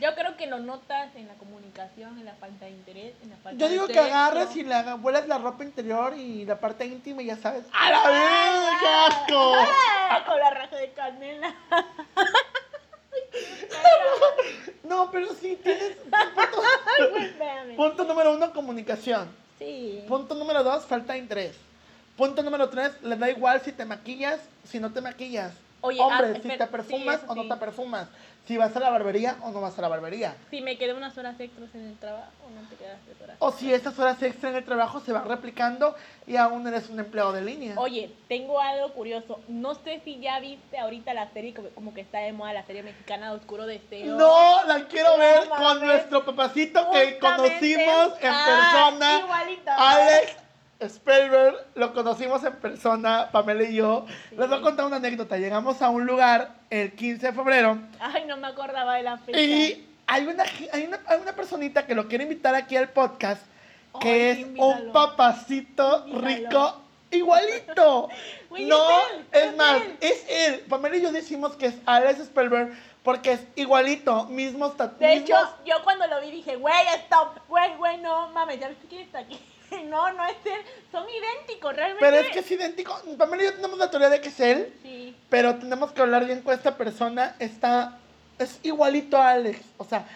Yo 0.00 0.14
creo 0.14 0.36
que 0.36 0.46
lo 0.46 0.60
notas 0.60 1.08
en 1.16 1.26
la 1.26 1.34
comunicación, 1.34 2.16
en 2.18 2.24
la 2.24 2.34
falta 2.34 2.66
de 2.66 2.70
interés, 2.70 3.14
en 3.20 3.30
la 3.30 3.36
falta 3.38 3.58
Yo 3.58 3.66
de 3.66 3.72
digo 3.72 3.86
que 3.88 3.94
sexo. 3.94 4.06
agarras 4.06 4.54
y 4.56 4.62
le 4.62 4.72
haga- 4.74 4.94
vuelas 4.94 5.26
la 5.26 5.38
ropa 5.38 5.64
interior 5.64 6.16
y 6.16 6.44
la 6.44 6.60
parte 6.60 6.86
íntima 6.86 7.20
y 7.22 7.26
ya 7.26 7.36
sabes. 7.36 7.64
¡A 7.72 7.90
la 7.90 8.08
vez! 8.08 8.78
¡Qué 8.80 8.86
asco! 8.86 9.52
¡Ah! 9.56 10.24
Con 10.26 10.38
la 10.38 10.50
raja 10.50 10.76
de 10.76 10.92
canela. 10.92 11.54
No, 14.84 15.10
pero 15.10 15.34
sí 15.34 15.58
tienes. 15.62 15.96
Espérame. 17.20 17.76
Punto 17.76 18.04
número 18.04 18.34
uno, 18.34 18.52
comunicación. 18.52 19.28
Sí. 19.58 20.02
Punto 20.08 20.34
número 20.34 20.64
dos, 20.64 20.84
falta 20.86 21.12
de 21.12 21.18
interés. 21.18 21.56
Punto 22.16 22.42
número 22.42 22.68
tres, 22.68 22.92
le 23.02 23.16
da 23.16 23.30
igual 23.30 23.60
si 23.60 23.72
te 23.72 23.84
maquillas, 23.84 24.40
si 24.64 24.80
no 24.80 24.92
te 24.92 25.00
maquillas. 25.00 25.52
Oye, 25.80 26.00
Hombre, 26.00 26.34
ah, 26.34 26.40
si 26.42 26.48
te 26.48 26.66
perfumas 26.66 27.20
sí, 27.20 27.26
o 27.28 27.34
no 27.34 27.46
te 27.46 27.60
perfumas. 27.60 28.08
Si 28.48 28.56
vas 28.56 28.74
a 28.74 28.80
la 28.80 28.88
barbería 28.88 29.36
o 29.42 29.50
no 29.50 29.60
vas 29.60 29.78
a 29.78 29.82
la 29.82 29.88
barbería. 29.88 30.34
Si 30.50 30.62
me 30.62 30.78
quedé 30.78 30.94
unas 30.94 31.16
horas 31.18 31.38
extras 31.38 31.68
en 31.74 31.88
el 31.88 31.98
trabajo, 31.98 32.32
no 32.54 32.66
te 32.70 32.76
quedaste 32.76 33.22
horas. 33.22 33.36
O 33.40 33.52
si 33.52 33.74
esas 33.74 33.98
horas 33.98 34.22
extra 34.22 34.48
en 34.48 34.56
el 34.56 34.64
trabajo 34.64 35.00
se 35.00 35.12
van 35.12 35.28
replicando 35.28 35.94
y 36.26 36.36
aún 36.36 36.66
eres 36.66 36.88
un 36.88 36.98
empleado 36.98 37.32
de 37.32 37.42
línea. 37.42 37.74
Oye, 37.76 38.10
tengo 38.26 38.58
algo 38.58 38.94
curioso. 38.94 39.40
No 39.48 39.74
sé 39.74 40.00
si 40.02 40.18
ya 40.20 40.40
viste 40.40 40.78
ahorita 40.78 41.12
la 41.12 41.30
serie, 41.32 41.52
como, 41.74 41.92
que 41.92 42.00
está 42.00 42.20
de 42.20 42.32
moda, 42.32 42.54
la 42.54 42.64
serie 42.64 42.82
mexicana 42.82 43.30
de 43.30 43.36
Oscuro 43.36 43.66
Deseo. 43.66 44.16
No, 44.16 44.64
la 44.64 44.86
quiero 44.86 45.10
No 45.10 45.18
ver 45.18 45.48
con 45.50 45.84
nuestro 45.84 46.24
papacito 46.24 46.90
que 46.90 47.18
conocimos 47.18 48.14
en 48.22 48.32
ah, 48.32 48.88
persona. 48.88 49.18
igualito. 49.18 49.70
Alex 49.76 50.47
Spellberg, 50.86 51.56
lo 51.74 51.92
conocimos 51.92 52.44
en 52.44 52.54
persona, 52.56 53.30
Pamela 53.32 53.64
y 53.64 53.74
yo. 53.74 54.06
Sí. 54.28 54.36
Les 54.36 54.48
voy 54.48 54.58
a 54.58 54.62
contar 54.62 54.86
una 54.86 54.96
anécdota. 54.96 55.36
Llegamos 55.36 55.82
a 55.82 55.88
un 55.90 56.06
lugar 56.06 56.50
el 56.70 56.92
15 56.94 57.26
de 57.28 57.32
febrero 57.32 57.78
Ay, 57.98 58.24
no 58.26 58.36
me 58.36 58.46
acordaba 58.46 58.94
de 58.96 59.02
la 59.02 59.16
fecha. 59.18 59.40
y 59.40 59.88
hay 60.06 60.26
una, 60.26 60.44
hay 60.72 60.84
una, 60.86 61.00
hay 61.06 61.20
una 61.20 61.32
personita 61.34 61.86
que 61.86 61.94
lo 61.94 62.06
quiere 62.08 62.24
invitar 62.24 62.54
aquí 62.54 62.76
al 62.76 62.90
podcast 62.90 63.42
que 64.00 64.08
Ay, 64.08 64.20
es 64.30 64.38
invítalo. 64.40 64.66
un 64.68 64.92
papacito 64.92 66.04
Invítalo. 66.06 66.26
rico 66.26 66.82
igualito. 67.10 68.08
No, 68.50 68.88
es 68.90 69.10
él, 69.12 69.26
es 69.32 69.42
es 69.44 69.56
más, 69.56 69.76
él. 69.82 69.96
es 70.00 70.24
él. 70.28 70.60
Pamela 70.70 70.96
y 70.96 71.02
yo 71.02 71.12
decimos 71.12 71.54
que 71.56 71.66
es 71.66 71.74
Alex 71.86 72.24
Spellberg 72.24 72.72
porque 73.02 73.32
es 73.32 73.40
igualito, 73.56 74.24
mismo 74.26 74.70
tatuajes. 74.72 74.98
De 74.98 75.14
hecho, 75.14 75.34
yo 75.66 75.76
cuando 75.84 76.06
lo 76.06 76.20
vi 76.20 76.30
dije, 76.30 76.56
güey, 76.56 76.74
stop, 77.04 77.38
güey, 77.48 77.74
güey, 77.76 77.98
no 77.98 78.28
mames, 78.30 78.58
ya 78.58 78.68
viste 78.68 78.86
quién 78.88 79.02
está 79.02 79.18
aquí. 79.20 79.38
No, 79.88 80.12
no 80.12 80.24
es 80.26 80.36
él, 80.44 80.60
son 80.90 81.04
idénticos, 81.08 81.74
realmente. 81.74 82.00
pero 82.04 82.16
es 82.18 82.28
que 82.30 82.38
es 82.40 82.50
idéntico. 82.50 83.00
Pamela 83.16 83.42
y 83.42 83.46
yo 83.46 83.54
tenemos 83.54 83.78
la 83.78 83.90
teoría 83.90 84.10
de 84.10 84.20
que 84.20 84.28
es 84.28 84.40
él, 84.40 84.72
Sí, 84.82 85.16
pero 85.28 85.56
tenemos 85.56 85.92
que 85.92 86.00
hablar 86.02 86.24
bien 86.24 86.42
con 86.42 86.54
esta 86.54 86.76
persona. 86.76 87.36
Está, 87.38 87.98
es 88.38 88.60
igualito 88.62 89.16
a 89.16 89.30
Alex, 89.30 89.60
o 89.76 89.84
sea, 89.84 90.06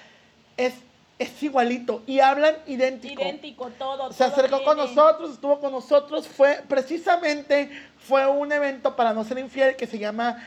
es, 0.56 0.74
es 1.18 1.42
igualito 1.42 2.02
y 2.06 2.20
hablan 2.20 2.56
idéntico. 2.66 3.22
idéntico 3.22 3.68
todo. 3.78 4.12
Se 4.12 4.24
todo 4.24 4.28
acercó 4.28 4.64
con 4.64 4.76
nosotros, 4.76 5.32
estuvo 5.32 5.60
con 5.60 5.72
nosotros, 5.72 6.28
fue 6.28 6.60
precisamente 6.68 7.70
fue 7.98 8.26
un 8.26 8.50
evento 8.52 8.96
para 8.96 9.12
no 9.12 9.24
ser 9.24 9.38
infiel 9.38 9.76
que 9.76 9.86
se 9.86 9.98
llama 9.98 10.44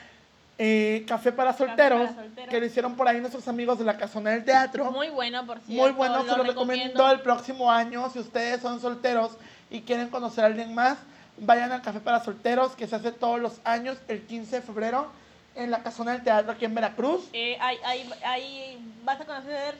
eh, 0.57 1.03
Café 1.07 1.31
para 1.31 1.51
solteros, 1.53 2.09
para 2.09 2.23
solteros. 2.23 2.49
que 2.49 2.59
lo 2.59 2.65
hicieron 2.65 2.95
por 2.95 3.07
ahí 3.07 3.19
nuestros 3.19 3.47
amigos 3.47 3.77
de 3.79 3.85
la 3.85 3.97
Casona 3.97 4.31
del 4.31 4.45
Teatro. 4.45 4.89
Muy 4.91 5.09
bueno, 5.09 5.45
por 5.45 5.59
cierto. 5.59 5.81
Muy 5.83 5.91
bueno, 5.91 6.23
se 6.23 6.37
lo 6.37 6.43
recomiendo 6.43 7.09
el 7.11 7.19
próximo 7.21 7.69
año. 7.71 8.09
Si 8.09 8.19
ustedes 8.19 8.61
son 8.61 8.79
solteros 8.79 9.31
y 9.69 9.81
quieren 9.81 10.09
conocer 10.09 10.43
a 10.43 10.47
alguien 10.47 10.73
más, 10.73 10.97
vayan 11.37 11.71
al 11.73 11.81
Café 11.81 11.99
para 11.99 12.23
Solteros, 12.23 12.75
que 12.75 12.87
se 12.87 12.95
hace 12.95 13.11
todos 13.11 13.39
los 13.41 13.59
años, 13.65 13.97
el 14.07 14.21
15 14.25 14.57
de 14.57 14.61
febrero, 14.61 15.07
en 15.55 15.71
la 15.71 15.83
Casona 15.83 16.13
del 16.13 16.23
Teatro 16.23 16.51
aquí 16.53 16.63
en 16.65 16.75
Veracruz. 16.75 17.27
Eh, 17.33 17.57
ahí, 17.59 17.77
ahí- 17.85 18.09
ahí 18.23 18.93
vas 19.03 19.19
a 19.19 19.25
conocer 19.25 19.75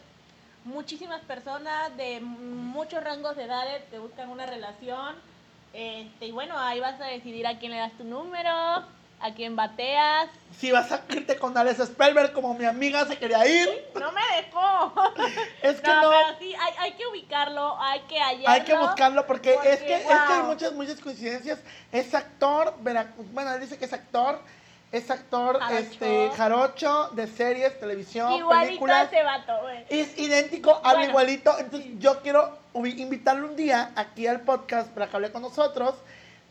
muchísimas 0.66 1.22
personas 1.22 1.96
de 1.96 2.20
muchos 2.22 3.04
rangos 3.04 3.36
de 3.38 3.44
edades 3.44 3.84
que 3.92 4.00
buscan 4.00 4.30
una 4.30 4.46
relación. 4.46 5.16
Este, 5.74 6.28
y 6.28 6.32
bueno, 6.32 6.58
ahí 6.58 6.80
vas 6.80 7.00
a 7.02 7.06
decidir 7.06 7.46
a 7.48 7.58
quién 7.60 7.72
le 7.72 7.78
das 7.78 7.92
tu 7.98 8.04
número, 8.06 8.52
a 9.20 9.34
quién 9.34 9.55
bateas. 9.55 10.30
Si 10.57 10.72
vas 10.72 10.91
a 10.91 11.01
irte 11.09 11.38
con 11.38 11.57
Alex 11.57 11.86
Spellberg, 11.86 12.34
como 12.34 12.53
mi 12.53 12.66
amiga 12.66 13.05
se 13.05 13.18
quería 13.18 13.45
ir, 13.45 13.68
No 13.99 14.11
me 14.11 14.22
dejó. 14.36 14.93
es 15.61 15.82
que 15.82 15.88
no, 15.88 16.01
no. 16.03 16.09
pero 16.09 16.39
sí, 16.39 16.53
hay, 16.53 16.74
hay 16.80 16.91
que 16.93 17.07
ubicarlo, 17.07 17.80
hay 17.82 18.01
que 18.01 18.20
hallarlo. 18.20 18.49
Hay 18.49 18.61
que 18.63 18.78
buscarlo 18.78 19.28
porque, 19.28 19.53
porque, 19.53 19.74
es, 19.74 19.80
que, 19.80 19.95
es 19.95 20.05
que 20.05 20.13
hay 20.13 20.43
muchas, 20.43 20.74
muchas 20.74 20.99
coincidencias. 20.99 21.59
Es 21.91 22.13
actor, 22.13 22.76
bueno, 22.80 23.53
él 23.53 23.61
dice 23.61 23.78
que 23.78 23.86
es 23.86 23.93
actor, 23.93 24.39
es 24.91 25.09
actor 25.11 25.59
Jarocho. 25.59 25.78
este, 25.78 26.30
jarocho 26.38 27.09
de 27.13 27.28
series, 27.28 27.80
televisión, 27.80 28.32
Igualito 28.34 28.66
películas. 28.68 29.07
ese 29.11 29.24
vato, 29.24 29.61
güey. 29.61 29.86
Es 29.89 30.18
idéntico, 30.18 30.72
habla 30.78 30.93
Bueno, 30.93 31.09
igualito. 31.09 31.59
Entonces 31.59 31.89
sí. 31.89 31.97
yo 31.99 32.22
quiero 32.22 32.57
invitarlo 32.74 33.47
un 33.47 33.55
día 33.55 33.91
aquí 33.95 34.28
al 34.28 34.41
podcast 34.41 34.89
para 34.89 35.07
que 35.07 35.16
hable 35.18 35.32
con 35.32 35.41
nosotros. 35.41 35.95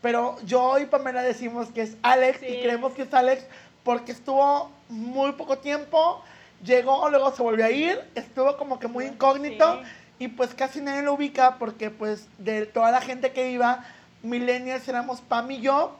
Pero 0.05 0.35
yo 0.45 0.77
y 0.77 0.85
Pamela 0.85 1.23
decimos 1.23 1.69
que 1.71 1.81
es 1.81 1.97
Alex 2.03 2.43
y 2.43 2.61
creemos 2.61 2.93
que 2.93 3.01
es 3.01 3.11
Alex 3.15 3.43
porque 3.83 4.11
estuvo 4.11 4.69
muy 4.87 5.31
poco 5.31 5.57
tiempo, 5.57 6.21
llegó, 6.63 7.09
luego 7.09 7.33
se 7.35 7.41
volvió 7.41 7.65
a 7.65 7.71
ir, 7.71 7.99
estuvo 8.13 8.55
como 8.55 8.77
que 8.77 8.87
muy 8.87 9.05
Sí. 9.05 9.09
incógnito 9.13 9.81
y 10.19 10.27
pues 10.27 10.53
casi 10.53 10.79
nadie 10.79 11.01
lo 11.01 11.13
ubica 11.13 11.55
porque 11.57 11.89
pues 11.89 12.27
de 12.37 12.67
toda 12.67 12.91
la 12.91 13.01
gente 13.01 13.31
que 13.31 13.49
iba, 13.49 13.83
millennials 14.21 14.87
éramos 14.87 15.21
Pam 15.21 15.49
y 15.49 15.61
yo 15.61 15.95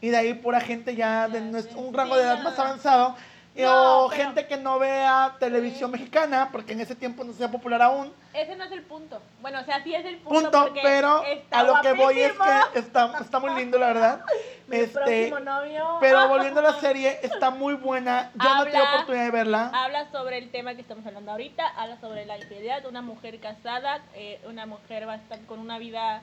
y 0.00 0.10
de 0.10 0.18
ahí 0.18 0.34
pura 0.34 0.60
gente 0.60 0.94
ya 0.94 1.26
de 1.26 1.40
nuestro, 1.40 1.80
un 1.80 1.92
rango 1.92 2.14
de 2.16 2.22
edad 2.22 2.40
más. 2.44 2.56
avanzado 2.60 3.16
No, 3.64 4.04
o 4.04 4.08
pero- 4.08 4.22
gente 4.24 4.46
que 4.46 4.56
no 4.56 4.78
vea 4.78 5.34
televisión 5.40 5.90
mexicana 5.90 6.48
porque 6.52 6.72
en 6.74 6.80
ese 6.80 6.94
tiempo 6.94 7.24
no 7.24 7.32
sea 7.32 7.50
popular 7.50 7.82
aún. 7.82 8.12
Ese 8.32 8.54
no 8.56 8.64
es 8.64 8.72
el 8.72 8.82
punto. 8.82 9.20
Bueno, 9.40 9.60
o 9.60 9.64
sea, 9.64 9.82
sí 9.82 9.94
es 9.94 10.04
el 10.04 10.18
punto. 10.18 10.40
Punto, 10.42 10.62
porque 10.64 10.80
pero 10.82 11.24
está 11.24 11.60
a 11.60 11.62
lo 11.64 11.80
que 11.80 11.92
voy 11.92 12.20
es 12.20 12.36
guapísimo. 12.36 12.72
que 12.72 12.78
está, 12.78 13.18
está 13.20 13.38
muy 13.40 13.50
lindo, 13.54 13.78
la 13.78 13.86
verdad. 13.88 14.24
Mi 14.68 14.76
Este, 14.76 14.92
próximo 14.92 15.40
novio. 15.40 15.96
pero 16.00 16.28
volviendo 16.28 16.60
a 16.60 16.62
la 16.62 16.74
serie, 16.74 17.18
está 17.22 17.50
muy 17.50 17.74
buena. 17.74 18.30
Yo 18.34 18.54
no 18.54 18.64
tuve 18.66 18.76
Habla- 18.76 18.92
oportunidad 18.94 19.24
de 19.24 19.30
verla. 19.30 19.70
Habla 19.74 20.10
sobre 20.12 20.38
el 20.38 20.50
tema 20.50 20.74
que 20.74 20.82
estamos 20.82 21.04
hablando 21.06 21.32
ahorita, 21.32 21.66
habla 21.76 21.98
sobre 22.00 22.26
la 22.26 22.36
infidelidad 22.36 22.82
de 22.82 22.88
una 22.88 23.02
mujer 23.02 23.40
casada, 23.40 24.02
eh, 24.14 24.40
una 24.46 24.66
mujer 24.66 25.06
bastante 25.06 25.46
con 25.46 25.58
una 25.58 25.78
vida 25.78 26.22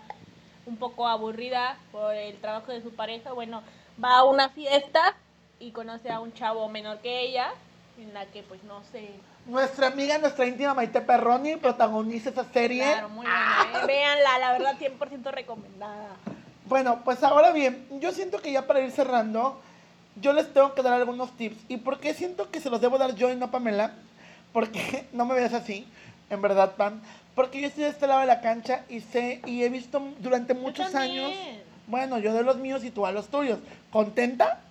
un 0.68 0.78
poco 0.78 1.08
aburrida 1.08 1.78
por 1.92 2.14
el 2.16 2.38
trabajo 2.40 2.72
de 2.72 2.82
su 2.82 2.96
pareja. 2.96 3.34
Bueno, 3.34 3.62
va 4.04 4.20
a 4.20 4.24
una 4.24 4.50
fiesta 4.50 5.16
y 5.60 5.72
conoce 5.72 6.10
a 6.10 6.20
un 6.20 6.34
chavo 6.34 6.68
menor 6.70 7.00
que 7.00 7.22
ella, 7.22 7.50
en 7.98 8.14
la 8.14 8.26
que 8.26 8.44
pues 8.44 8.64
no 8.64 8.84
sé. 8.92 9.10
Nuestra 9.46 9.88
amiga, 9.88 10.18
nuestra 10.18 10.46
íntima 10.46 10.74
Maite 10.74 11.02
Perroni 11.02 11.56
protagoniza 11.56 12.30
esa 12.30 12.46
serie. 12.46 12.84
Claro, 12.84 13.10
muy 13.10 13.26
buena. 13.26 13.82
¿eh? 13.82 13.86
Véanla, 13.86 14.40
la 14.40 14.52
verdad 14.54 14.76
100% 14.80 15.32
recomendada. 15.32 16.10
Bueno, 16.66 17.02
pues 17.06 17.24
ahora 17.24 17.52
bien, 17.52 17.86
yo 18.00 18.12
siento 18.12 18.40
que 18.40 18.52
ya 18.52 18.66
para 18.66 18.82
ir 18.82 18.92
cerrando, 18.92 19.62
yo 20.16 20.34
les 20.34 20.52
tengo 20.52 20.74
que 20.74 20.82
dar 20.82 20.94
algunos 20.94 21.32
tips. 21.38 21.58
¿Y 21.68 21.78
por 21.78 22.00
qué 22.00 22.14
siento 22.14 22.50
que 22.50 22.60
se 22.60 22.70
los 22.70 22.82
debo 22.82 22.98
dar 22.98 23.14
yo 23.16 23.32
y 23.32 23.36
no 23.36 23.52
Pamela? 23.52 23.94
Porque 24.52 25.08
no 25.14 25.26
me 25.26 25.36
veas 25.36 25.54
así, 25.54 25.88
en 26.30 26.42
verdad, 26.42 26.76
Pam. 26.76 27.02
Porque 27.36 27.62
yo 27.62 27.68
estoy 27.68 27.84
de 27.84 27.90
este 27.90 28.08
lado 28.08 28.22
de 28.22 28.28
la 28.28 28.42
cancha 28.42 28.84
y 28.90 29.02
sé 29.02 29.42
y 29.46 29.64
he 29.64 29.70
visto 29.70 30.02
durante 30.20 30.54
muchos 30.54 30.96
años. 30.96 31.32
Bueno, 31.88 32.18
yo 32.18 32.34
de 32.34 32.44
los 32.44 32.58
míos 32.58 32.84
y 32.84 32.90
tú 32.90 33.06
a 33.06 33.12
los 33.12 33.28
tuyos. 33.28 33.60
¿Contenta? 33.92 34.62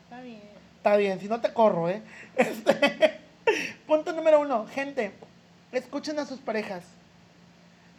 Está 0.84 0.98
bien. 0.98 1.18
Si 1.18 1.28
no 1.28 1.40
te 1.40 1.50
corro, 1.50 1.88
¿eh? 1.88 2.02
Este, 2.36 3.18
punto 3.86 4.12
número 4.12 4.38
uno, 4.38 4.66
gente, 4.66 5.12
escuchen 5.72 6.18
a 6.18 6.26
sus 6.26 6.40
parejas. 6.40 6.84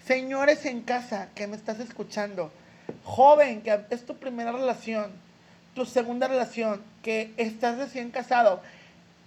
Señores 0.06 0.64
en 0.68 0.82
casa 0.82 1.30
que 1.34 1.48
me 1.48 1.56
estás 1.56 1.80
escuchando, 1.80 2.52
joven 3.04 3.64
que 3.64 3.76
es 3.90 4.06
tu 4.06 4.18
primera 4.18 4.52
relación, 4.52 5.10
tu 5.74 5.88
segunda 5.88 6.28
relación, 6.28 6.80
que 7.02 7.34
estás 7.38 7.80
recién 7.80 8.12
casado, 8.12 8.62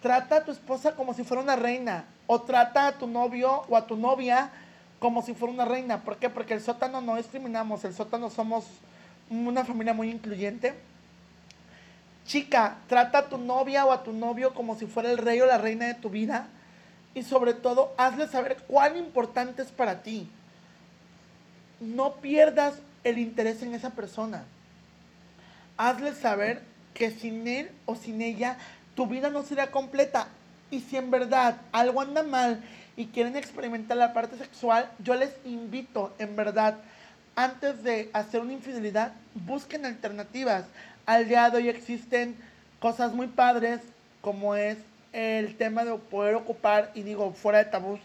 trata 0.03 0.37
a 0.37 0.45
tu 0.45 0.53
esposa 0.53 0.95
como 0.95 1.13
si 1.13 1.25
fuera 1.25 1.43
una 1.43 1.57
reina 1.57 2.05
o 2.29 2.41
trata 2.43 2.87
a 2.87 2.93
tu 2.93 3.09
novio 3.09 3.65
o 3.69 3.77
a 3.77 3.89
tu 3.89 3.97
novia 3.97 4.53
como 5.01 5.21
si 5.21 5.35
fuera 5.35 5.53
una 5.53 5.65
reina. 5.65 6.05
¿Por 6.05 6.19
qué? 6.19 6.31
Porque 6.31 6.55
el 6.55 6.61
sótano 6.61 7.01
no 7.01 7.17
discriminamos, 7.17 7.85
el 7.85 7.93
sótano 7.93 8.31
somos 8.31 8.67
una 9.29 9.65
familia 9.65 9.95
muy 9.95 10.11
incluyente. 10.11 10.77
Chica, 12.29 12.77
trata 12.89 13.21
a 13.21 13.29
tu 13.31 13.39
novia 13.39 13.87
o 13.87 13.91
a 13.91 14.03
tu 14.03 14.13
novio 14.13 14.53
como 14.53 14.77
si 14.77 14.85
fuera 14.85 15.11
el 15.11 15.17
rey 15.17 15.41
o 15.41 15.47
la 15.47 15.57
reina 15.57 15.87
de 15.87 15.95
tu 15.95 16.11
vida. 16.11 16.47
Y 17.15 17.23
sobre 17.23 17.55
todo, 17.55 17.95
hazle 17.97 18.29
saber 18.29 18.59
cuán 18.69 18.99
importante 18.99 19.63
es 19.63 19.73
para 19.73 20.03
ti. 20.03 20.29
No 21.81 22.17
pierdas 22.17 22.75
el 23.03 23.17
interés 23.19 23.63
en 23.63 23.73
esa 23.73 23.91
persona. 23.91 24.45
Hazle 25.79 26.13
saber 26.13 26.63
que 26.93 27.11
sin 27.11 27.49
él 27.49 27.71
o 27.87 27.97
sin 27.97 28.21
ella, 28.21 28.59
tu 28.95 29.07
vida 29.07 29.31
no 29.31 29.43
será 29.43 29.71
completa. 29.71 30.29
Y 30.71 30.81
si 30.81 30.99
en 30.99 31.11
verdad 31.11 31.57
algo 31.73 32.03
anda 32.03 32.23
mal 32.23 32.63
y 32.95 33.07
quieren 33.07 33.37
experimentar 33.37 33.97
la 33.97 34.13
parte 34.13 34.37
sexual, 34.37 34.91
yo 34.99 35.15
les 35.15 35.31
invito, 35.47 36.13
en 36.19 36.37
verdad, 36.37 36.77
antes 37.37 37.83
de 37.83 38.11
hacer 38.13 38.43
una 38.43 38.53
infidelidad, 38.53 39.13
busquen 39.33 39.87
alternativas. 39.87 40.67
Al 41.09 41.27
día 41.27 41.49
de 41.49 41.57
hoy 41.57 41.71
existen 41.71 42.37
cosas 42.81 43.15
muy 43.15 43.29
padres, 43.29 43.81
como 44.21 44.55
es 44.57 44.77
el 45.15 45.57
tema 45.57 45.87
de 45.87 45.95
poder 45.95 46.35
ocupar, 46.35 46.91
y 46.95 47.01
digo, 47.01 47.33
fuera 47.33 47.61
de 47.61 47.65
tabús, 47.65 47.99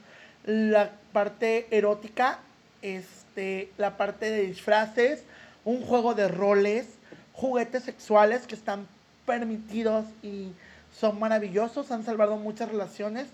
la 0.45 0.89
parte 1.11 1.67
erótica, 1.69 2.39
este, 2.81 3.69
la 3.77 3.97
parte 3.97 4.31
de 4.31 4.43
disfraces, 4.43 5.25
un 5.65 5.81
juego 5.81 6.13
de 6.13 6.29
roles, 6.29 6.87
juguetes 7.33 7.83
sexuales 7.83 8.47
que 8.47 8.55
están 8.55 8.87
permitidos 9.25 10.05
y 10.21 10.53
son 10.97 11.19
maravillosos, 11.19 11.91
han 11.91 12.05
salvado 12.05 12.37
muchas 12.37 12.69
relaciones, 12.69 13.27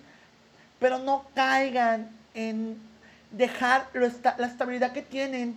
pero 0.80 0.98
no 0.98 1.26
caigan 1.36 2.10
en 2.34 2.76
dejar 3.30 3.88
lo 3.94 4.08
la 4.40 4.48
estabilidad 4.48 4.94
que 4.94 5.04
tienen 5.04 5.56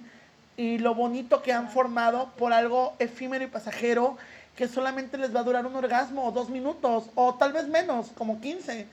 y 0.56 0.78
lo 0.78 0.94
bonito 0.94 1.42
que 1.42 1.52
han 1.52 1.70
formado 1.70 2.30
por 2.36 2.52
algo 2.52 2.94
efímero 2.98 3.44
y 3.44 3.48
pasajero 3.48 4.16
que 4.56 4.68
solamente 4.68 5.16
les 5.16 5.34
va 5.34 5.40
a 5.40 5.44
durar 5.44 5.66
un 5.66 5.74
orgasmo 5.74 6.24
o 6.26 6.32
dos 6.32 6.50
minutos 6.50 7.04
o 7.14 7.34
tal 7.34 7.52
vez 7.52 7.68
menos, 7.68 8.10
como 8.14 8.40
15. 8.40 8.86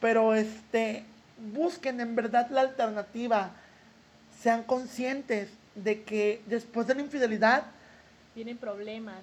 pero 0.00 0.34
este, 0.34 1.04
busquen 1.52 2.00
en 2.00 2.14
verdad 2.14 2.48
la 2.50 2.60
alternativa, 2.60 3.50
sean 4.42 4.62
conscientes 4.62 5.48
de 5.74 6.02
que 6.02 6.42
después 6.46 6.86
de 6.86 6.94
la 6.94 7.02
infidelidad 7.02 7.64
Tienen 8.34 8.58
problemas. 8.58 9.16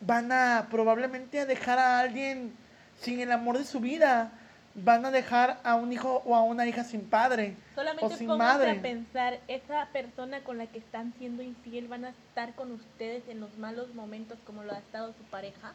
van 0.00 0.32
a 0.32 0.68
probablemente 0.70 1.40
a 1.40 1.46
dejar 1.46 1.78
a 1.78 2.00
alguien 2.00 2.52
sin 3.00 3.20
el 3.20 3.32
amor 3.32 3.58
de 3.58 3.64
su 3.64 3.80
vida, 3.80 4.32
van 4.76 5.04
a 5.06 5.10
dejar 5.12 5.60
a 5.62 5.76
un 5.76 5.92
hijo 5.92 6.22
o 6.26 6.34
a 6.34 6.42
una 6.42 6.66
hija 6.66 6.82
sin 6.82 7.02
padre 7.02 7.54
o 7.72 7.74
Solamente 7.76 8.16
sin 8.16 8.26
pónganse 8.26 8.58
madre. 8.66 8.70
a 8.78 8.82
pensar, 8.82 9.38
esa 9.46 9.86
persona 9.92 10.40
con 10.40 10.58
la 10.58 10.66
que 10.66 10.78
están 10.78 11.12
siendo 11.18 11.42
infiel 11.42 11.86
van 11.86 12.04
a 12.06 12.08
estar 12.10 12.54
con 12.54 12.72
ustedes 12.72 13.22
en 13.28 13.40
los 13.40 13.56
malos 13.58 13.94
momentos 13.94 14.36
como 14.46 14.64
lo 14.64 14.72
ha 14.72 14.78
estado 14.78 15.12
su 15.12 15.22
pareja. 15.30 15.72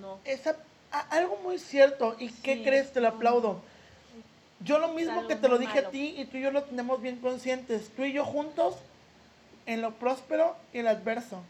No. 0.00 0.18
Esa, 0.24 0.56
a- 0.92 1.00
algo 1.16 1.38
muy 1.42 1.58
cierto, 1.58 2.14
¿y 2.18 2.30
qué 2.30 2.54
Sí, 2.56 2.62
crees? 2.62 2.92
Te 2.92 3.00
lo 3.00 3.08
aplaudo. 3.08 3.60
Yo 4.62 4.78
lo 4.78 4.88
mismo 4.88 5.26
que 5.26 5.36
te 5.36 5.48
lo 5.48 5.58
dije 5.58 5.78
a 5.80 5.88
ti 5.90 6.14
y 6.18 6.26
tú 6.26 6.36
y 6.36 6.42
yo 6.42 6.50
lo 6.52 6.62
tenemos 6.64 7.00
bien 7.00 7.16
conscientes. 7.16 7.88
Tú 7.96 8.04
y 8.04 8.12
yo 8.12 8.24
juntos 8.24 8.76
en 9.66 9.80
lo 9.80 9.92
próspero 9.94 10.54
y 10.72 10.78
en 10.78 10.84
lo 10.84 10.90
adverso, 10.90 11.42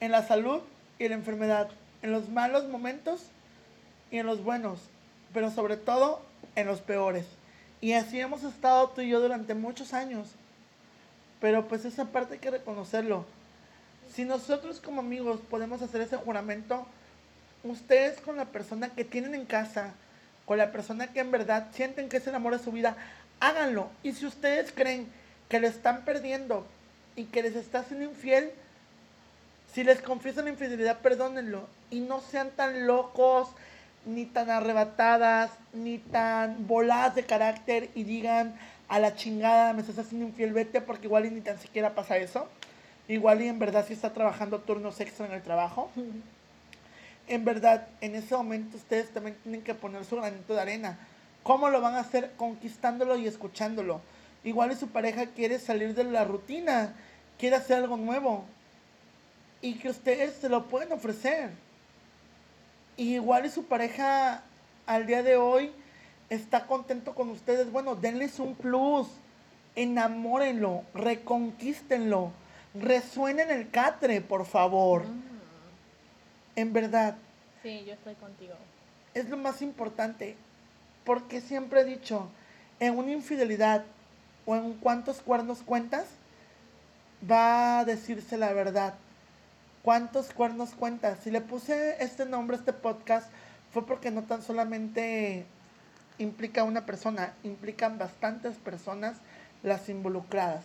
en 0.00 0.12
la 0.12 0.26
salud 0.26 0.60
y 0.98 1.08
la 1.08 1.14
enfermedad, 1.16 1.68
en 2.02 2.12
los 2.12 2.28
malos 2.28 2.64
momentos 2.68 3.24
y 4.12 4.18
en 4.18 4.26
los 4.26 4.42
buenos, 4.44 4.78
pero 5.34 5.50
sobre 5.50 5.76
todo 5.76 6.22
en 6.54 6.66
los 6.66 6.80
peores. 6.80 7.26
Y 7.82 7.92
así 7.92 8.18
hemos 8.18 8.44
estado 8.44 8.88
tú 8.90 9.02
y 9.02 9.10
yo 9.10 9.20
durante 9.20 9.52
muchos 9.52 9.92
años. 9.92 10.30
Pero 11.40 11.68
pues 11.68 11.84
esa 11.84 12.06
parte 12.06 12.34
hay 12.34 12.40
que 12.40 12.50
reconocerlo. 12.50 13.26
Si 14.10 14.24
nosotros 14.24 14.80
como 14.80 15.00
amigos 15.00 15.40
podemos 15.50 15.82
hacer 15.82 16.00
ese 16.00 16.16
juramento, 16.16 16.86
ustedes 17.64 18.20
con 18.20 18.36
la 18.36 18.46
persona 18.46 18.88
que 18.90 19.04
tienen 19.04 19.34
en 19.34 19.44
casa, 19.44 19.92
con 20.46 20.56
la 20.56 20.72
persona 20.72 21.08
que 21.08 21.20
en 21.20 21.30
verdad 21.30 21.68
sienten 21.72 22.08
que 22.08 22.18
es 22.18 22.26
el 22.26 22.34
amor 22.34 22.56
de 22.56 22.64
su 22.64 22.70
vida, 22.70 22.96
háganlo. 23.40 23.90
Y 24.02 24.12
si 24.12 24.24
ustedes 24.26 24.72
creen 24.72 25.08
que 25.48 25.60
lo 25.60 25.66
están 25.66 26.04
perdiendo 26.04 26.66
y 27.16 27.24
que 27.24 27.42
les 27.42 27.56
está 27.56 27.82
siendo 27.82 28.06
infiel, 28.06 28.52
si 29.72 29.82
les 29.82 30.00
confiesan 30.00 30.44
la 30.44 30.52
infidelidad, 30.52 31.00
perdónenlo. 31.00 31.66
Y 31.90 32.00
no 32.00 32.20
sean 32.20 32.50
tan 32.50 32.86
locos, 32.86 33.48
ni 34.06 34.26
tan 34.26 34.50
arrebatadas, 34.50 35.50
ni 35.72 35.98
tan 35.98 36.66
voladas 36.66 37.14
de 37.14 37.24
carácter 37.24 37.90
y 37.94 38.04
digan 38.04 38.54
a 38.88 38.98
la 38.98 39.14
chingada, 39.14 39.72
me 39.72 39.80
estás 39.80 39.98
haciendo 39.98 40.26
infiel, 40.26 40.52
vete, 40.52 40.80
porque 40.80 41.06
igual 41.06 41.26
y 41.26 41.30
ni 41.30 41.40
tan 41.40 41.58
siquiera 41.58 41.94
pasa 41.94 42.16
eso. 42.16 42.48
Igual 43.08 43.42
y 43.42 43.48
en 43.48 43.58
verdad 43.58 43.84
sí 43.86 43.92
está 43.94 44.12
trabajando 44.12 44.60
turnos 44.60 45.00
extra 45.00 45.26
en 45.26 45.32
el 45.32 45.42
trabajo 45.42 45.90
en 47.26 47.44
verdad, 47.44 47.86
en 48.00 48.14
ese 48.14 48.36
momento 48.36 48.76
ustedes 48.76 49.10
también 49.10 49.36
tienen 49.42 49.62
que 49.62 49.74
poner 49.74 50.04
su 50.04 50.16
granito 50.16 50.54
de 50.54 50.60
arena. 50.60 50.98
¿Cómo 51.42 51.70
lo 51.70 51.80
van 51.80 51.94
a 51.94 52.00
hacer? 52.00 52.32
Conquistándolo 52.36 53.16
y 53.16 53.26
escuchándolo. 53.26 54.00
Igual 54.44 54.72
y 54.72 54.76
su 54.76 54.88
pareja 54.88 55.26
quiere 55.26 55.58
salir 55.58 55.94
de 55.94 56.04
la 56.04 56.24
rutina, 56.24 56.94
quiere 57.38 57.56
hacer 57.56 57.78
algo 57.78 57.96
nuevo. 57.96 58.44
Y 59.62 59.74
que 59.74 59.88
ustedes 59.88 60.34
se 60.34 60.48
lo 60.48 60.66
pueden 60.66 60.92
ofrecer. 60.92 61.50
Y 62.96 63.14
igual 63.14 63.46
y 63.46 63.50
su 63.50 63.64
pareja 63.64 64.42
al 64.86 65.06
día 65.06 65.22
de 65.22 65.36
hoy 65.36 65.72
está 66.30 66.66
contento 66.66 67.14
con 67.14 67.28
ustedes. 67.30 67.70
Bueno, 67.72 67.96
denles 67.96 68.38
un 68.38 68.54
plus. 68.54 69.08
Enamórenlo, 69.76 70.82
reconquístenlo. 70.94 72.30
Resuenen 72.74 73.50
el 73.50 73.70
catre, 73.70 74.20
por 74.20 74.46
favor. 74.46 75.02
En 76.56 76.72
verdad, 76.72 77.16
Sí, 77.62 77.84
yo 77.86 77.94
estoy 77.94 78.14
contigo. 78.14 78.54
es 79.14 79.28
lo 79.28 79.36
más 79.36 79.62
importante. 79.62 80.36
Porque 81.04 81.40
siempre 81.40 81.80
he 81.80 81.84
dicho, 81.84 82.28
en 82.80 82.96
una 82.96 83.10
infidelidad 83.12 83.84
o 84.46 84.54
en 84.54 84.74
cuántos 84.74 85.20
cuernos 85.20 85.62
cuentas, 85.62 86.06
va 87.30 87.80
a 87.80 87.84
decirse 87.84 88.36
la 88.38 88.52
verdad. 88.52 88.94
¿Cuántos 89.84 90.32
cuernos 90.32 90.70
cuentas? 90.70 91.18
Si 91.22 91.30
le 91.30 91.42
puse 91.42 92.02
este 92.02 92.24
nombre 92.24 92.56
a 92.56 92.58
este 92.58 92.72
podcast, 92.72 93.30
fue 93.70 93.84
porque 93.84 94.10
no 94.10 94.22
tan 94.22 94.40
solamente 94.40 95.44
implica 96.16 96.64
una 96.64 96.86
persona, 96.86 97.34
implican 97.42 97.98
bastantes 97.98 98.56
personas 98.56 99.18
las 99.62 99.90
involucradas. 99.90 100.64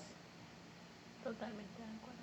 Totalmente 1.21 1.59
de 1.59 1.97
acuerdo. 1.97 2.19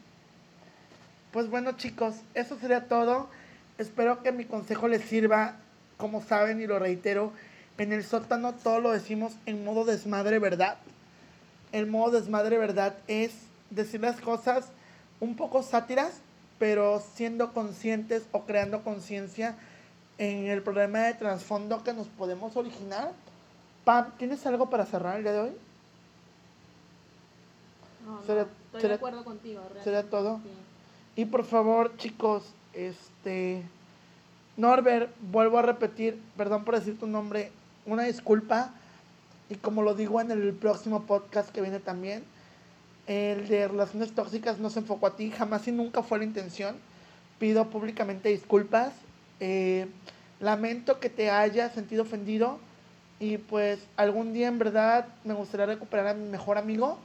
Pues 1.33 1.51
bueno 1.51 1.73
chicos, 1.73 2.15
eso 2.33 2.59
sería 2.59 2.89
todo. 2.89 3.29
Espero 3.77 4.23
que 4.23 4.33
mi 4.33 4.47
consejo 4.47 4.89
les 4.89 5.03
sirva. 5.03 5.57
Como 5.99 6.23
saben 6.23 6.63
y 6.63 6.67
lo 6.67 6.79
reitero, 6.79 7.31
en 7.77 7.93
el 7.93 8.05
sótano 8.05 8.55
todo 8.55 8.81
lo 8.81 8.93
decimos 8.93 9.35
en 9.45 9.65
modo 9.65 9.85
desmadre 9.85 10.39
verdad. 10.39 10.79
El 11.73 11.89
modo 11.89 12.13
desmadre 12.13 12.57
verdad 12.57 12.97
es 13.07 13.33
decir 13.69 14.01
las 14.01 14.19
cosas 14.19 14.69
un 15.21 15.37
poco 15.37 15.63
sátiras, 15.63 16.21
pero 16.59 17.03
siendo 17.15 17.53
conscientes 17.53 18.25
o 18.33 18.43
creando 18.45 18.83
conciencia 18.83 19.57
en 20.19 20.47
el 20.47 20.63
problema 20.63 21.01
de 21.01 21.15
trasfondo 21.15 21.83
que 21.85 21.93
nos 21.93 22.07
podemos 22.09 22.57
originar. 22.57 23.13
Pam, 23.85 24.13
¿tienes 24.19 24.45
algo 24.47 24.71
para 24.71 24.87
cerrar 24.87 25.17
el 25.19 25.23
día 25.23 25.33
de 25.33 25.41
hoy? 25.41 25.53
No, 28.07 28.13
no, 28.21 28.23
Será- 28.23 28.43
estoy 28.67 28.81
será- 28.81 28.89
de 28.95 28.95
acuerdo 28.97 29.25
contigo. 29.25 29.63
¿Sería 29.83 30.03
realmente, 30.03 30.11
todo? 30.11 30.41
sí. 30.43 30.51
Y 31.21 31.25
por 31.27 31.45
favor, 31.45 31.97
chicos, 31.97 32.45
este. 32.75 33.63
Norbert, 34.57 35.11
vuelvo 35.21 35.59
a 35.59 35.63
repetir, 35.63 36.19
perdón 36.37 36.65
por 36.65 36.79
decir 36.79 36.99
tu 36.99 37.07
nombre, 37.07 37.51
una 37.85 38.05
disculpa. 38.05 38.71
Y 39.51 39.57
como 39.57 39.83
lo 39.83 39.95
digo 39.95 40.21
en 40.21 40.31
el 40.31 40.53
próximo 40.55 41.03
podcast 41.05 41.51
que 41.51 41.61
viene 41.61 41.79
también, 41.79 42.25
el 43.07 43.47
de 43.47 43.69
relaciones 43.69 44.13
tóxicas 44.13 44.59
no 44.59 44.71
se 44.71 44.81
enfocó 44.81 45.07
a 45.07 45.17
ti, 45.17 45.31
jamás 45.31 45.67
y 45.69 45.73
nunca 45.73 46.03
fue 46.03 46.19
la 46.19 46.25
intención. 46.25 46.77
Pido 47.39 47.71
públicamente 47.71 48.29
disculpas. 48.31 48.93
Eh, 49.39 49.87
lamento 50.41 50.99
que 50.99 51.09
te 51.09 51.31
haya 51.31 51.71
sentido 51.71 52.03
ofendido. 52.03 52.59
Y 53.19 53.39
pues 53.39 53.79
algún 53.97 54.33
día 54.33 54.49
en 54.49 54.59
verdad 54.59 55.07
me 55.25 55.35
gustaría 55.35 55.67
recuperar 55.67 56.09
a 56.09 56.15
mi 56.15 56.29
mejor 56.29 56.59
amigo. 56.59 56.99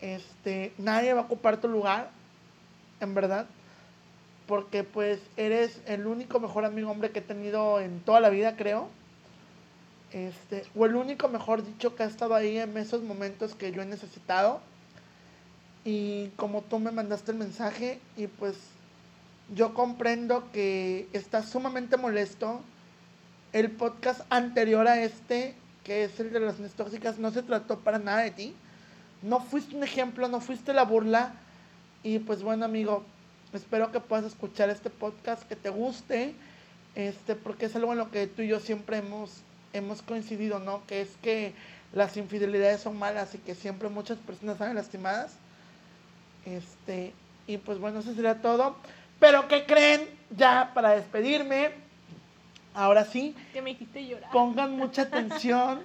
Este, 0.00 0.72
nadie 0.76 1.14
va 1.14 1.20
a 1.20 1.24
ocupar 1.24 1.60
tu 1.60 1.68
lugar 1.68 2.10
en 3.00 3.14
verdad. 3.14 3.46
Porque 4.46 4.82
pues 4.82 5.20
eres 5.36 5.80
el 5.86 6.06
único 6.06 6.40
mejor 6.40 6.64
amigo 6.64 6.90
hombre 6.90 7.10
que 7.10 7.20
he 7.20 7.22
tenido 7.22 7.80
en 7.80 8.00
toda 8.00 8.20
la 8.20 8.28
vida, 8.28 8.56
creo. 8.56 8.88
Este, 10.10 10.64
o 10.76 10.84
el 10.84 10.96
único, 10.96 11.28
mejor 11.28 11.64
dicho, 11.64 11.94
que 11.94 12.02
ha 12.02 12.06
estado 12.06 12.34
ahí 12.34 12.58
en 12.58 12.76
esos 12.76 13.02
momentos 13.02 13.54
que 13.54 13.70
yo 13.70 13.82
he 13.82 13.86
necesitado. 13.86 14.60
Y 15.84 16.28
como 16.36 16.62
tú 16.62 16.78
me 16.78 16.92
mandaste 16.92 17.32
el 17.32 17.38
mensaje, 17.38 18.00
y 18.16 18.26
pues 18.26 18.56
yo 19.54 19.74
comprendo 19.74 20.50
que 20.52 21.08
estás 21.12 21.48
sumamente 21.48 21.96
molesto. 21.96 22.60
El 23.52 23.70
podcast 23.70 24.22
anterior 24.30 24.88
a 24.88 25.02
este, 25.02 25.54
que 25.84 26.04
es 26.04 26.18
el 26.20 26.32
de 26.32 26.40
las 26.40 26.56
tóxicas, 26.74 27.18
no 27.18 27.30
se 27.30 27.42
trató 27.42 27.80
para 27.80 27.98
nada 27.98 28.22
de 28.22 28.30
ti. 28.30 28.54
No 29.22 29.40
fuiste 29.40 29.76
un 29.76 29.84
ejemplo, 29.84 30.26
no 30.28 30.40
fuiste 30.40 30.72
la 30.72 30.84
burla. 30.84 31.34
Y 32.02 32.18
pues 32.20 32.42
bueno, 32.42 32.64
amigo, 32.64 33.04
espero 33.52 33.92
que 33.92 34.00
puedas 34.00 34.24
escuchar 34.24 34.70
este 34.70 34.88
podcast, 34.88 35.42
que 35.42 35.56
te 35.56 35.68
guste, 35.68 36.34
este, 36.94 37.34
porque 37.34 37.66
es 37.66 37.76
algo 37.76 37.92
en 37.92 37.98
lo 37.98 38.10
que 38.10 38.26
tú 38.26 38.42
y 38.42 38.48
yo 38.48 38.58
siempre 38.58 38.98
hemos, 38.98 39.42
hemos 39.72 40.02
coincidido, 40.02 40.58
¿no? 40.58 40.86
Que 40.86 41.02
es 41.02 41.10
que 41.22 41.52
las 41.92 42.16
infidelidades 42.16 42.80
son 42.80 42.98
malas 42.98 43.34
y 43.34 43.38
que 43.38 43.54
siempre 43.54 43.88
muchas 43.90 44.18
personas 44.18 44.58
salen 44.58 44.76
lastimadas. 44.76 45.32
Este, 46.44 47.12
y 47.46 47.56
pues 47.58 47.78
bueno, 47.78 48.00
eso 48.00 48.14
sería 48.14 48.40
todo. 48.40 48.76
Pero 49.18 49.46
¿qué 49.48 49.64
creen? 49.66 50.08
Ya 50.36 50.70
para 50.74 50.90
despedirme, 50.90 51.70
ahora 52.74 53.04
sí, 53.04 53.34
Que 53.52 53.62
me 53.62 53.70
hiciste 53.72 54.06
llorar. 54.06 54.30
pongan 54.30 54.72
mucha 54.76 55.02
atención 55.02 55.80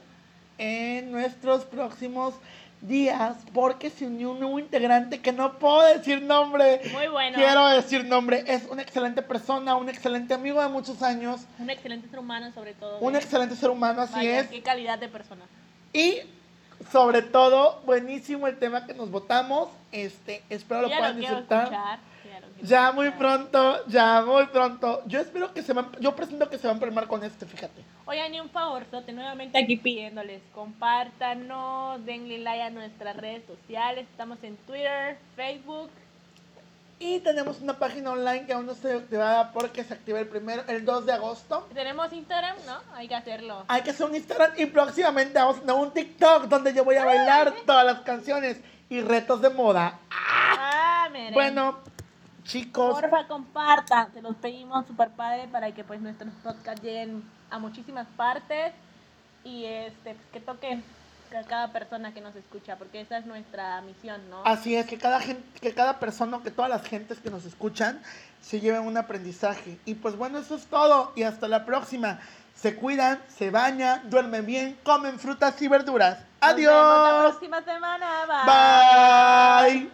en 0.58 1.12
nuestros 1.12 1.66
próximos 1.66 2.34
días 2.82 3.36
porque 3.54 3.90
se 3.90 4.06
unió 4.06 4.32
un 4.32 4.40
nuevo 4.40 4.60
integrante 4.60 5.20
que 5.20 5.32
no 5.32 5.58
puedo 5.60 5.82
decir 5.94 6.22
nombre. 6.22 6.82
Muy 6.94 7.08
bueno. 7.08 7.36
Quiero 7.36 7.68
decir 7.68 8.06
nombre. 8.06 8.44
Es 8.48 8.66
una 8.70 8.82
excelente 8.84 9.22
persona, 9.22 9.76
un 9.76 9.90
excelente 9.90 10.34
amigo 10.36 10.62
de 10.62 10.70
muchos 10.70 11.02
años, 11.02 11.42
Un 11.60 11.70
excelente 11.70 12.08
ser 12.08 12.20
humano, 12.20 12.52
sobre 12.54 12.74
todo. 12.74 13.00
un 13.00 13.16
¿eh? 13.16 13.20
excelente 13.20 13.56
ser 13.56 13.70
humano, 13.72 14.02
así 14.02 14.14
Vaya, 14.16 14.42
es. 14.42 14.48
Qué 14.48 14.62
calidad 14.62 14.98
de 15.00 15.10
persona. 15.10 15.46
Y 15.94 16.20
sobre 16.92 17.22
todo, 17.22 17.82
buenísimo 17.86 18.48
el 18.48 18.58
tema 18.58 18.86
que 18.86 18.94
nos 18.94 19.12
votamos. 19.12 19.70
Este, 19.92 20.44
espero 20.50 20.84
lo 20.84 20.90
ya 20.90 20.98
puedan 20.98 21.16
lo 21.16 21.20
disfrutar. 21.20 21.64
escuchar. 21.64 22.00
Ya, 22.24 22.40
lo 22.40 22.48
quiero 22.48 22.68
Ya 22.68 22.92
muy 22.92 23.12
pronto, 23.12 23.88
ya 23.88 24.22
muy 24.26 24.46
pronto. 24.48 25.02
Yo 25.06 25.20
espero 25.20 25.54
que 25.54 25.62
se 25.62 25.74
van, 25.74 25.92
yo 26.00 26.16
presento 26.16 26.50
que 26.50 26.58
se 26.58 26.68
van 26.68 26.76
a 26.76 26.80
empalmar 26.80 27.08
con 27.08 27.24
este, 27.24 27.46
fíjate. 27.46 27.84
Oigan, 28.06 28.34
y 28.34 28.40
un 28.40 28.50
favorzote 28.50 29.12
nuevamente 29.14 29.58
aquí 29.58 29.78
pidiéndoles, 29.78 30.42
compártanos, 30.54 32.04
denle 32.06 32.40
like 32.40 32.62
a 32.62 32.70
nuestras 32.70 33.16
redes 33.18 33.44
sociales, 33.46 34.08
estamos 34.12 34.44
en 34.44 34.56
Twitter, 34.58 35.18
Facebook, 35.36 35.90
Y 37.00 37.20
tenemos 37.20 37.62
una 37.62 37.78
página 37.78 38.12
online 38.12 38.48
que 38.48 38.54
aún 38.54 38.66
no 38.66 38.74
se 38.74 38.92
activada 38.92 39.52
porque 39.52 39.84
se 39.84 39.94
activa 39.94 40.20
el 40.20 40.28
primero, 40.28 40.64
el 40.68 40.84
2 40.84 41.06
de 41.06 41.14
agosto. 41.14 41.68
Tenemos 41.72 42.12
Instagram, 42.12 42.56
¿no? 42.66 42.80
Hay 42.96 43.08
que 43.08 43.14
hacerlo. 43.14 43.66
Hay 43.68 43.84
que 43.84 43.92
hacer 43.92 44.08
un 44.08 44.16
Instagram 44.16 44.54
y 44.58 44.66
próximamente 44.66 45.38
vamos 45.38 45.58
a 45.58 45.60
tener 45.60 45.76
un 45.76 45.92
TikTok 45.92 46.46
donde 46.46 46.74
yo 46.74 46.84
voy 46.84 46.96
a 46.96 47.06
bailar 47.06 47.54
todas 47.68 47.86
las 47.86 48.00
canciones 48.00 48.60
y 48.90 49.02
retos 49.02 49.42
de 49.42 49.52
moda. 49.52 50.00
Ah, 50.10 51.08
miren. 51.12 51.34
Bueno, 51.34 51.78
chicos, 52.44 53.00
Porfa, 53.00 53.28
compartan. 53.28 54.12
Se 54.14 54.22
los 54.24 54.36
pedimos 54.36 54.88
super 54.88 55.12
padre 55.12 55.48
para 55.52 55.72
que 55.72 55.84
pues 55.84 56.02
nuestros 56.02 56.34
podcasts 56.44 56.82
lleguen 56.82 57.24
a 57.52 57.60
muchísimas 57.60 58.08
partes 58.18 58.74
y 59.44 59.66
este 59.66 60.16
pues, 60.16 60.28
que 60.34 60.40
toquen 60.40 60.84
a 61.36 61.44
cada 61.44 61.72
persona 61.72 62.14
que 62.14 62.22
nos 62.22 62.36
escucha, 62.36 62.76
porque 62.78 63.02
esa 63.02 63.18
es 63.18 63.26
nuestra 63.26 63.82
misión, 63.82 64.22
¿no? 64.30 64.44
así 64.46 64.76
es 64.76 64.86
que 64.86 64.98
cada 64.98 65.20
gente, 65.20 65.44
que 65.60 65.74
cada 65.74 66.00
persona, 66.00 66.40
que 66.44 66.52
todas 66.52 66.70
las 66.70 66.84
gentes 66.84 67.20
que 67.20 67.30
nos 67.30 67.46
escuchan 67.46 68.02
se 68.42 68.60
lleven 68.60 68.82
un 68.82 68.98
aprendizaje. 68.98 69.78
Y 69.86 69.96
pues 69.96 70.16
bueno, 70.16 70.38
eso 70.40 70.56
es 70.56 70.66
todo 70.68 71.12
y 71.16 71.24
hasta 71.24 71.48
la 71.48 71.66
próxima. 71.66 72.20
Se 72.56 72.76
cuidan, 72.76 73.20
se 73.28 73.52
bañan, 73.52 74.10
duermen 74.10 74.46
bien, 74.46 74.78
comen 74.84 75.20
frutas 75.20 75.62
y 75.62 75.68
verduras. 75.68 76.18
Nos 76.42 76.56
vemos 76.56 76.68
la 76.72 77.10
Adiós. 77.10 77.32
próxima 77.32 77.62
semana. 77.62 78.08
Bye. 79.66 79.74
Bye. 79.74 79.86